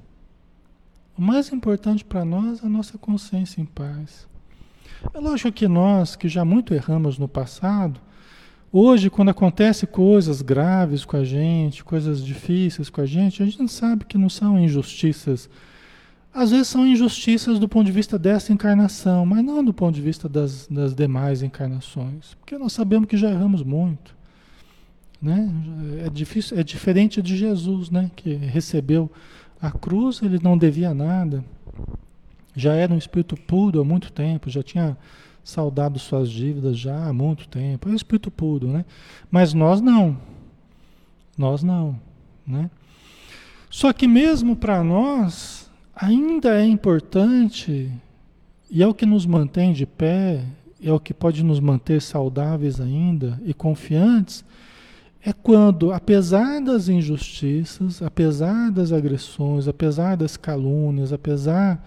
O 1.16 1.22
mais 1.22 1.52
importante 1.52 2.04
para 2.04 2.24
nós 2.24 2.62
é 2.62 2.66
a 2.66 2.68
nossa 2.68 2.96
consciência 2.96 3.60
em 3.60 3.64
paz. 3.64 4.26
É 5.12 5.18
lógico 5.18 5.52
que 5.52 5.68
nós, 5.68 6.16
que 6.16 6.28
já 6.28 6.44
muito 6.44 6.74
erramos 6.74 7.18
no 7.18 7.28
passado, 7.28 8.00
hoje, 8.72 9.10
quando 9.10 9.30
acontece 9.30 9.86
coisas 9.86 10.42
graves 10.42 11.04
com 11.04 11.16
a 11.16 11.24
gente, 11.24 11.84
coisas 11.84 12.24
difíceis 12.24 12.90
com 12.90 13.00
a 13.00 13.06
gente, 13.06 13.42
a 13.42 13.46
gente 13.46 13.70
sabe 13.70 14.04
que 14.04 14.18
não 14.18 14.28
são 14.28 14.58
injustiças. 14.58 15.48
Às 16.38 16.52
vezes 16.52 16.68
são 16.68 16.86
injustiças 16.86 17.58
do 17.58 17.68
ponto 17.68 17.86
de 17.86 17.90
vista 17.90 18.16
dessa 18.16 18.52
encarnação, 18.52 19.26
mas 19.26 19.42
não 19.42 19.64
do 19.64 19.74
ponto 19.74 19.92
de 19.96 20.00
vista 20.00 20.28
das, 20.28 20.68
das 20.68 20.94
demais 20.94 21.42
encarnações. 21.42 22.34
Porque 22.34 22.56
nós 22.56 22.72
sabemos 22.72 23.08
que 23.08 23.16
já 23.16 23.28
erramos 23.28 23.64
muito. 23.64 24.14
Né? 25.20 25.52
É, 26.06 26.08
difícil, 26.08 26.56
é 26.56 26.62
diferente 26.62 27.20
de 27.20 27.36
Jesus, 27.36 27.90
né? 27.90 28.08
que 28.14 28.34
recebeu 28.34 29.10
a 29.60 29.72
cruz 29.72 30.22
ele 30.22 30.38
não 30.40 30.56
devia 30.56 30.94
nada. 30.94 31.44
Já 32.54 32.72
era 32.72 32.94
um 32.94 32.98
espírito 32.98 33.36
puro 33.36 33.80
há 33.80 33.84
muito 33.84 34.12
tempo, 34.12 34.48
já 34.48 34.62
tinha 34.62 34.96
saudado 35.42 35.98
suas 35.98 36.30
dívidas 36.30 36.78
já 36.78 37.08
há 37.08 37.12
muito 37.12 37.48
tempo. 37.48 37.88
É 37.88 37.92
um 37.92 37.96
espírito 37.96 38.30
puro, 38.30 38.68
né? 38.68 38.84
Mas 39.28 39.52
nós 39.52 39.80
não. 39.80 40.16
Nós 41.36 41.64
não, 41.64 41.98
né? 42.46 42.70
Só 43.68 43.92
que 43.92 44.06
mesmo 44.06 44.54
para 44.54 44.84
nós 44.84 45.67
ainda 46.00 46.54
é 46.54 46.64
importante 46.64 47.92
e 48.70 48.82
é 48.82 48.86
o 48.86 48.94
que 48.94 49.04
nos 49.04 49.26
mantém 49.26 49.72
de 49.72 49.84
pé, 49.84 50.44
é 50.82 50.92
o 50.92 51.00
que 51.00 51.12
pode 51.12 51.42
nos 51.42 51.58
manter 51.58 52.00
saudáveis 52.00 52.80
ainda 52.80 53.40
e 53.44 53.52
confiantes 53.52 54.44
é 55.24 55.32
quando, 55.32 55.92
apesar 55.92 56.60
das 56.60 56.88
injustiças, 56.88 58.00
apesar 58.00 58.70
das 58.70 58.92
agressões, 58.92 59.66
apesar 59.66 60.16
das 60.16 60.36
calúnias, 60.36 61.12
apesar 61.12 61.84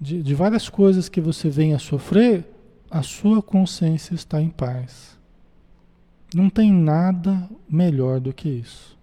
de, 0.00 0.22
de 0.22 0.34
várias 0.34 0.68
coisas 0.68 1.08
que 1.08 1.20
você 1.20 1.48
venha 1.48 1.76
a 1.76 1.78
sofrer, 1.78 2.44
a 2.90 3.02
sua 3.02 3.42
consciência 3.42 4.14
está 4.14 4.40
em 4.40 4.48
paz. 4.48 5.18
Não 6.34 6.48
tem 6.48 6.72
nada 6.72 7.48
melhor 7.68 8.18
do 8.18 8.32
que 8.32 8.48
isso. 8.48 8.96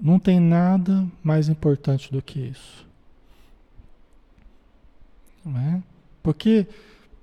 Não 0.00 0.18
tem 0.18 0.38
nada 0.38 1.04
mais 1.22 1.48
importante 1.48 2.12
do 2.12 2.22
que 2.22 2.40
isso. 2.40 2.83
É? 5.46 5.82
Porque 6.22 6.66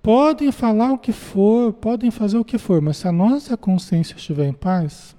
Podem 0.01 0.51
falar 0.51 0.93
o 0.93 0.97
que 0.97 1.11
for, 1.11 1.74
podem 1.74 2.09
fazer 2.09 2.38
o 2.38 2.45
que 2.45 2.57
for, 2.57 2.82
mas 2.82 2.97
se 2.97 3.07
a 3.07 3.11
nossa 3.11 3.55
consciência 3.55 4.15
estiver 4.15 4.47
em 4.47 4.53
paz, 4.53 5.15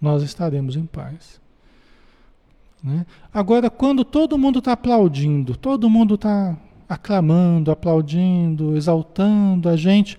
nós 0.00 0.22
estaremos 0.22 0.74
em 0.74 0.86
paz. 0.86 1.38
Né? 2.82 3.04
Agora, 3.32 3.68
quando 3.68 4.02
todo 4.02 4.38
mundo 4.38 4.60
está 4.60 4.72
aplaudindo, 4.72 5.54
todo 5.54 5.90
mundo 5.90 6.14
está 6.14 6.56
aclamando, 6.88 7.70
aplaudindo, 7.70 8.74
exaltando 8.74 9.68
a 9.68 9.76
gente, 9.76 10.18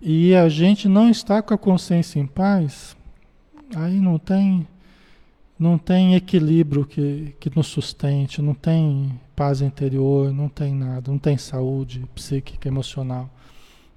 e 0.00 0.34
a 0.34 0.48
gente 0.48 0.88
não 0.88 1.08
está 1.08 1.40
com 1.40 1.54
a 1.54 1.58
consciência 1.58 2.18
em 2.18 2.26
paz, 2.26 2.96
aí 3.76 4.00
não 4.00 4.18
tem 4.18 4.66
não 5.58 5.78
tem 5.78 6.14
equilíbrio 6.14 6.84
que, 6.84 7.34
que 7.40 7.50
nos 7.56 7.68
sustente, 7.68 8.42
não 8.42 8.52
tem 8.52 9.18
paz 9.36 9.60
interior, 9.60 10.32
não 10.32 10.48
tem 10.48 10.74
nada, 10.74 11.10
não 11.10 11.18
tem 11.18 11.36
saúde 11.36 12.04
psíquica, 12.14 12.66
emocional. 12.66 13.30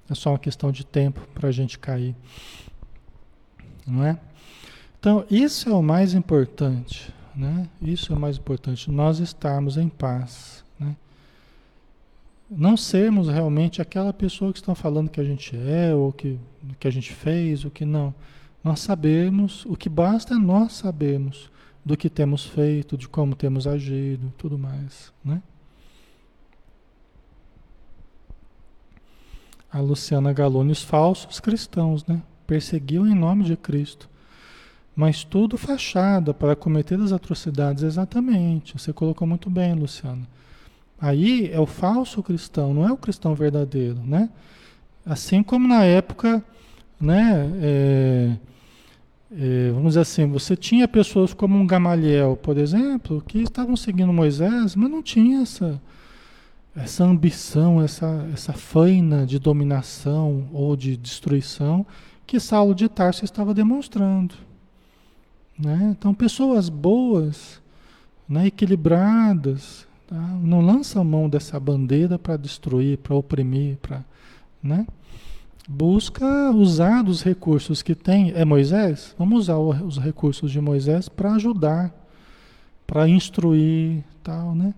É 0.08 0.14
só 0.14 0.30
uma 0.30 0.38
questão 0.38 0.70
de 0.70 0.84
tempo 0.84 1.26
para 1.32 1.48
a 1.48 1.52
gente 1.52 1.78
cair. 1.78 2.14
Não 3.86 4.04
é? 4.04 4.18
Então, 4.98 5.24
isso 5.30 5.70
é 5.70 5.72
o 5.72 5.82
mais 5.82 6.12
importante. 6.12 7.12
Né? 7.34 7.68
Isso 7.80 8.12
é 8.12 8.16
o 8.16 8.18
mais 8.18 8.36
importante, 8.36 8.90
nós 8.90 9.18
estarmos 9.18 9.76
em 9.76 9.88
paz. 9.88 10.62
Né? 10.78 10.94
Não 12.50 12.76
sermos 12.76 13.28
realmente 13.28 13.80
aquela 13.80 14.12
pessoa 14.12 14.52
que 14.52 14.58
estão 14.58 14.74
falando 14.74 15.08
que 15.08 15.20
a 15.20 15.24
gente 15.24 15.56
é, 15.56 15.94
ou 15.94 16.12
que, 16.12 16.38
que 16.78 16.86
a 16.86 16.90
gente 16.90 17.12
fez, 17.12 17.64
o 17.64 17.70
que 17.70 17.84
não. 17.84 18.12
Nós 18.62 18.80
sabemos, 18.80 19.64
o 19.64 19.76
que 19.76 19.88
basta 19.88 20.34
é 20.34 20.36
nós 20.36 20.72
sabermos 20.74 21.50
do 21.84 21.96
que 21.96 22.10
temos 22.10 22.44
feito, 22.44 22.96
de 22.96 23.08
como 23.08 23.34
temos 23.34 23.66
agido, 23.66 24.32
tudo 24.36 24.58
mais, 24.58 25.12
né? 25.24 25.42
A 29.72 29.80
Luciana 29.80 30.32
Galone, 30.32 30.72
os 30.72 30.82
falsos 30.82 31.38
cristãos, 31.38 32.04
né? 32.04 32.22
Perseguiam 32.46 33.06
em 33.06 33.14
nome 33.14 33.44
de 33.44 33.56
Cristo. 33.56 34.08
Mas 34.94 35.22
tudo 35.22 35.56
fachada 35.56 36.34
para 36.34 36.56
cometer 36.56 37.00
as 37.00 37.12
atrocidades, 37.12 37.84
exatamente. 37.84 38.76
Você 38.76 38.92
colocou 38.92 39.26
muito 39.26 39.48
bem, 39.48 39.74
Luciana. 39.74 40.26
Aí 41.00 41.50
é 41.50 41.58
o 41.58 41.66
falso 41.66 42.22
cristão, 42.22 42.74
não 42.74 42.86
é 42.86 42.92
o 42.92 42.96
cristão 42.96 43.34
verdadeiro, 43.34 44.00
né? 44.04 44.28
Assim 45.06 45.42
como 45.42 45.66
na 45.66 45.84
época, 45.84 46.44
né? 47.00 47.50
É, 47.62 48.36
vamos 49.72 49.90
dizer 49.90 50.00
assim, 50.00 50.26
você 50.26 50.56
tinha 50.56 50.88
pessoas 50.88 51.32
como 51.32 51.56
um 51.56 51.66
Gamaliel, 51.66 52.36
por 52.36 52.58
exemplo, 52.58 53.22
que 53.26 53.38
estavam 53.38 53.76
seguindo 53.76 54.12
Moisés, 54.12 54.74
mas 54.74 54.90
não 54.90 55.02
tinha 55.02 55.42
essa, 55.42 55.80
essa 56.74 57.04
ambição, 57.04 57.80
essa, 57.80 58.28
essa 58.32 58.52
faina 58.52 59.24
de 59.24 59.38
dominação 59.38 60.48
ou 60.52 60.74
de 60.74 60.96
destruição 60.96 61.86
que 62.26 62.38
Saulo 62.38 62.74
de 62.74 62.88
Tarso 62.88 63.24
estava 63.24 63.52
demonstrando. 63.52 64.34
Né? 65.58 65.94
Então, 65.96 66.14
pessoas 66.14 66.68
boas, 66.68 67.60
né, 68.28 68.46
equilibradas, 68.46 69.86
tá? 70.06 70.16
não 70.16 70.60
lançam 70.60 71.04
mão 71.04 71.28
dessa 71.28 71.58
bandeira 71.60 72.18
para 72.18 72.36
destruir, 72.36 72.98
para 72.98 73.14
oprimir, 73.14 73.76
para. 73.76 74.04
Né? 74.62 74.86
Busca 75.70 76.50
usar 76.50 77.02
dos 77.02 77.22
recursos 77.22 77.80
que 77.80 77.94
tem. 77.94 78.32
É 78.32 78.44
Moisés? 78.44 79.14
Vamos 79.16 79.42
usar 79.42 79.56
os 79.58 79.98
recursos 79.98 80.50
de 80.50 80.60
Moisés 80.60 81.08
para 81.08 81.34
ajudar, 81.34 81.94
para 82.86 83.08
instruir, 83.08 84.02
tal, 84.22 84.52
né? 84.54 84.74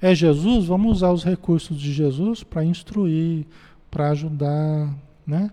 É 0.00 0.14
Jesus? 0.14 0.64
Vamos 0.64 0.96
usar 0.96 1.12
os 1.12 1.22
recursos 1.22 1.78
de 1.78 1.92
Jesus 1.92 2.42
para 2.42 2.64
instruir, 2.64 3.46
para 3.90 4.10
ajudar, 4.10 4.94
né? 5.26 5.50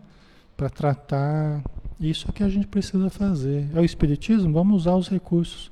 Para 0.55 0.69
tratar. 0.69 1.61
Isso 1.99 2.27
é 2.29 2.31
que 2.31 2.43
a 2.43 2.49
gente 2.49 2.67
precisa 2.67 3.09
fazer. 3.09 3.69
É 3.75 3.81
o 3.81 3.85
Espiritismo? 3.85 4.53
Vamos 4.53 4.83
usar 4.83 4.95
os 4.95 5.09
recursos 5.09 5.69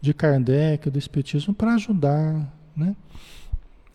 de 0.00 0.14
Kardec, 0.14 0.88
do 0.88 0.98
Espiritismo, 0.98 1.52
para 1.52 1.74
ajudar, 1.74 2.48
né? 2.76 2.94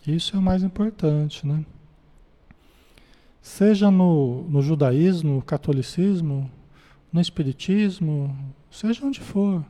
Isso 0.06 0.36
é 0.36 0.40
o 0.40 0.42
mais 0.42 0.62
importante, 0.62 1.48
né? 1.48 1.64
Seja 3.48 3.90
no, 3.90 4.44
no 4.50 4.62
judaísmo, 4.62 5.36
no 5.36 5.42
catolicismo, 5.42 6.52
no 7.12 7.22
espiritismo, 7.22 8.38
seja 8.70 9.06
onde 9.06 9.22
for. 9.22 9.66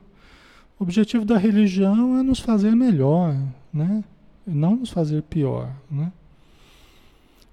O 0.80 0.84
objetivo 0.84 1.24
da 1.24 1.38
religião 1.38 2.18
é 2.18 2.24
nos 2.24 2.40
fazer 2.40 2.76
melhor, 2.76 3.38
né? 3.72 4.04
E 4.48 4.50
não 4.50 4.76
nos 4.78 4.90
fazer 4.90 5.22
pior, 5.22 5.72
né? 5.92 6.12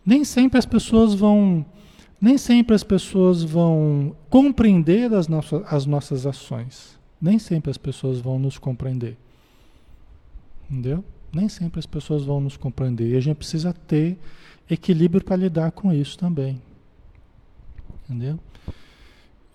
Nem 0.04 0.24
sempre 0.24 0.58
as 0.58 0.64
pessoas 0.64 1.14
vão, 1.14 1.64
nem 2.18 2.38
sempre 2.38 2.74
as 2.74 2.82
pessoas 2.82 3.42
vão 3.42 4.16
compreender 4.30 5.12
as 5.12 5.28
nossas, 5.28 5.62
as 5.70 5.84
nossas 5.84 6.26
ações. 6.26 6.98
Nem 7.20 7.38
sempre 7.38 7.70
as 7.70 7.76
pessoas 7.76 8.18
vão 8.18 8.38
nos 8.38 8.56
compreender. 8.56 9.18
Entendeu? 10.70 11.04
Nem 11.32 11.50
sempre 11.50 11.78
as 11.78 11.86
pessoas 11.86 12.24
vão 12.24 12.40
nos 12.40 12.56
compreender. 12.56 13.10
E 13.12 13.16
a 13.16 13.20
gente 13.20 13.36
precisa 13.36 13.74
ter 13.74 14.18
equilíbrio 14.68 15.24
para 15.24 15.36
lidar 15.36 15.72
com 15.72 15.92
isso 15.92 16.18
também. 16.18 16.60
Entendeu? 18.04 18.38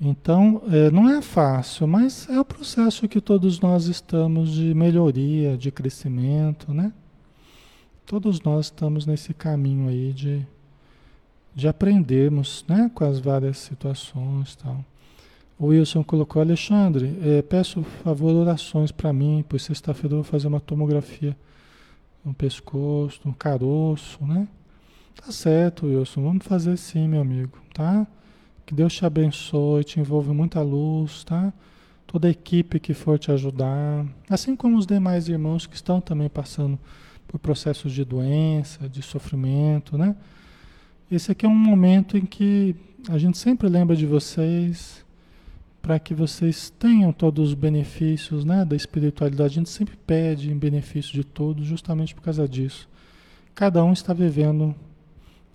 Então, 0.01 0.61
é, 0.71 0.89
não 0.89 1.09
é 1.09 1.21
fácil, 1.21 1.85
mas 1.85 2.29
é 2.29 2.39
o 2.39 2.45
processo 2.45 3.07
que 3.07 3.19
todos 3.19 3.59
nós 3.59 3.85
estamos 3.85 4.51
de 4.51 4.73
melhoria, 4.73 5.57
de 5.57 5.71
crescimento, 5.71 6.73
né? 6.73 6.93
Todos 8.05 8.41
nós 8.41 8.67
estamos 8.67 9.05
nesse 9.05 9.33
caminho 9.33 9.89
aí 9.89 10.13
de, 10.13 10.47
de 11.53 11.67
aprendermos, 11.67 12.63
né? 12.67 12.89
Com 12.95 13.03
as 13.03 13.19
várias 13.19 13.57
situações 13.57 14.55
tal. 14.55 14.83
O 15.59 15.67
Wilson 15.67 16.01
colocou, 16.01 16.41
Alexandre, 16.41 17.19
é, 17.21 17.41
peço 17.41 17.83
favor 17.83 18.33
orações 18.33 18.93
para 18.93 19.11
mim, 19.11 19.43
pois 19.49 19.63
sexta-feira 19.63 20.13
eu 20.15 20.23
vou 20.23 20.23
fazer 20.23 20.47
uma 20.47 20.61
tomografia 20.61 21.35
no 22.23 22.33
pescoço, 22.33 23.19
no 23.25 23.33
caroço, 23.33 24.25
né? 24.25 24.47
Tá 25.25 25.31
certo, 25.33 25.85
Wilson. 25.85 26.23
Vamos 26.23 26.45
fazer 26.45 26.77
sim, 26.77 27.07
meu 27.07 27.21
amigo, 27.21 27.57
tá? 27.73 28.07
Que 28.65 28.73
Deus 28.73 28.93
te 28.93 29.05
abençoe, 29.05 29.83
te 29.83 29.99
envolve 29.99 30.31
muita 30.31 30.61
luz, 30.61 31.23
tá? 31.23 31.53
Toda 32.07 32.27
a 32.27 32.31
equipe 32.31 32.79
que 32.79 32.93
for 32.93 33.19
te 33.19 33.31
ajudar, 33.31 34.05
assim 34.29 34.55
como 34.55 34.77
os 34.77 34.87
demais 34.87 35.27
irmãos 35.27 35.67
que 35.67 35.75
estão 35.75 35.99
também 35.99 36.29
passando 36.29 36.79
por 37.27 37.37
processos 37.37 37.91
de 37.91 38.03
doença, 38.05 38.87
de 38.87 39.01
sofrimento, 39.01 39.97
né? 39.97 40.15
Esse 41.11 41.31
aqui 41.31 41.45
é 41.45 41.49
um 41.49 41.55
momento 41.55 42.17
em 42.17 42.25
que 42.25 42.75
a 43.09 43.17
gente 43.17 43.37
sempre 43.37 43.67
lembra 43.67 43.95
de 43.95 44.05
vocês, 44.05 45.05
para 45.81 45.99
que 45.99 46.13
vocês 46.13 46.69
tenham 46.69 47.11
todos 47.11 47.49
os 47.49 47.53
benefícios 47.53 48.45
né, 48.45 48.63
da 48.63 48.75
espiritualidade. 48.75 49.53
A 49.53 49.55
gente 49.55 49.69
sempre 49.69 49.97
pede 49.97 50.51
em 50.51 50.57
benefício 50.57 51.13
de 51.13 51.23
todos, 51.23 51.65
justamente 51.65 52.15
por 52.15 52.21
causa 52.21 52.47
disso. 52.47 52.87
Cada 53.53 53.83
um 53.83 53.93
está 53.93 54.13
vivendo 54.13 54.75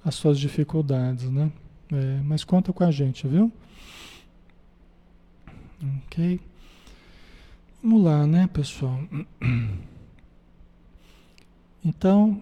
as 0.05 0.15
suas 0.15 0.39
dificuldades, 0.39 1.31
né? 1.31 1.51
É, 1.93 2.21
mas 2.25 2.45
conta 2.45 2.73
com 2.73 2.85
a 2.85 2.91
gente, 2.91 3.27
viu? 3.27 3.51
Ok. 6.07 6.41
Vamos 7.83 8.05
lá, 8.05 8.27
né, 8.27 8.49
pessoal? 8.53 8.99
Então, 11.87 12.41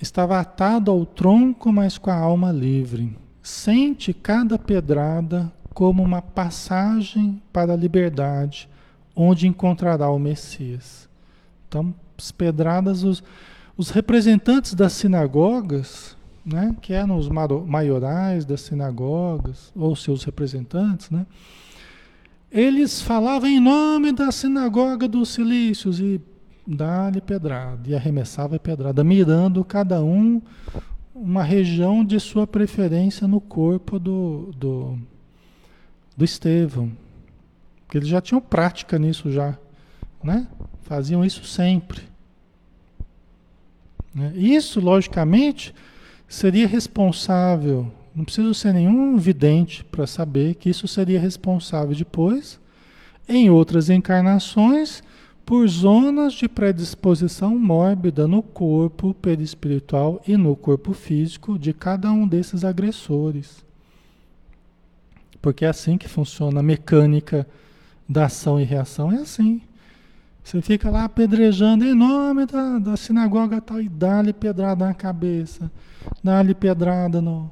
estava 0.00 0.40
atado 0.40 0.90
ao 0.90 1.04
tronco, 1.04 1.70
mas 1.70 1.98
com 1.98 2.10
a 2.10 2.16
alma 2.16 2.50
livre. 2.50 3.14
Sente 3.42 4.14
cada 4.14 4.58
pedrada 4.58 5.52
como 5.74 6.02
uma 6.02 6.22
passagem 6.22 7.42
para 7.52 7.74
a 7.74 7.76
liberdade, 7.76 8.66
onde 9.14 9.46
encontrará 9.46 10.08
o 10.08 10.18
Messias. 10.18 11.06
Então, 11.68 11.94
as 12.16 12.32
pedradas, 12.32 13.02
os, 13.04 13.22
os 13.76 13.90
representantes 13.90 14.72
das 14.72 14.94
sinagogas 14.94 16.16
né, 16.44 16.74
que 16.80 16.92
eram 16.92 17.16
os 17.16 17.28
maiorais 17.28 18.44
das 18.44 18.62
sinagogas, 18.62 19.72
ou 19.74 19.94
seus 19.94 20.24
representantes, 20.24 21.10
né, 21.10 21.26
eles 22.50 23.00
falavam 23.00 23.48
em 23.48 23.60
nome 23.60 24.12
da 24.12 24.30
sinagoga 24.30 25.08
dos 25.08 25.30
cilícios 25.30 26.00
e 26.00 26.20
dá-lhe 26.66 27.20
pedrada, 27.20 27.88
e 27.88 27.94
arremessava 27.94 28.58
pedrada, 28.58 29.02
mirando 29.02 29.64
cada 29.64 30.02
um 30.02 30.40
uma 31.14 31.42
região 31.42 32.04
de 32.04 32.18
sua 32.18 32.46
preferência 32.46 33.28
no 33.28 33.40
corpo 33.40 33.98
do, 33.98 34.52
do, 34.56 34.98
do 36.16 36.24
Estevão. 36.24 36.90
Porque 37.84 37.98
eles 37.98 38.08
já 38.08 38.20
tinham 38.20 38.40
prática 38.40 38.98
nisso 38.98 39.30
já, 39.30 39.56
né? 40.22 40.46
Faziam 40.82 41.24
isso 41.24 41.44
sempre. 41.44 42.02
Né? 44.14 44.32
Isso, 44.34 44.80
logicamente, 44.80 45.74
seria 46.32 46.66
responsável, 46.66 47.92
não 48.16 48.24
preciso 48.24 48.54
ser 48.54 48.72
nenhum 48.72 49.18
vidente 49.18 49.84
para 49.84 50.06
saber 50.06 50.54
que 50.54 50.70
isso 50.70 50.88
seria 50.88 51.20
responsável 51.20 51.94
depois, 51.94 52.58
em 53.28 53.50
outras 53.50 53.90
encarnações, 53.90 55.02
por 55.44 55.68
zonas 55.68 56.32
de 56.32 56.48
predisposição 56.48 57.58
mórbida 57.58 58.26
no 58.26 58.42
corpo 58.42 59.12
perispiritual 59.12 60.22
e 60.26 60.34
no 60.38 60.56
corpo 60.56 60.94
físico 60.94 61.58
de 61.58 61.74
cada 61.74 62.10
um 62.10 62.26
desses 62.26 62.64
agressores. 62.64 63.62
Porque 65.42 65.66
é 65.66 65.68
assim 65.68 65.98
que 65.98 66.08
funciona 66.08 66.60
a 66.60 66.62
mecânica 66.62 67.46
da 68.08 68.24
ação 68.24 68.58
e 68.58 68.64
reação, 68.64 69.12
é 69.12 69.16
assim. 69.16 69.60
Você 70.42 70.60
fica 70.60 70.90
lá 70.90 71.04
apedrejando 71.04 71.84
em 71.84 71.94
nome 71.94 72.46
da, 72.46 72.78
da 72.78 72.96
sinagoga 72.96 73.60
tal 73.60 73.80
e 73.80 73.88
dá-lhe 73.88 74.32
pedrada 74.32 74.86
na 74.86 74.94
cabeça, 74.94 75.70
dá-lhe 76.22 76.54
pedrada 76.54 77.22
no, 77.22 77.50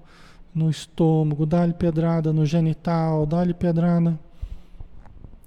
no 0.55 0.69
estômago, 0.69 1.47
dá-lhe 1.47 1.73
pedrada 1.73 2.33
no 2.33 2.45
genital, 2.45 3.25
dá-lhe 3.25 3.55
pedrada. 3.55 4.19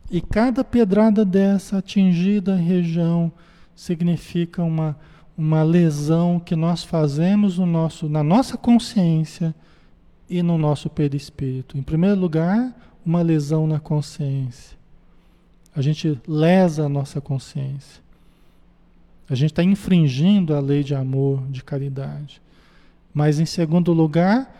E 0.10 0.22
cada 0.22 0.64
pedrada 0.64 1.26
dessa 1.26 1.80
atingida 1.80 2.56
região 2.56 3.32
significa 3.76 4.64
uma, 4.64 4.98
uma 5.38 5.64
lesão 5.64 6.40
que 6.40 6.56
nós 6.56 6.84
fazemos 6.84 7.58
no 7.58 7.66
nosso, 7.66 8.08
na 8.08 8.24
nossa 8.24 8.58
consciência 8.58 9.54
e 10.30 10.42
no 10.42 10.58
nosso 10.58 10.90
perispírito. 10.90 11.78
Em 11.78 11.84
primeiro 11.84 12.20
lugar, 12.20 12.74
uma 13.06 13.22
lesão 13.22 13.68
na 13.68 13.80
consciência. 13.80 14.78
A 15.76 15.82
gente 15.82 16.20
lesa 16.28 16.86
a 16.86 16.90
nossa 16.90 17.20
consciência. 17.20 18.02
A 19.30 19.36
gente 19.36 19.52
está 19.52 19.64
infringindo 19.64 20.54
a 20.54 20.60
lei 20.60 20.84
de 20.84 20.94
amor, 20.94 21.42
de 21.50 21.64
caridade. 21.64 22.42
Mas, 23.14 23.40
em 23.40 23.46
segundo 23.46 23.94
lugar, 23.94 24.54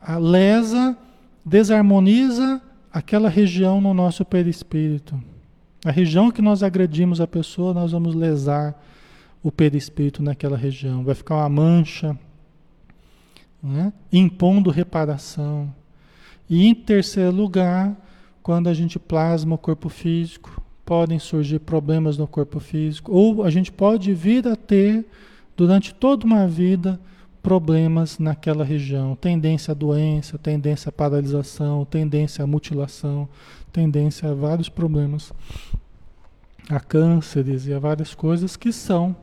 a 0.00 0.16
lesa, 0.16 0.96
desarmoniza 1.44 2.60
aquela 2.92 3.28
região 3.28 3.80
no 3.80 3.94
nosso 3.94 4.24
perispírito. 4.24 5.20
A 5.84 5.90
região 5.90 6.30
que 6.30 6.42
nós 6.42 6.62
agredimos 6.62 7.20
a 7.20 7.26
pessoa, 7.26 7.72
nós 7.72 7.92
vamos 7.92 8.14
lesar 8.14 8.80
o 9.42 9.50
perispírito 9.50 10.22
naquela 10.22 10.56
região. 10.56 11.04
Vai 11.04 11.14
ficar 11.14 11.36
uma 11.36 11.48
mancha, 11.48 12.18
né? 13.62 13.92
impondo 14.12 14.70
reparação. 14.70 15.72
E 16.48 16.66
em 16.66 16.74
terceiro 16.74 17.30
lugar, 17.30 17.96
quando 18.42 18.68
a 18.68 18.74
gente 18.74 18.98
plasma 18.98 19.54
o 19.54 19.58
corpo 19.58 19.88
físico, 19.88 20.62
podem 20.84 21.18
surgir 21.18 21.60
problemas 21.60 22.18
no 22.18 22.26
corpo 22.26 22.58
físico, 22.58 23.12
ou 23.12 23.44
a 23.44 23.50
gente 23.50 23.70
pode 23.70 24.12
vir 24.12 24.46
a 24.48 24.56
ter, 24.56 25.06
durante 25.56 25.94
toda 25.94 26.24
uma 26.26 26.46
vida, 26.46 27.00
problemas 27.42 28.18
naquela 28.18 28.64
região, 28.64 29.16
tendência 29.16 29.72
à 29.72 29.74
doença, 29.74 30.36
tendência 30.36 30.88
à 30.90 30.92
paralisação, 30.92 31.84
tendência 31.84 32.44
à 32.44 32.46
mutilação, 32.46 33.28
tendência 33.72 34.30
a 34.30 34.34
vários 34.34 34.68
problemas, 34.68 35.32
a 36.68 36.80
cânceres 36.80 37.66
e 37.66 37.72
a 37.72 37.78
várias 37.78 38.14
coisas 38.14 38.56
que 38.56 38.72
são 38.72 39.16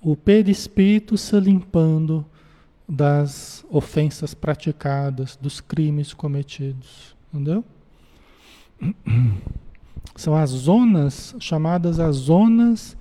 o 0.00 0.16
perispírito 0.16 1.16
se 1.16 1.38
limpando 1.40 2.24
das 2.88 3.64
ofensas 3.68 4.32
praticadas, 4.32 5.36
dos 5.36 5.60
crimes 5.60 6.14
cometidos, 6.14 7.16
entendeu? 7.32 7.64
São 10.14 10.34
as 10.34 10.50
zonas 10.50 11.34
chamadas 11.38 12.00
as 12.00 12.16
zonas 12.16 12.96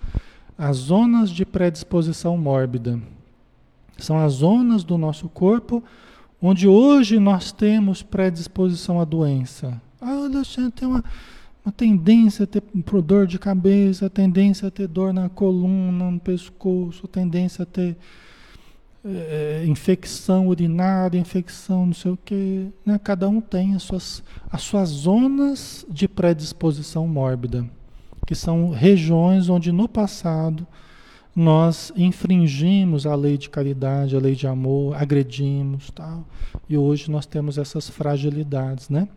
as 0.57 0.77
zonas 0.77 1.29
de 1.29 1.45
predisposição 1.45 2.35
mórbida. 2.35 2.99
São 3.97 4.17
as 4.17 4.33
zonas 4.33 4.83
do 4.83 4.97
nosso 4.97 5.29
corpo 5.29 5.83
onde 6.41 6.67
hoje 6.67 7.19
nós 7.19 7.51
temos 7.51 8.01
predisposição 8.01 8.99
à 8.99 9.05
doença. 9.05 9.79
Ah, 9.99 10.25
Alexandre, 10.25 10.71
tem 10.71 10.87
uma, 10.87 11.03
uma 11.65 11.71
tendência 11.71 12.43
a 12.43 12.47
ter 12.47 12.63
dor 13.03 13.27
de 13.27 13.39
cabeça, 13.39 14.09
tendência 14.09 14.67
a 14.67 14.71
ter 14.71 14.87
dor 14.87 15.13
na 15.13 15.29
coluna, 15.29 16.11
no 16.11 16.19
pescoço, 16.19 17.07
tendência 17.07 17.63
a 17.63 17.65
ter 17.65 17.97
é, 19.05 19.63
infecção 19.65 20.47
urinária, 20.47 21.19
infecção 21.19 21.85
não 21.87 21.93
sei 21.93 22.11
o 22.11 22.17
que. 22.17 22.67
Né? 22.85 22.99
Cada 23.03 23.27
um 23.29 23.39
tem 23.39 23.75
as 23.75 23.83
suas, 23.83 24.23
as 24.51 24.61
suas 24.61 24.89
zonas 24.89 25.85
de 25.89 26.07
predisposição 26.07 27.07
mórbida, 27.07 27.65
que 28.25 28.35
são 28.35 28.71
regiões 28.71 29.49
onde 29.49 29.71
no 29.71 29.87
passado 29.87 30.65
nós 31.35 31.93
infringimos 31.95 33.05
a 33.05 33.13
lei 33.13 33.37
de 33.37 33.47
caridade, 33.49 34.15
a 34.15 34.19
lei 34.19 34.33
de 34.33 34.47
amor, 34.47 34.95
agredimos, 34.95 35.91
tal. 35.91 36.25
E 36.67 36.75
hoje 36.75 37.11
nós 37.11 37.27
temos 37.27 37.59
essas 37.59 37.87
fragilidades, 37.87 38.89
né? 38.89 39.07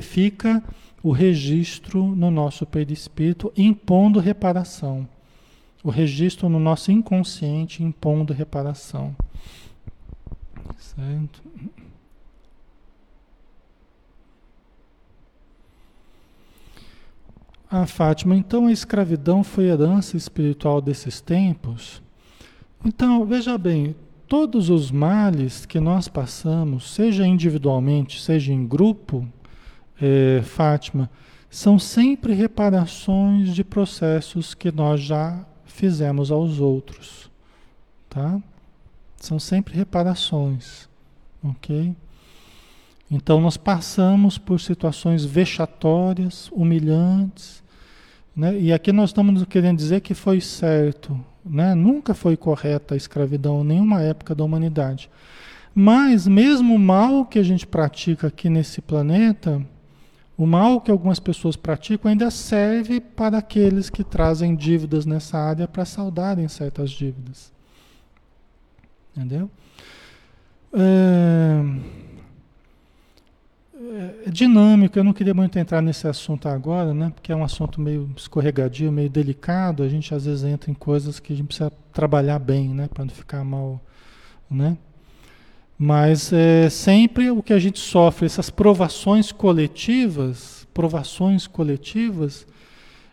Fica 0.00 0.62
o 1.02 1.12
registro 1.12 2.04
no 2.04 2.30
nosso 2.30 2.66
perispírito 2.66 3.52
impondo 3.56 4.18
reparação. 4.20 5.08
O 5.82 5.90
registro 5.90 6.48
no 6.48 6.60
nosso 6.60 6.92
inconsciente 6.92 7.82
impondo 7.82 8.32
reparação. 8.32 9.16
Certo? 10.78 11.42
Ah, 17.74 17.86
Fátima, 17.86 18.36
então 18.36 18.66
a 18.66 18.72
escravidão 18.72 19.42
foi 19.42 19.64
herança 19.64 20.14
espiritual 20.14 20.82
desses 20.82 21.22
tempos? 21.22 22.02
Então, 22.84 23.24
veja 23.24 23.56
bem, 23.56 23.96
todos 24.28 24.68
os 24.68 24.90
males 24.90 25.64
que 25.64 25.80
nós 25.80 26.06
passamos, 26.06 26.92
seja 26.92 27.26
individualmente, 27.26 28.20
seja 28.20 28.52
em 28.52 28.66
grupo, 28.66 29.26
é, 30.00 30.42
Fátima, 30.42 31.08
são 31.48 31.78
sempre 31.78 32.34
reparações 32.34 33.54
de 33.54 33.64
processos 33.64 34.52
que 34.52 34.70
nós 34.70 35.00
já 35.00 35.42
fizemos 35.72 36.30
aos 36.30 36.60
outros, 36.60 37.30
tá? 38.08 38.40
São 39.16 39.38
sempre 39.38 39.74
reparações, 39.74 40.88
ok? 41.42 41.94
Então 43.10 43.40
nós 43.40 43.56
passamos 43.56 44.38
por 44.38 44.60
situações 44.60 45.24
vexatórias, 45.24 46.50
humilhantes, 46.52 47.62
né? 48.34 48.58
E 48.58 48.72
aqui 48.72 48.92
nós 48.92 49.10
estamos 49.10 49.44
querendo 49.44 49.76
dizer 49.76 50.00
que 50.00 50.14
foi 50.14 50.40
certo, 50.40 51.18
né? 51.44 51.74
nunca 51.74 52.14
foi 52.14 52.36
correta 52.36 52.94
a 52.94 52.96
escravidão 52.96 53.60
em 53.60 53.64
nenhuma 53.64 54.00
época 54.00 54.34
da 54.34 54.44
humanidade. 54.44 55.10
Mas 55.74 56.26
mesmo 56.26 56.74
o 56.74 56.78
mal 56.78 57.24
que 57.24 57.38
a 57.38 57.42
gente 57.42 57.66
pratica 57.66 58.28
aqui 58.28 58.48
nesse 58.48 58.80
planeta, 58.80 59.62
o 60.42 60.46
mal 60.46 60.80
que 60.80 60.90
algumas 60.90 61.20
pessoas 61.20 61.56
praticam 61.56 62.10
ainda 62.10 62.30
serve 62.30 63.00
para 63.00 63.38
aqueles 63.38 63.90
que 63.90 64.02
trazem 64.02 64.56
dívidas 64.56 65.06
nessa 65.06 65.38
área 65.38 65.68
para 65.68 65.84
saudarem 65.84 66.48
certas 66.48 66.90
dívidas. 66.90 67.52
Entendeu? 69.14 69.50
É 70.72 72.02
é, 74.24 74.30
dinâmico, 74.30 74.98
eu 74.98 75.04
não 75.04 75.12
queria 75.12 75.34
muito 75.34 75.58
entrar 75.58 75.82
nesse 75.82 76.06
assunto 76.06 76.48
agora, 76.48 76.94
né? 76.94 77.10
Porque 77.14 77.32
é 77.32 77.36
um 77.36 77.44
assunto 77.44 77.80
meio 77.80 78.10
escorregadio, 78.16 78.90
meio 78.92 79.10
delicado. 79.10 79.82
A 79.82 79.88
gente 79.88 80.14
às 80.14 80.24
vezes 80.24 80.44
entra 80.44 80.70
em 80.70 80.74
coisas 80.74 81.18
que 81.18 81.32
a 81.32 81.36
gente 81.36 81.46
precisa 81.46 81.70
trabalhar 81.92 82.38
bem, 82.38 82.68
né? 82.68 82.88
Para 82.88 83.04
não 83.04 83.12
ficar 83.12 83.44
mal, 83.44 83.80
né? 84.50 84.78
Mas 85.84 86.32
é 86.32 86.70
sempre 86.70 87.28
o 87.32 87.42
que 87.42 87.52
a 87.52 87.58
gente 87.58 87.80
sofre, 87.80 88.24
essas 88.24 88.48
provações 88.48 89.32
coletivas, 89.32 90.64
provações 90.72 91.48
coletivas, 91.48 92.46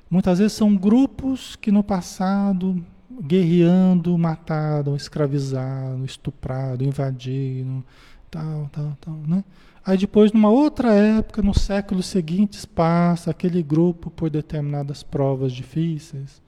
muitas 0.08 0.38
vezes 0.38 0.54
são 0.54 0.76
grupos 0.76 1.56
que 1.56 1.72
no 1.72 1.82
passado 1.84 2.80
guerreando, 3.24 4.16
mataram, 4.20 4.96
escravizaram, 4.96 6.06
estupraram, 6.06 6.86
invadiram, 6.86 7.84
tal, 8.30 8.70
tal, 8.72 8.98
tal, 9.02 9.16
né? 9.28 9.44
Aí 9.84 9.98
depois, 9.98 10.32
numa 10.32 10.52
outra 10.52 10.94
época, 10.94 11.42
no 11.42 11.56
século 11.56 12.04
seguinte, 12.04 12.68
passa 12.68 13.32
aquele 13.32 13.64
grupo 13.64 14.12
por 14.12 14.30
determinadas 14.30 15.02
provas 15.02 15.54
difíceis. 15.54 16.40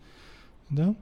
Entendeu? 0.69 0.95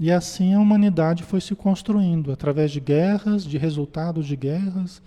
E 0.00 0.12
assim 0.12 0.54
a 0.54 0.60
humanidade 0.60 1.24
foi 1.24 1.40
se 1.40 1.54
construindo, 1.54 2.30
através 2.30 2.70
de 2.70 2.80
guerras, 2.80 3.44
de 3.44 3.58
resultados 3.58 4.26
de 4.26 4.36
guerras, 4.36 5.02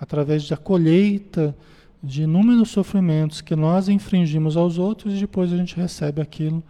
através 0.00 0.48
da 0.48 0.56
colheita 0.56 1.54
de 2.02 2.22
inúmeros 2.22 2.70
sofrimentos 2.70 3.42
que 3.42 3.54
nós 3.54 3.88
infringimos 3.88 4.56
aos 4.56 4.78
outros 4.78 5.14
e 5.14 5.20
depois 5.20 5.52
a 5.52 5.56
gente 5.56 5.76
recebe 5.76 6.22
aquilo, 6.22 6.62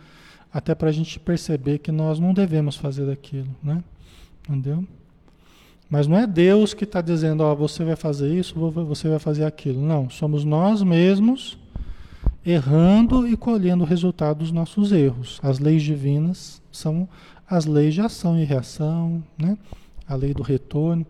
até 0.52 0.74
para 0.74 0.88
a 0.88 0.92
gente 0.92 1.20
perceber 1.20 1.78
que 1.78 1.92
nós 1.92 2.18
não 2.18 2.34
devemos 2.34 2.76
fazer 2.76 3.08
aquilo, 3.10 3.48
né? 3.62 3.84
Entendeu? 4.48 4.84
Mas 5.88 6.08
não 6.08 6.16
é 6.16 6.26
Deus 6.26 6.74
que 6.74 6.84
está 6.84 7.00
dizendo, 7.00 7.42
ó, 7.42 7.52
oh, 7.52 7.56
você 7.56 7.84
vai 7.84 7.96
fazer 7.96 8.32
isso, 8.32 8.54
você 8.54 9.08
vai 9.08 9.18
fazer 9.18 9.44
aquilo. 9.44 9.80
Não, 9.80 10.10
somos 10.10 10.44
nós 10.44 10.82
mesmos 10.82 11.58
errando 12.44 13.28
e 13.28 13.36
colhendo 13.36 13.84
o 13.84 13.86
resultado 13.86 14.38
dos 14.38 14.52
nossos 14.52 14.92
erros. 14.92 15.38
As 15.42 15.58
leis 15.58 15.82
divinas 15.82 16.62
são 16.72 17.08
as 17.50 17.66
leis 17.66 17.94
de 17.94 18.00
ação 18.00 18.38
e 18.38 18.44
reação, 18.44 19.20
né? 19.36 19.58
A 20.06 20.14
lei 20.14 20.32
do 20.32 20.42
retorno. 20.42 21.04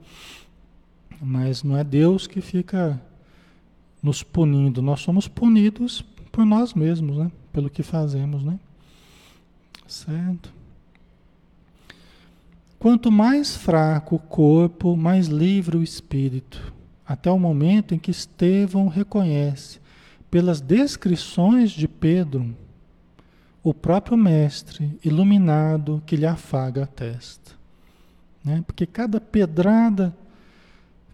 Mas 1.20 1.62
não 1.62 1.76
é 1.76 1.84
Deus 1.84 2.26
que 2.26 2.40
fica 2.40 2.98
nos 4.02 4.22
punindo, 4.22 4.80
nós 4.80 5.00
somos 5.00 5.28
punidos 5.28 6.02
por 6.32 6.46
nós 6.46 6.72
mesmos, 6.72 7.18
né? 7.18 7.30
Pelo 7.52 7.68
que 7.68 7.82
fazemos, 7.82 8.42
né? 8.42 8.58
Certo? 9.86 10.50
Quanto 12.78 13.12
mais 13.12 13.54
fraco 13.54 14.16
o 14.16 14.18
corpo, 14.18 14.96
mais 14.96 15.26
livre 15.26 15.76
o 15.76 15.82
espírito, 15.82 16.72
até 17.06 17.30
o 17.30 17.38
momento 17.38 17.94
em 17.94 17.98
que 17.98 18.10
Estevão 18.10 18.88
reconhece, 18.88 19.78
pelas 20.30 20.62
descrições 20.62 21.72
de 21.72 21.86
Pedro, 21.86 22.56
o 23.62 23.74
próprio 23.74 24.16
Mestre 24.16 24.98
iluminado 25.04 26.02
que 26.06 26.16
lhe 26.16 26.26
afaga 26.26 26.84
a 26.84 26.86
testa. 26.86 27.52
Né? 28.44 28.62
Porque 28.66 28.86
cada 28.86 29.20
pedrada, 29.20 30.16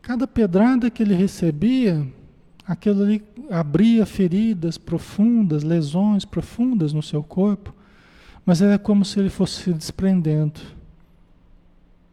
cada 0.01 0.26
pedrada 0.26 0.90
que 0.90 1.03
ele 1.03 1.14
recebia, 1.14 2.07
aquilo 2.66 3.03
ali 3.03 3.24
abria 3.51 4.07
feridas 4.07 4.78
profundas, 4.78 5.62
lesões 5.62 6.24
profundas 6.24 6.92
no 6.92 7.03
seu 7.03 7.22
corpo, 7.22 7.74
mas 8.44 8.62
era 8.62 8.78
como 8.78 9.05
se 9.05 9.18
ele 9.18 9.30
fosse 9.30 9.62
se 9.62 9.72
desprendendo. 9.72 10.61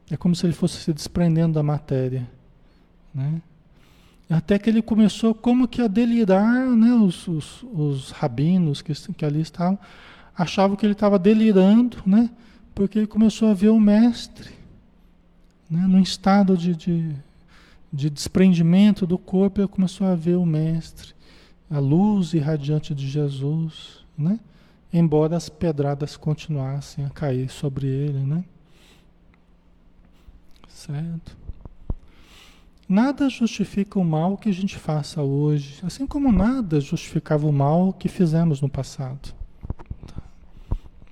É 0.10 0.18
como 0.18 0.36
se 0.36 0.46
ele 0.46 0.54
fosse 0.54 0.78
se 0.78 0.92
desprendendo 0.92 1.54
da 1.54 1.64
matéria, 1.64 2.28
né? 3.14 3.42
Até 4.30 4.58
que 4.58 4.70
ele 4.70 4.82
começou 4.82 5.36
como 5.36 5.68
que 5.68 5.82
a 5.82 5.88
delirar, 5.88 6.66
né? 6.68 6.94
Os, 6.94 7.28
os, 7.28 7.64
os 7.72 8.12
rabinos 8.12 8.82
que, 8.82 8.94
que 9.14 9.26
ali 9.26 9.42
estavam 9.42 9.78
achavam 10.38 10.76
que 10.76 10.86
ele 10.86 10.94
estava 10.94 11.20
delirando, 11.20 11.98
né? 12.06 12.30
Porque 12.74 13.00
ele 13.00 13.08
começou 13.08 13.50
a 13.50 13.54
ver 13.54 13.70
o 13.70 13.80
mestre, 13.80 14.50
né? 15.70 15.82
Num 15.88 16.00
estado 16.00 16.58
de, 16.58 16.76
de, 16.76 17.16
de 17.92 18.10
desprendimento 18.10 19.06
do 19.06 19.18
corpo, 19.18 19.62
ele 19.62 19.68
começou 19.68 20.08
a 20.08 20.16
ver 20.16 20.36
o 20.36 20.46
mestre, 20.46 21.14
a 21.70 21.80
luz 21.80 22.34
irradiante 22.34 22.94
de 22.94 23.08
Jesus, 23.08 24.04
né? 24.18 24.40
Embora 24.92 25.36
as 25.36 25.50
pedradas 25.50 26.16
continuassem 26.16 27.06
a 27.06 27.10
cair 27.10 27.50
sobre 27.50 27.88
ele, 27.88 28.20
né? 28.20 28.44
Certo? 30.68 31.38
Nada 32.88 33.30
justifica 33.30 33.98
o 33.98 34.04
mal 34.04 34.38
que 34.38 34.50
a 34.50 34.54
gente 34.54 34.78
faça 34.78 35.22
hoje, 35.22 35.80
assim 35.84 36.06
como 36.06 36.32
nada 36.32 36.82
justificava 36.82 37.48
o 37.48 37.54
mal 37.54 37.94
que 37.94 38.10
fizemos 38.10 38.62
no 38.62 38.70
passado. 38.70 39.34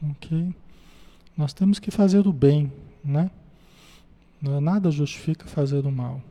Ok? 0.10 0.54
Nós 1.38 1.54
temos 1.54 1.80
que 1.80 1.92
fazer 1.92 2.28
o 2.28 2.34
bem, 2.34 2.72
né? 3.04 3.30
Nada 4.42 4.90
justifica 4.90 5.46
fazer 5.46 5.86
o 5.86 5.92
mal. 5.92 6.22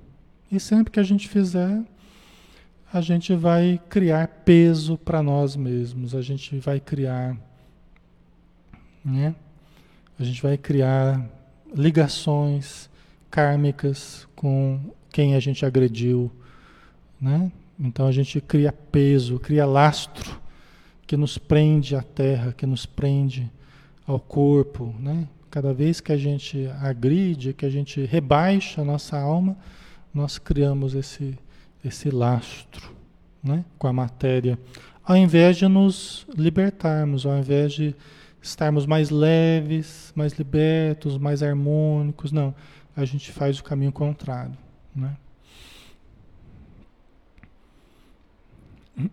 E 0.50 0.58
sempre 0.58 0.90
que 0.90 0.98
a 0.98 1.04
gente 1.04 1.28
fizer, 1.28 1.80
a 2.92 3.00
gente 3.00 3.34
vai 3.34 3.80
criar 3.88 4.26
peso 4.44 4.98
para 4.98 5.22
nós 5.22 5.54
mesmos, 5.54 6.14
a 6.14 6.20
gente 6.20 6.58
vai 6.58 6.80
criar, 6.80 7.36
né? 9.04 9.34
A 10.18 10.24
gente 10.24 10.42
vai 10.42 10.58
criar 10.58 11.24
ligações 11.72 12.90
kármicas 13.30 14.26
com 14.34 14.92
quem 15.08 15.36
a 15.36 15.40
gente 15.40 15.64
agrediu, 15.64 16.32
né? 17.20 17.52
Então 17.78 18.06
a 18.06 18.12
gente 18.12 18.40
cria 18.40 18.72
peso, 18.72 19.38
cria 19.38 19.64
lastro 19.64 20.40
que 21.06 21.16
nos 21.16 21.38
prende 21.38 21.94
à 21.94 22.02
terra, 22.02 22.52
que 22.52 22.66
nos 22.66 22.84
prende 22.86 23.50
ao 24.10 24.18
corpo, 24.18 24.94
né? 24.98 25.28
Cada 25.50 25.72
vez 25.72 26.00
que 26.00 26.12
a 26.12 26.16
gente 26.16 26.68
agride, 26.80 27.52
que 27.52 27.66
a 27.66 27.70
gente 27.70 28.04
rebaixa 28.04 28.82
a 28.82 28.84
nossa 28.84 29.18
alma, 29.18 29.56
nós 30.12 30.38
criamos 30.38 30.94
esse 30.94 31.38
esse 31.82 32.10
lastro, 32.10 32.90
né? 33.42 33.64
Com 33.78 33.86
a 33.86 33.92
matéria, 33.92 34.58
ao 35.02 35.16
invés 35.16 35.56
de 35.56 35.66
nos 35.66 36.26
libertarmos, 36.36 37.24
ao 37.24 37.38
invés 37.38 37.72
de 37.72 37.94
estarmos 38.42 38.84
mais 38.84 39.10
leves, 39.10 40.12
mais 40.14 40.34
libertos, 40.34 41.16
mais 41.16 41.42
harmônicos, 41.42 42.32
não, 42.32 42.54
a 42.94 43.04
gente 43.04 43.32
faz 43.32 43.58
o 43.58 43.64
caminho 43.64 43.92
contrário. 43.92 44.56
Né? 44.94 45.16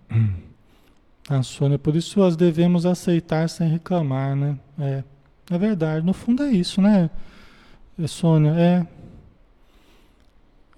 A 1.30 1.43
Sônia, 1.43 1.78
por 1.78 1.95
isso 1.95 2.23
as 2.23 2.36
devemos 2.36 2.86
aceitar 2.86 3.49
sem 3.49 3.67
reclamar, 3.69 4.36
né? 4.36 4.57
É, 4.80 5.03
é 5.51 5.57
verdade. 5.57 6.05
No 6.05 6.13
fundo 6.13 6.43
é 6.43 6.51
isso, 6.51 6.82
né, 6.82 7.09
Sônia? 8.07 8.51
É. 8.51 8.88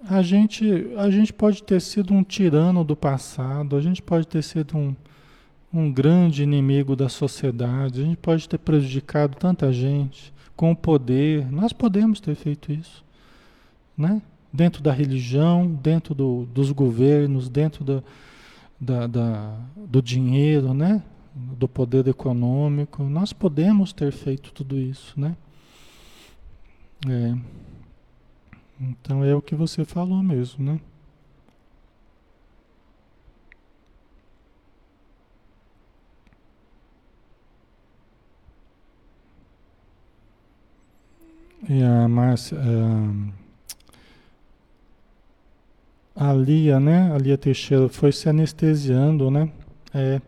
A 0.08 0.22
gente, 0.22 0.64
a 0.96 1.10
gente 1.10 1.32
pode 1.32 1.62
ter 1.62 1.80
sido 1.80 2.12
um 2.12 2.24
tirano 2.24 2.82
do 2.82 2.96
passado, 2.96 3.76
a 3.76 3.80
gente 3.80 4.02
pode 4.02 4.26
ter 4.26 4.42
sido 4.42 4.76
um, 4.76 4.96
um 5.72 5.92
grande 5.92 6.42
inimigo 6.42 6.96
da 6.96 7.08
sociedade, 7.08 8.00
a 8.00 8.04
gente 8.04 8.16
pode 8.16 8.48
ter 8.48 8.58
prejudicado 8.58 9.36
tanta 9.36 9.72
gente 9.72 10.32
com 10.56 10.72
o 10.72 10.76
poder. 10.76 11.50
Nós 11.52 11.72
podemos 11.72 12.18
ter 12.18 12.34
feito 12.34 12.72
isso, 12.72 13.04
né? 13.96 14.22
dentro 14.52 14.82
da 14.82 14.92
religião, 14.92 15.66
dentro 15.66 16.14
do, 16.14 16.46
dos 16.52 16.72
governos, 16.72 17.48
dentro 17.48 17.84
da, 17.84 18.02
da, 18.80 19.06
da, 19.06 19.58
do 19.76 20.00
dinheiro, 20.02 20.72
né? 20.74 21.02
do 21.34 21.68
poder 21.68 22.06
econômico. 22.08 23.02
Nós 23.04 23.32
podemos 23.32 23.92
ter 23.92 24.12
feito 24.12 24.52
tudo 24.52 24.78
isso, 24.78 25.18
né? 25.18 25.36
É. 27.08 27.34
Então 28.80 29.24
é 29.24 29.34
o 29.34 29.42
que 29.42 29.54
você 29.54 29.84
falou 29.84 30.22
mesmo, 30.22 30.64
né? 30.64 30.80
E 41.68 41.82
a 41.82 42.08
Márcia. 42.08 42.58
A 46.14 46.32
Lia, 46.32 46.78
né? 46.80 47.12
A 47.12 47.18
Lia 47.18 47.38
Teixeira 47.38 47.88
foi 47.88 48.12
se 48.12 48.28
anestesiando, 48.28 49.30
né? 49.30 49.50
É, 49.94 50.20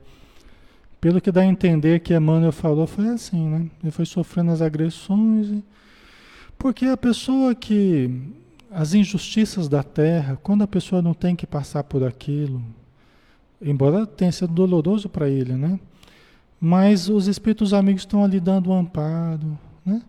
pelo 1.00 1.20
que 1.20 1.32
dá 1.32 1.40
a 1.40 1.46
entender 1.46 2.00
que 2.00 2.14
Emmanuel 2.14 2.52
falou, 2.52 2.86
foi 2.86 3.08
assim, 3.08 3.48
né? 3.48 3.68
Ele 3.82 3.90
foi 3.90 4.06
sofrendo 4.06 4.52
as 4.52 4.62
agressões. 4.62 5.62
Porque 6.56 6.86
a 6.86 6.96
pessoa 6.96 7.54
que. 7.54 8.08
As 8.70 8.94
injustiças 8.94 9.68
da 9.68 9.82
terra, 9.82 10.38
quando 10.42 10.62
a 10.62 10.66
pessoa 10.66 11.02
não 11.02 11.12
tem 11.12 11.36
que 11.36 11.46
passar 11.46 11.84
por 11.84 12.02
aquilo, 12.02 12.62
embora 13.60 14.06
tenha 14.06 14.32
sido 14.32 14.50
doloroso 14.50 15.10
para 15.10 15.28
ele, 15.28 15.52
né? 15.54 15.78
Mas 16.58 17.08
os 17.10 17.26
espíritos 17.26 17.74
amigos 17.74 18.02
estão 18.02 18.24
ali 18.24 18.40
dando 18.40 18.70
um 18.70 18.78
amparo, 18.78 19.58
né? 19.84 20.00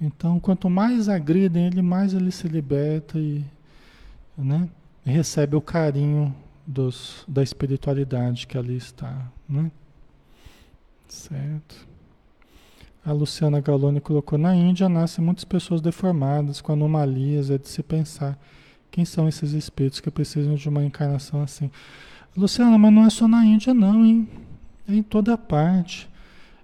Então, 0.00 0.40
quanto 0.40 0.70
mais 0.70 1.08
agridem 1.08 1.66
ele, 1.66 1.82
mais 1.82 2.14
ele 2.14 2.30
se 2.30 2.48
liberta 2.48 3.18
e, 3.18 3.44
né? 4.38 4.68
Recebe 5.10 5.56
o 5.56 5.60
carinho 5.60 6.34
dos, 6.66 7.24
da 7.26 7.42
espiritualidade 7.42 8.46
que 8.46 8.56
ali 8.56 8.76
está, 8.76 9.28
né? 9.48 9.70
Certo. 11.08 11.86
A 13.04 13.12
Luciana 13.12 13.60
Galoni 13.60 14.00
colocou: 14.00 14.38
na 14.38 14.54
Índia 14.54 14.88
nascem 14.88 15.24
muitas 15.24 15.44
pessoas 15.44 15.80
deformadas, 15.80 16.60
com 16.60 16.72
anomalias, 16.72 17.50
é 17.50 17.58
de 17.58 17.68
se 17.68 17.82
pensar. 17.82 18.38
Quem 18.90 19.04
são 19.04 19.28
esses 19.28 19.52
espíritos 19.52 20.00
que 20.00 20.10
precisam 20.10 20.54
de 20.54 20.68
uma 20.68 20.84
encarnação 20.84 21.42
assim? 21.42 21.70
Luciana, 22.36 22.78
mas 22.78 22.92
não 22.92 23.04
é 23.04 23.10
só 23.10 23.26
na 23.26 23.44
Índia, 23.44 23.74
não, 23.74 24.04
hein? 24.04 24.28
É 24.88 24.94
em 24.94 25.02
toda 25.02 25.36
parte. 25.36 26.08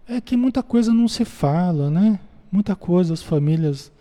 É 0.07 0.21
que 0.21 0.37
muita 0.37 0.63
coisa 0.63 0.93
não 0.93 1.09
se 1.09 1.25
fala, 1.25 1.91
né? 1.91 2.21
Muita 2.51 2.75
coisa 2.75 3.13
as 3.13 3.23
famílias 3.23 3.93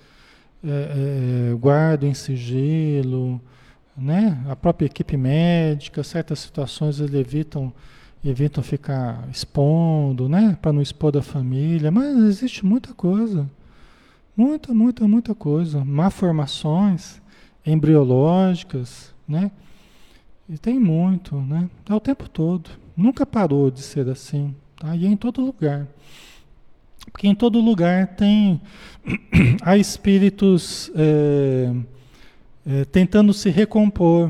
é, 0.64 1.50
é, 1.52 1.56
guardam 1.56 2.10
em 2.10 2.14
sigilo 2.14 3.42
né? 3.98 4.44
A 4.48 4.56
própria 4.56 4.86
equipe 4.86 5.18
médica, 5.18 6.04
certas 6.04 6.40
situações 6.40 7.00
eles 7.00 7.14
evitam 7.14 7.74
evitam 8.24 8.64
ficar 8.64 9.28
expondo, 9.32 10.28
né? 10.28 10.58
Para 10.62 10.74
não 10.74 10.82
expor 10.82 11.12
da 11.12 11.22
família, 11.22 11.90
mas 11.92 12.18
existe 12.18 12.66
muita 12.66 12.94
coisa. 12.94 13.50
Muita, 14.36 14.74
muita, 14.74 15.08
muita 15.08 15.34
coisa. 15.34 15.84
Malformações 15.86 17.22
embriológicas, 17.66 19.14
né? 19.28 19.52
E 20.50 20.58
tem 20.58 20.80
muito, 20.80 21.36
né? 21.36 21.70
É 21.90 21.94
o 21.94 22.00
tempo 22.00 22.30
todo. 22.30 22.70
Nunca 22.96 23.26
parou 23.26 23.70
de 23.72 23.82
ser 23.82 24.10
assim. 24.10 24.56
Tá? 24.78 24.96
E 24.96 25.06
é 25.06 25.10
em 25.10 25.18
todo 25.18 25.42
lugar. 25.42 25.88
Porque 27.12 27.28
em 27.28 27.36
todo 27.36 27.60
lugar 27.60 28.16
tem 28.16 28.62
há 29.62 29.78
espíritos 29.78 30.92
é, 30.96 31.74
é, 32.68 32.84
tentando 32.84 33.34
se 33.34 33.50
recompor, 33.50 34.30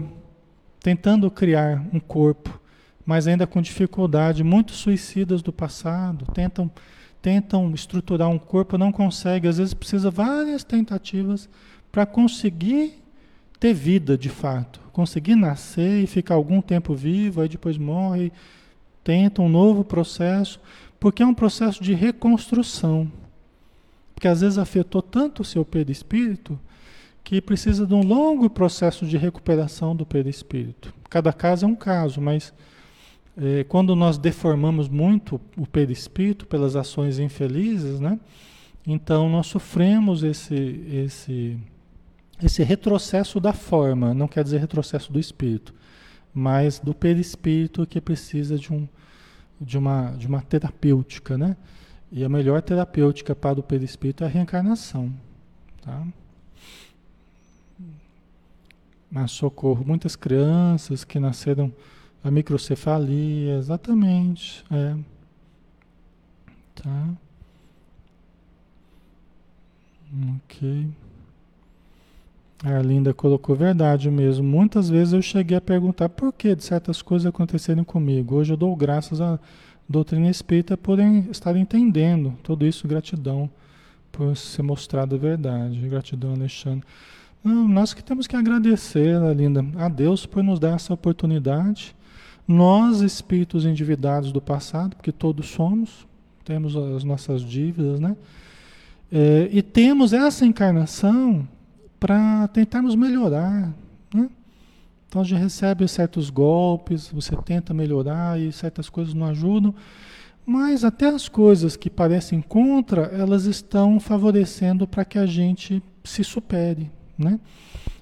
tentando 0.79 1.31
criar 1.31 1.83
um 1.91 1.99
corpo, 1.99 2.61
mas 3.03 3.27
ainda 3.27 3.47
com 3.47 3.59
dificuldade. 3.59 4.43
Muitos 4.43 4.77
suicidas 4.77 5.41
do 5.41 5.51
passado 5.51 6.23
tentam, 6.33 6.69
tentam 7.19 7.73
estruturar 7.73 8.29
um 8.29 8.37
corpo, 8.37 8.77
não 8.77 8.91
conseguem. 8.91 9.49
Às 9.49 9.57
vezes 9.57 9.73
precisa 9.73 10.11
várias 10.11 10.63
tentativas 10.63 11.49
para 11.91 12.05
conseguir 12.05 13.01
ter 13.59 13.73
vida 13.73 14.15
de 14.15 14.29
fato, 14.29 14.79
conseguir 14.93 15.35
nascer 15.35 16.03
e 16.03 16.05
ficar 16.05 16.35
algum 16.35 16.61
tempo 16.61 16.93
vivo, 16.93 17.41
aí 17.41 17.49
depois 17.49 17.75
morre, 17.75 18.31
tenta 19.03 19.41
um 19.41 19.49
novo 19.49 19.83
processo, 19.83 20.59
porque 20.99 21.23
é 21.23 21.25
um 21.25 21.33
processo 21.33 21.83
de 21.83 21.95
reconstrução. 21.95 23.11
Porque 24.13 24.27
às 24.27 24.41
vezes 24.41 24.59
afetou 24.59 25.01
tanto 25.01 25.41
o 25.41 25.45
seu 25.45 25.65
perispírito 25.65 26.59
que 27.27 27.41
precisa 27.41 27.85
de 27.85 27.93
um 27.93 28.01
longo 28.01 28.49
processo 28.49 29.05
de 29.05 29.17
recuperação 29.17 29.93
do 29.93 30.05
perispírito. 30.05 30.93
Cada 31.09 31.33
caso 31.33 31.65
é 31.65 31.67
um 31.67 31.75
caso, 31.75 32.21
mas 32.21 32.53
é, 33.35 33.65
quando 33.65 33.93
nós 33.97 34.17
deformamos 34.17 34.87
muito 34.87 35.35
o 35.57 35.67
perispírito 35.67 36.47
pelas 36.47 36.77
ações 36.77 37.19
infelizes, 37.19 37.99
né? 37.99 38.17
Então 38.87 39.27
nós 39.27 39.47
sofremos 39.47 40.23
esse, 40.23 40.55
esse, 40.89 41.57
esse 42.41 42.63
retrocesso 42.63 43.41
da 43.41 43.51
forma, 43.51 44.13
não 44.13 44.29
quer 44.29 44.41
dizer 44.41 44.59
retrocesso 44.59 45.11
do 45.11 45.19
espírito, 45.19 45.75
mas 46.33 46.79
do 46.79 46.93
perispírito 46.93 47.85
que 47.85 47.99
precisa 47.99 48.57
de, 48.57 48.71
um, 48.71 48.87
de, 49.59 49.77
uma, 49.77 50.11
de 50.11 50.27
uma 50.27 50.41
terapêutica, 50.41 51.37
né? 51.37 51.57
E 52.09 52.23
a 52.23 52.29
melhor 52.29 52.61
terapêutica 52.61 53.35
para 53.35 53.59
o 53.59 53.63
perispírito 53.63 54.23
é 54.23 54.27
a 54.27 54.29
reencarnação, 54.29 55.11
tá? 55.81 56.07
Mas 59.09 59.31
socorro, 59.31 59.85
muitas 59.85 60.15
crianças 60.15 61.03
que 61.03 61.19
nasceram 61.19 61.71
a 62.23 62.29
microcefalia, 62.29 63.57
exatamente, 63.57 64.63
é. 64.69 64.95
Tá? 66.75 67.09
Ok. 70.35 70.87
A 72.63 72.69
Arlinda 72.69 73.13
colocou 73.13 73.55
verdade 73.55 74.09
mesmo. 74.09 74.43
Muitas 74.43 74.89
vezes 74.89 75.13
eu 75.13 75.21
cheguei 75.21 75.57
a 75.57 75.61
perguntar 75.61 76.09
por 76.09 76.33
que 76.33 76.55
de 76.55 76.63
certas 76.63 77.01
coisas 77.01 77.27
acontecerem 77.27 77.83
comigo. 77.83 78.35
Hoje 78.35 78.53
eu 78.53 78.57
dou 78.57 78.75
graças 78.75 79.21
à 79.21 79.39
doutrina 79.87 80.29
espírita 80.29 80.75
por 80.75 80.99
estar 80.99 81.55
entendendo 81.55 82.33
tudo 82.41 82.65
isso. 82.65 82.87
Gratidão 82.87 83.49
por 84.11 84.35
ser 84.35 84.63
mostrado 84.63 85.15
a 85.15 85.17
verdade. 85.19 85.87
Gratidão, 85.87 86.33
Alexandre. 86.33 86.85
Não, 87.47 87.65
nós 87.65 87.93
que 87.93 88.03
temos 88.03 88.27
que 88.27 88.35
agradecer, 88.35 89.15
Arlinda, 89.15 89.65
a 89.77 89.87
Deus 89.87 90.25
por 90.25 90.43
nos 90.43 90.59
dar 90.59 90.75
essa 90.75 90.93
oportunidade. 90.93 91.95
Nós, 92.45 92.99
espíritos 92.99 93.65
endividados 93.65 94.33
do 94.33 94.41
passado, 94.41 94.97
porque 94.97 95.13
todos 95.13 95.47
somos, 95.47 96.05
temos 96.43 96.75
as 96.75 97.05
nossas 97.05 97.41
dívidas, 97.41 98.01
né? 98.01 98.17
É, 99.09 99.47
e 99.49 99.61
temos 99.61 100.11
essa 100.11 100.45
encarnação 100.45 101.47
para 101.97 102.49
tentarmos 102.49 102.95
melhorar. 102.95 103.73
Né? 104.13 104.29
Então 105.07 105.21
a 105.21 105.23
gente 105.23 105.39
recebe 105.39 105.87
certos 105.87 106.29
golpes, 106.29 107.07
você 107.07 107.33
tenta 107.37 107.73
melhorar 107.73 108.37
e 108.37 108.51
certas 108.51 108.89
coisas 108.89 109.13
não 109.13 109.27
ajudam, 109.27 109.73
mas 110.45 110.83
até 110.83 111.07
as 111.07 111.29
coisas 111.29 111.77
que 111.77 111.89
parecem 111.89 112.41
contra, 112.41 113.03
elas 113.03 113.45
estão 113.45 114.01
favorecendo 114.01 114.85
para 114.85 115.05
que 115.05 115.17
a 115.17 115.25
gente 115.25 115.81
se 116.03 116.25
supere. 116.25 116.91
Né? 117.17 117.39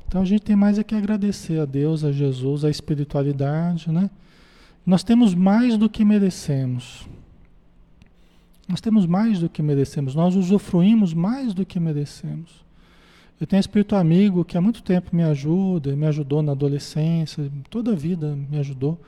Então 0.07 0.21
a 0.21 0.25
gente 0.25 0.41
tem 0.41 0.55
mais 0.55 0.77
é 0.77 0.83
que 0.83 0.95
agradecer 0.95 1.59
a 1.59 1.65
Deus, 1.65 2.03
a 2.03 2.11
Jesus, 2.11 2.63
a 2.65 2.69
espiritualidade. 2.69 3.91
Né? 3.91 4.09
Nós 4.85 5.03
temos 5.03 5.33
mais 5.33 5.77
do 5.77 5.89
que 5.89 6.05
merecemos. 6.05 7.07
Nós 8.67 8.81
temos 8.81 9.05
mais 9.05 9.39
do 9.39 9.47
que 9.47 9.61
merecemos, 9.61 10.15
nós 10.15 10.35
usufruímos 10.35 11.13
mais 11.13 11.53
do 11.53 11.65
que 11.65 11.79
merecemos. 11.79 12.65
Eu 13.39 13.45
tenho 13.45 13.59
espírito 13.59 13.95
amigo 13.95 14.43
que 14.43 14.57
há 14.57 14.61
muito 14.61 14.81
tempo 14.81 15.15
me 15.15 15.23
ajuda, 15.23 15.95
me 15.95 16.07
ajudou 16.07 16.41
na 16.41 16.53
adolescência, 16.53 17.51
toda 17.69 17.91
a 17.91 17.95
vida 17.95 18.35
me 18.49 18.57
ajudou. 18.57 18.99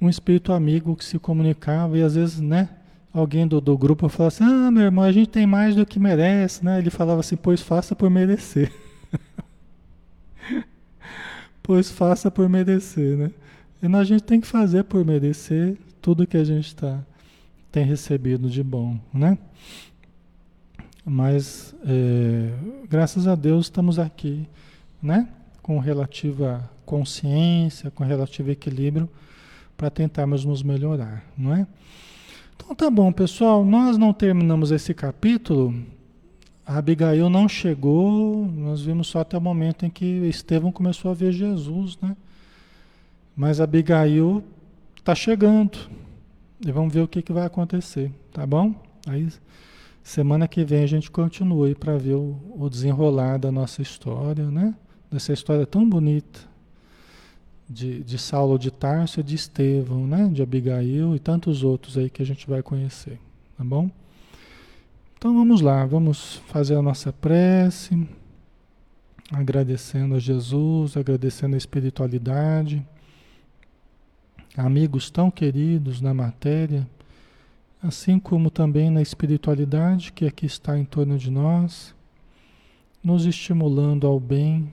Um 0.00 0.08
espírito 0.08 0.52
amigo 0.52 0.96
que 0.96 1.04
se 1.04 1.18
comunicava 1.18 1.96
e 1.96 2.02
às 2.02 2.14
vezes, 2.14 2.40
né, 2.40 2.70
alguém 3.12 3.46
do, 3.46 3.60
do 3.60 3.76
grupo 3.76 4.08
falava 4.08 4.28
assim: 4.28 4.44
Ah, 4.44 4.70
meu 4.70 4.84
irmão, 4.84 5.04
a 5.04 5.12
gente 5.12 5.28
tem 5.28 5.46
mais 5.46 5.76
do 5.76 5.84
que 5.84 6.00
merece, 6.00 6.64
né? 6.64 6.78
Ele 6.78 6.90
falava 6.90 7.20
assim: 7.20 7.36
Pois 7.36 7.60
faça 7.60 7.94
por 7.94 8.10
merecer. 8.10 8.72
pois 11.70 11.88
faça 11.88 12.32
por 12.32 12.48
merecer, 12.48 13.16
né? 13.16 13.30
E 13.80 13.86
a 13.86 14.02
gente 14.02 14.24
tem 14.24 14.40
que 14.40 14.46
fazer 14.48 14.82
por 14.82 15.04
merecer 15.04 15.78
tudo 16.02 16.26
que 16.26 16.36
a 16.36 16.42
gente 16.42 16.74
tá, 16.74 16.98
tem 17.70 17.84
recebido 17.84 18.50
de 18.50 18.60
bom, 18.60 18.98
né? 19.14 19.38
Mas, 21.04 21.72
é, 21.86 22.52
graças 22.88 23.28
a 23.28 23.36
Deus, 23.36 23.66
estamos 23.66 24.00
aqui, 24.00 24.48
né? 25.00 25.28
Com 25.62 25.78
relativa 25.78 26.68
consciência, 26.84 27.88
com 27.88 28.02
relativo 28.02 28.50
equilíbrio, 28.50 29.08
para 29.76 29.90
tentarmos 29.90 30.44
nos 30.44 30.64
melhorar, 30.64 31.24
não 31.38 31.54
é? 31.54 31.68
Então 32.56 32.74
tá 32.74 32.90
bom, 32.90 33.12
pessoal, 33.12 33.64
nós 33.64 33.96
não 33.96 34.12
terminamos 34.12 34.72
esse 34.72 34.92
capítulo. 34.92 35.72
A 36.66 36.78
Abigail 36.78 37.28
não 37.28 37.48
chegou, 37.48 38.46
nós 38.46 38.82
vimos 38.82 39.08
só 39.08 39.20
até 39.20 39.36
o 39.36 39.40
momento 39.40 39.84
em 39.84 39.90
que 39.90 40.04
Estevão 40.04 40.70
começou 40.70 41.10
a 41.10 41.14
ver 41.14 41.32
Jesus, 41.32 41.98
né? 42.00 42.16
Mas 43.34 43.60
Abigail 43.60 44.42
está 44.96 45.14
chegando. 45.14 45.78
E 46.64 46.70
vamos 46.70 46.92
ver 46.92 47.00
o 47.00 47.08
que, 47.08 47.22
que 47.22 47.32
vai 47.32 47.46
acontecer, 47.46 48.12
tá 48.32 48.46
bom? 48.46 48.74
Aí 49.06 49.28
Semana 50.02 50.48
que 50.48 50.64
vem 50.64 50.82
a 50.82 50.86
gente 50.86 51.10
continua 51.10 51.66
aí 51.66 51.74
para 51.74 51.96
ver 51.96 52.14
o, 52.14 52.36
o, 52.58 52.68
desenrolar 52.68 53.38
da 53.38 53.52
nossa 53.52 53.82
história, 53.82 54.50
né? 54.50 54.74
Dessa 55.10 55.32
história 55.32 55.66
tão 55.66 55.88
bonita 55.88 56.40
de, 57.68 58.02
de 58.02 58.18
Saulo 58.18 58.58
de 58.58 58.70
Tarso 58.70 59.20
e 59.20 59.22
de 59.22 59.34
Estevão, 59.34 60.06
né? 60.06 60.28
De 60.32 60.42
Abigail 60.42 61.14
e 61.14 61.18
tantos 61.18 61.62
outros 61.62 61.98
aí 61.98 62.08
que 62.08 62.22
a 62.22 62.26
gente 62.26 62.48
vai 62.48 62.62
conhecer, 62.62 63.20
tá 63.56 63.62
bom? 63.62 63.90
Então 65.20 65.34
vamos 65.34 65.60
lá, 65.60 65.84
vamos 65.84 66.36
fazer 66.46 66.76
a 66.76 66.80
nossa 66.80 67.12
prece, 67.12 68.08
agradecendo 69.30 70.14
a 70.14 70.18
Jesus, 70.18 70.96
agradecendo 70.96 71.56
a 71.56 71.58
espiritualidade, 71.58 72.82
amigos 74.56 75.10
tão 75.10 75.30
queridos 75.30 76.00
na 76.00 76.14
matéria 76.14 76.88
assim 77.82 78.18
como 78.18 78.50
também 78.50 78.88
na 78.88 79.02
espiritualidade 79.02 80.10
que 80.10 80.26
aqui 80.26 80.46
está 80.46 80.78
em 80.78 80.86
torno 80.86 81.18
de 81.18 81.30
nós, 81.30 81.94
nos 83.04 83.26
estimulando 83.26 84.06
ao 84.06 84.18
bem, 84.18 84.72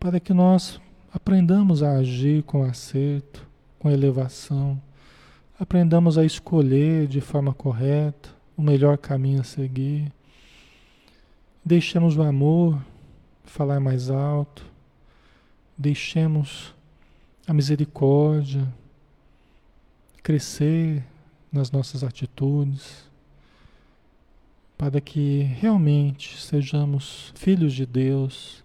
para 0.00 0.18
que 0.18 0.34
nós 0.34 0.80
aprendamos 1.14 1.84
a 1.84 1.98
agir 1.98 2.42
com 2.42 2.64
acerto, 2.64 3.46
com 3.78 3.88
elevação, 3.88 4.82
aprendamos 5.56 6.18
a 6.18 6.24
escolher 6.24 7.06
de 7.06 7.20
forma 7.20 7.54
correta 7.54 8.35
o 8.56 8.62
melhor 8.62 8.96
caminho 8.98 9.40
a 9.40 9.44
seguir. 9.44 10.12
Deixemos 11.64 12.16
o 12.16 12.22
amor 12.22 12.80
falar 13.44 13.80
mais 13.80 14.10
alto, 14.10 14.64
deixemos 15.76 16.74
a 17.46 17.52
misericórdia 17.52 18.66
crescer 20.22 21.04
nas 21.52 21.70
nossas 21.70 22.02
atitudes, 22.02 23.08
para 24.76 25.00
que 25.00 25.42
realmente 25.60 26.36
sejamos 26.40 27.32
filhos 27.34 27.72
de 27.72 27.86
Deus, 27.86 28.64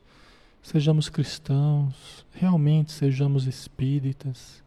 sejamos 0.62 1.08
cristãos, 1.08 2.26
realmente 2.34 2.92
sejamos 2.92 3.48
espíritas, 3.48 4.64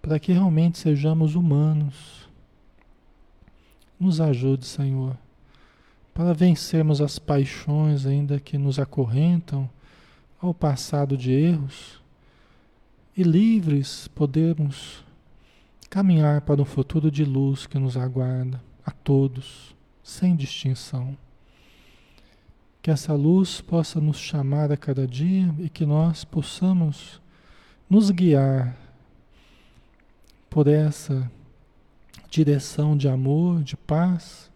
para 0.00 0.18
que 0.18 0.32
realmente 0.32 0.78
sejamos 0.78 1.34
humanos. 1.34 2.28
Nos 3.98 4.20
ajude, 4.20 4.66
Senhor, 4.66 5.16
para 6.12 6.32
vencermos 6.32 7.00
as 7.00 7.18
paixões 7.18 8.06
ainda 8.06 8.38
que 8.38 8.58
nos 8.58 8.78
acorrentam 8.78 9.68
ao 10.40 10.52
passado 10.52 11.16
de 11.16 11.32
erros 11.32 12.02
e 13.16 13.22
livres 13.22 14.08
podemos 14.08 15.04
caminhar 15.88 16.40
para 16.40 16.60
um 16.60 16.64
futuro 16.64 17.08
de 17.08 17.24
luz 17.24 17.64
que 17.64 17.78
nos 17.78 17.96
aguarda 17.96 18.60
a 18.84 18.90
todos, 18.90 19.74
sem 20.02 20.34
distinção. 20.34 21.16
Que 22.82 22.90
essa 22.90 23.14
luz 23.14 23.60
possa 23.60 24.00
nos 24.00 24.18
chamar 24.18 24.72
a 24.72 24.76
cada 24.76 25.06
dia 25.06 25.54
e 25.58 25.68
que 25.68 25.86
nós 25.86 26.24
possamos 26.24 27.22
nos 27.88 28.10
guiar 28.10 28.76
por 30.50 30.66
essa 30.66 31.30
direção 32.34 32.96
de 32.96 33.08
amor, 33.08 33.62
de 33.62 33.76
paz, 33.76 34.50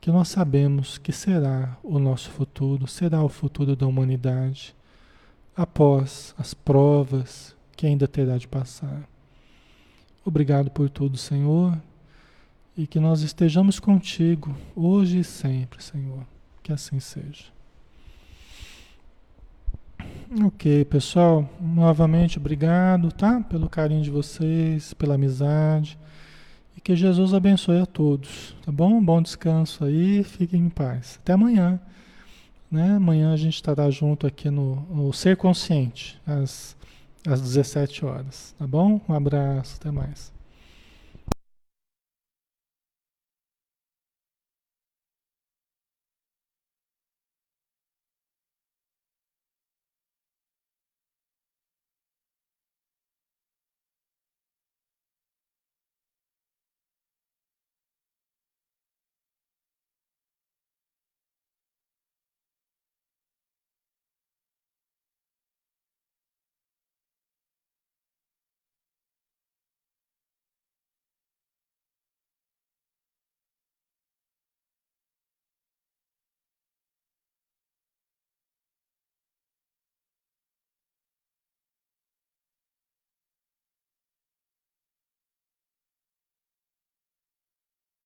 que 0.00 0.10
nós 0.10 0.28
sabemos 0.28 0.96
que 0.96 1.12
será 1.12 1.76
o 1.82 1.98
nosso 1.98 2.30
futuro, 2.30 2.86
será 2.86 3.22
o 3.22 3.28
futuro 3.28 3.76
da 3.76 3.86
humanidade, 3.86 4.74
após 5.54 6.34
as 6.38 6.54
provas 6.54 7.54
que 7.76 7.86
ainda 7.86 8.08
terá 8.08 8.38
de 8.38 8.48
passar. 8.48 9.06
Obrigado 10.24 10.70
por 10.70 10.88
tudo, 10.88 11.18
Senhor, 11.18 11.78
e 12.74 12.86
que 12.86 12.98
nós 12.98 13.20
estejamos 13.20 13.78
contigo 13.78 14.56
hoje 14.74 15.18
e 15.18 15.24
sempre, 15.24 15.82
Senhor. 15.82 16.26
Que 16.62 16.72
assim 16.72 16.98
seja. 16.98 17.44
Ok, 20.46 20.86
pessoal, 20.86 21.46
novamente 21.60 22.38
obrigado, 22.38 23.12
tá? 23.12 23.42
Pelo 23.42 23.68
carinho 23.68 24.02
de 24.02 24.10
vocês, 24.10 24.94
pela 24.94 25.14
amizade. 25.14 25.98
E 26.76 26.80
que 26.80 26.94
Jesus 26.94 27.32
abençoe 27.32 27.80
a 27.80 27.86
todos, 27.86 28.54
tá 28.64 28.70
bom? 28.70 29.02
Bom 29.02 29.22
descanso 29.22 29.84
aí, 29.84 30.22
fiquem 30.22 30.62
em 30.62 30.68
paz. 30.68 31.18
Até 31.22 31.32
amanhã. 31.32 31.80
Né? 32.70 32.96
Amanhã 32.96 33.32
a 33.32 33.36
gente 33.36 33.54
estará 33.54 33.88
junto 33.90 34.26
aqui 34.26 34.50
no, 34.50 34.76
no 34.90 35.12
Ser 35.12 35.36
Consciente, 35.36 36.20
às 36.26 36.76
às 37.26 37.40
17 37.40 38.04
horas, 38.04 38.54
tá 38.58 38.66
bom? 38.66 39.00
Um 39.08 39.12
abraço, 39.12 39.76
até 39.80 39.90
mais. 39.90 40.32